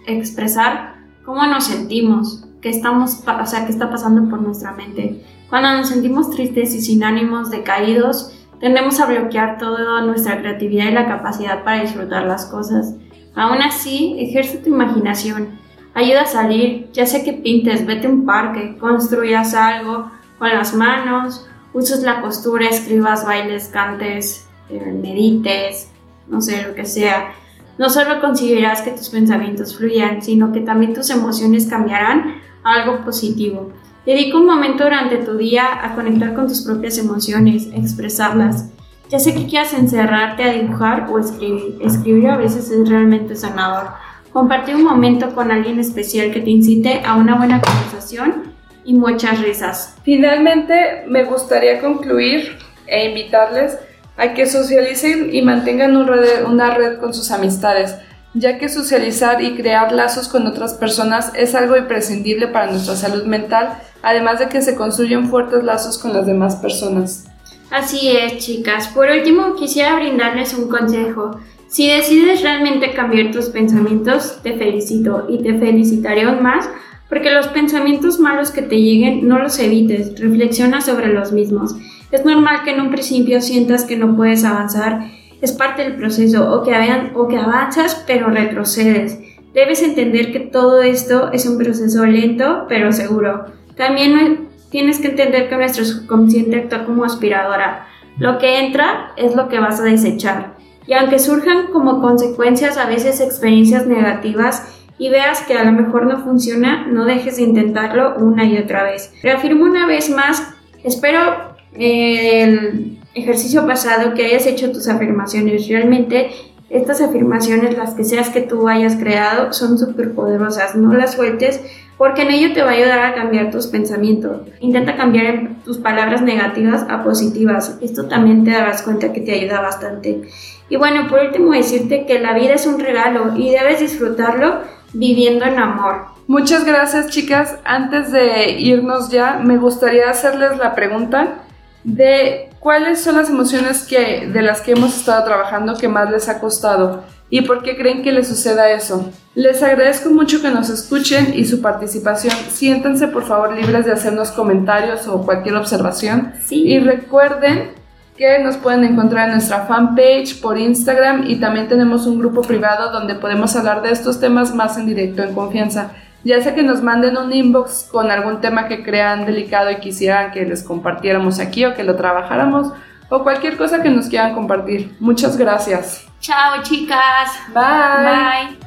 expresar 0.06 0.94
cómo 1.22 1.46
nos 1.46 1.66
sentimos, 1.66 2.46
qué 2.62 2.70
estamos, 2.70 3.22
o 3.26 3.46
sea, 3.46 3.66
qué 3.66 3.72
está 3.72 3.90
pasando 3.90 4.30
por 4.30 4.40
nuestra 4.40 4.72
mente. 4.72 5.22
Cuando 5.50 5.70
nos 5.72 5.90
sentimos 5.90 6.30
tristes 6.30 6.74
y 6.74 6.80
sin 6.80 7.04
ánimos 7.04 7.50
decaídos, 7.50 8.32
tendemos 8.58 8.98
a 9.00 9.04
bloquear 9.04 9.58
toda 9.58 10.00
nuestra 10.00 10.38
creatividad 10.38 10.86
y 10.86 10.92
la 10.92 11.06
capacidad 11.06 11.62
para 11.62 11.82
disfrutar 11.82 12.24
las 12.24 12.46
cosas. 12.46 12.94
Aún 13.34 13.60
así, 13.60 14.16
ejerce 14.18 14.56
tu 14.56 14.70
imaginación. 14.70 15.58
Ayuda 15.92 16.22
a 16.22 16.26
salir, 16.26 16.88
ya 16.90 17.04
sea 17.04 17.22
que 17.22 17.34
pintes, 17.34 17.84
vete 17.84 18.06
a 18.06 18.10
un 18.10 18.24
parque, 18.24 18.78
construyas 18.78 19.52
algo 19.52 20.10
con 20.38 20.48
las 20.48 20.72
manos, 20.72 21.46
uses 21.74 22.02
la 22.02 22.22
costura, 22.22 22.66
escribas, 22.66 23.26
bailes, 23.26 23.68
cantes, 23.68 24.48
eh, 24.70 24.98
medites, 25.02 25.90
no 26.28 26.40
sé, 26.40 26.62
lo 26.66 26.74
que 26.74 26.84
sea. 26.84 27.32
No 27.78 27.90
solo 27.90 28.20
conseguirás 28.20 28.82
que 28.82 28.92
tus 28.92 29.10
pensamientos 29.10 29.76
fluyan, 29.76 30.22
sino 30.22 30.52
que 30.52 30.60
también 30.60 30.94
tus 30.94 31.10
emociones 31.10 31.66
cambiarán 31.66 32.40
a 32.64 32.74
algo 32.74 33.04
positivo. 33.04 33.72
Dedica 34.06 34.38
un 34.38 34.46
momento 34.46 34.84
durante 34.84 35.16
tu 35.16 35.36
día 35.36 35.84
a 35.84 35.94
conectar 35.94 36.34
con 36.34 36.46
tus 36.46 36.62
propias 36.62 36.96
emociones, 36.96 37.68
expresarlas. 37.74 38.70
Ya 39.10 39.18
sé 39.18 39.34
que 39.34 39.46
quieras 39.46 39.74
encerrarte 39.74 40.44
a 40.44 40.52
dibujar 40.52 41.08
o 41.10 41.18
escribir. 41.18 41.78
Escribir 41.80 42.28
a 42.28 42.36
veces 42.36 42.70
es 42.70 42.88
realmente 42.88 43.36
sanador. 43.36 43.90
Compartir 44.32 44.76
un 44.76 44.84
momento 44.84 45.34
con 45.34 45.50
alguien 45.50 45.80
especial 45.80 46.30
que 46.30 46.40
te 46.40 46.50
incite 46.50 47.02
a 47.04 47.16
una 47.16 47.36
buena 47.36 47.60
conversación 47.60 48.54
y 48.84 48.94
muchas 48.94 49.40
risas. 49.42 49.96
Finalmente, 50.02 51.04
me 51.08 51.24
gustaría 51.24 51.80
concluir 51.80 52.56
e 52.86 53.08
invitarles 53.08 53.76
a 54.16 54.34
que 54.34 54.46
socialicen 54.46 55.34
y 55.34 55.42
mantengan 55.42 55.96
una 55.96 56.74
red 56.74 56.98
con 56.98 57.12
sus 57.12 57.30
amistades, 57.30 57.96
ya 58.34 58.58
que 58.58 58.68
socializar 58.68 59.42
y 59.42 59.54
crear 59.56 59.92
lazos 59.92 60.28
con 60.28 60.46
otras 60.46 60.74
personas 60.74 61.32
es 61.34 61.54
algo 61.54 61.76
imprescindible 61.76 62.48
para 62.48 62.70
nuestra 62.70 62.96
salud 62.96 63.24
mental, 63.24 63.78
además 64.02 64.38
de 64.38 64.48
que 64.48 64.62
se 64.62 64.74
construyen 64.74 65.28
fuertes 65.28 65.64
lazos 65.64 65.98
con 65.98 66.12
las 66.12 66.26
demás 66.26 66.56
personas. 66.56 67.24
Así 67.70 68.16
es, 68.16 68.38
chicas. 68.38 68.88
Por 68.88 69.08
último, 69.10 69.54
quisiera 69.56 69.96
brindarles 69.96 70.54
un 70.54 70.68
consejo. 70.68 71.40
Si 71.68 71.88
decides 71.88 72.42
realmente 72.42 72.92
cambiar 72.92 73.32
tus 73.32 73.46
pensamientos, 73.46 74.38
te 74.42 74.56
felicito 74.56 75.26
y 75.28 75.42
te 75.42 75.58
felicitaré 75.58 76.22
aún 76.22 76.42
más 76.42 76.68
porque 77.08 77.30
los 77.30 77.48
pensamientos 77.48 78.18
malos 78.18 78.50
que 78.50 78.62
te 78.62 78.76
lleguen 78.76 79.28
no 79.28 79.38
los 79.38 79.58
evites, 79.58 80.18
reflexiona 80.20 80.80
sobre 80.80 81.12
los 81.12 81.32
mismos. 81.32 81.74
Es 82.16 82.24
normal 82.24 82.62
que 82.64 82.70
en 82.70 82.80
un 82.80 82.90
principio 82.90 83.42
sientas 83.42 83.84
que 83.84 83.98
no 83.98 84.16
puedes 84.16 84.42
avanzar, 84.42 85.10
es 85.42 85.52
parte 85.52 85.82
del 85.82 85.96
proceso, 85.96 86.50
o 86.50 86.62
que, 86.62 86.72
o 87.14 87.28
avanzas 87.38 88.02
pero 88.06 88.30
retrocedes. 88.30 89.18
Debes 89.52 89.82
entender 89.82 90.32
que 90.32 90.40
todo 90.40 90.80
esto 90.80 91.30
es 91.32 91.44
un 91.44 91.58
proceso 91.58 92.06
lento 92.06 92.64
pero 92.70 92.90
seguro. 92.90 93.44
También 93.76 94.48
tienes 94.70 94.98
que 94.98 95.08
entender 95.08 95.50
que 95.50 95.56
nuestro 95.56 95.84
subconsciente 95.84 96.56
actúa 96.56 96.86
como 96.86 97.04
aspiradora. 97.04 97.86
Lo 98.18 98.38
que 98.38 98.60
entra 98.60 99.12
es 99.18 99.36
lo 99.36 99.50
que 99.50 99.60
vas 99.60 99.78
a 99.80 99.84
desechar. 99.84 100.54
Y 100.86 100.94
aunque 100.94 101.18
surjan 101.18 101.66
como 101.66 102.00
consecuencias 102.00 102.78
a 102.78 102.86
veces 102.86 103.20
experiencias 103.20 103.86
negativas 103.86 104.66
y 104.96 105.10
veas 105.10 105.42
que 105.42 105.52
a 105.52 105.64
lo 105.64 105.72
mejor 105.72 106.06
no 106.06 106.24
funciona, 106.24 106.86
no 106.86 107.04
dejes 107.04 107.36
de 107.36 107.42
intentarlo 107.42 108.16
una 108.16 108.46
y 108.46 108.56
otra 108.56 108.84
vez. 108.84 109.12
Reafirmo 109.22 109.66
una 109.66 109.86
vez 109.86 110.08
más, 110.08 110.54
espero 110.82 111.55
el 111.78 112.98
ejercicio 113.14 113.66
pasado 113.66 114.14
que 114.14 114.26
hayas 114.26 114.46
hecho 114.46 114.72
tus 114.72 114.88
afirmaciones. 114.88 115.68
Realmente 115.68 116.30
estas 116.68 117.00
afirmaciones, 117.00 117.76
las 117.76 117.94
que 117.94 118.04
seas 118.04 118.28
que 118.30 118.40
tú 118.40 118.68
hayas 118.68 118.96
creado, 118.96 119.52
son 119.52 119.78
súper 119.78 120.14
poderosas. 120.14 120.74
No 120.74 120.92
las 120.92 121.14
sueltes 121.14 121.60
porque 121.96 122.22
en 122.22 122.30
ello 122.30 122.52
te 122.52 122.62
va 122.62 122.70
a 122.70 122.74
ayudar 122.74 122.98
a 122.98 123.14
cambiar 123.14 123.50
tus 123.50 123.68
pensamientos. 123.68 124.42
Intenta 124.60 124.96
cambiar 124.96 125.56
tus 125.64 125.78
palabras 125.78 126.22
negativas 126.22 126.84
a 126.88 127.02
positivas. 127.02 127.78
Esto 127.80 128.06
también 128.06 128.44
te 128.44 128.50
darás 128.50 128.82
cuenta 128.82 129.12
que 129.12 129.20
te 129.20 129.32
ayuda 129.32 129.60
bastante. 129.60 130.22
Y 130.68 130.76
bueno, 130.76 131.08
por 131.08 131.20
último 131.20 131.52
decirte 131.52 132.04
que 132.04 132.18
la 132.18 132.34
vida 132.34 132.54
es 132.54 132.66
un 132.66 132.80
regalo 132.80 133.36
y 133.36 133.50
debes 133.50 133.80
disfrutarlo 133.80 134.60
viviendo 134.92 135.44
en 135.44 135.58
amor. 135.58 136.06
Muchas 136.26 136.64
gracias 136.64 137.08
chicas. 137.08 137.56
Antes 137.64 138.10
de 138.10 138.50
irnos 138.58 139.10
ya, 139.10 139.40
me 139.42 139.56
gustaría 139.56 140.10
hacerles 140.10 140.58
la 140.58 140.74
pregunta 140.74 141.45
de 141.86 142.50
cuáles 142.58 143.00
son 143.00 143.16
las 143.16 143.30
emociones 143.30 143.84
que, 143.84 144.26
de 144.26 144.42
las 144.42 144.60
que 144.60 144.72
hemos 144.72 144.96
estado 144.96 145.24
trabajando 145.24 145.76
que 145.76 145.86
más 145.86 146.10
les 146.10 146.28
ha 146.28 146.40
costado 146.40 147.04
y 147.30 147.42
por 147.42 147.62
qué 147.62 147.76
creen 147.76 148.02
que 148.02 148.10
les 148.10 148.26
suceda 148.26 148.72
eso. 148.72 149.08
Les 149.36 149.62
agradezco 149.62 150.10
mucho 150.10 150.42
que 150.42 150.50
nos 150.50 150.68
escuchen 150.68 151.32
y 151.34 151.44
su 151.44 151.62
participación. 151.62 152.34
Siéntanse 152.50 153.06
por 153.06 153.24
favor 153.24 153.54
libres 153.54 153.86
de 153.86 153.92
hacernos 153.92 154.32
comentarios 154.32 155.06
o 155.06 155.22
cualquier 155.24 155.54
observación. 155.54 156.32
Y 156.50 156.80
recuerden 156.80 157.70
que 158.16 158.40
nos 158.40 158.56
pueden 158.56 158.82
encontrar 158.82 159.28
en 159.28 159.34
nuestra 159.34 159.66
fanpage 159.66 160.40
por 160.40 160.58
Instagram 160.58 161.24
y 161.28 161.36
también 161.36 161.68
tenemos 161.68 162.06
un 162.06 162.18
grupo 162.18 162.42
privado 162.42 162.90
donde 162.90 163.14
podemos 163.14 163.54
hablar 163.54 163.82
de 163.82 163.92
estos 163.92 164.18
temas 164.18 164.52
más 164.54 164.76
en 164.76 164.86
directo, 164.86 165.22
en 165.22 165.34
confianza 165.34 165.92
ya 166.24 166.40
sea 166.40 166.54
que 166.54 166.62
nos 166.62 166.82
manden 166.82 167.16
un 167.16 167.32
inbox 167.32 167.88
con 167.90 168.10
algún 168.10 168.40
tema 168.40 168.68
que 168.68 168.82
crean 168.82 169.26
delicado 169.26 169.70
y 169.70 169.76
quisieran 169.76 170.32
que 170.32 170.44
les 170.44 170.62
compartiéramos 170.62 171.38
aquí 171.38 171.64
o 171.64 171.74
que 171.74 171.84
lo 171.84 171.96
trabajáramos 171.96 172.72
o 173.08 173.22
cualquier 173.22 173.56
cosa 173.56 173.82
que 173.82 173.90
nos 173.90 174.08
quieran 174.08 174.34
compartir. 174.34 174.96
Muchas 174.98 175.36
gracias. 175.36 176.06
Chao 176.20 176.62
chicas. 176.62 177.30
Bye. 177.54 178.56
Bye. 178.56 178.65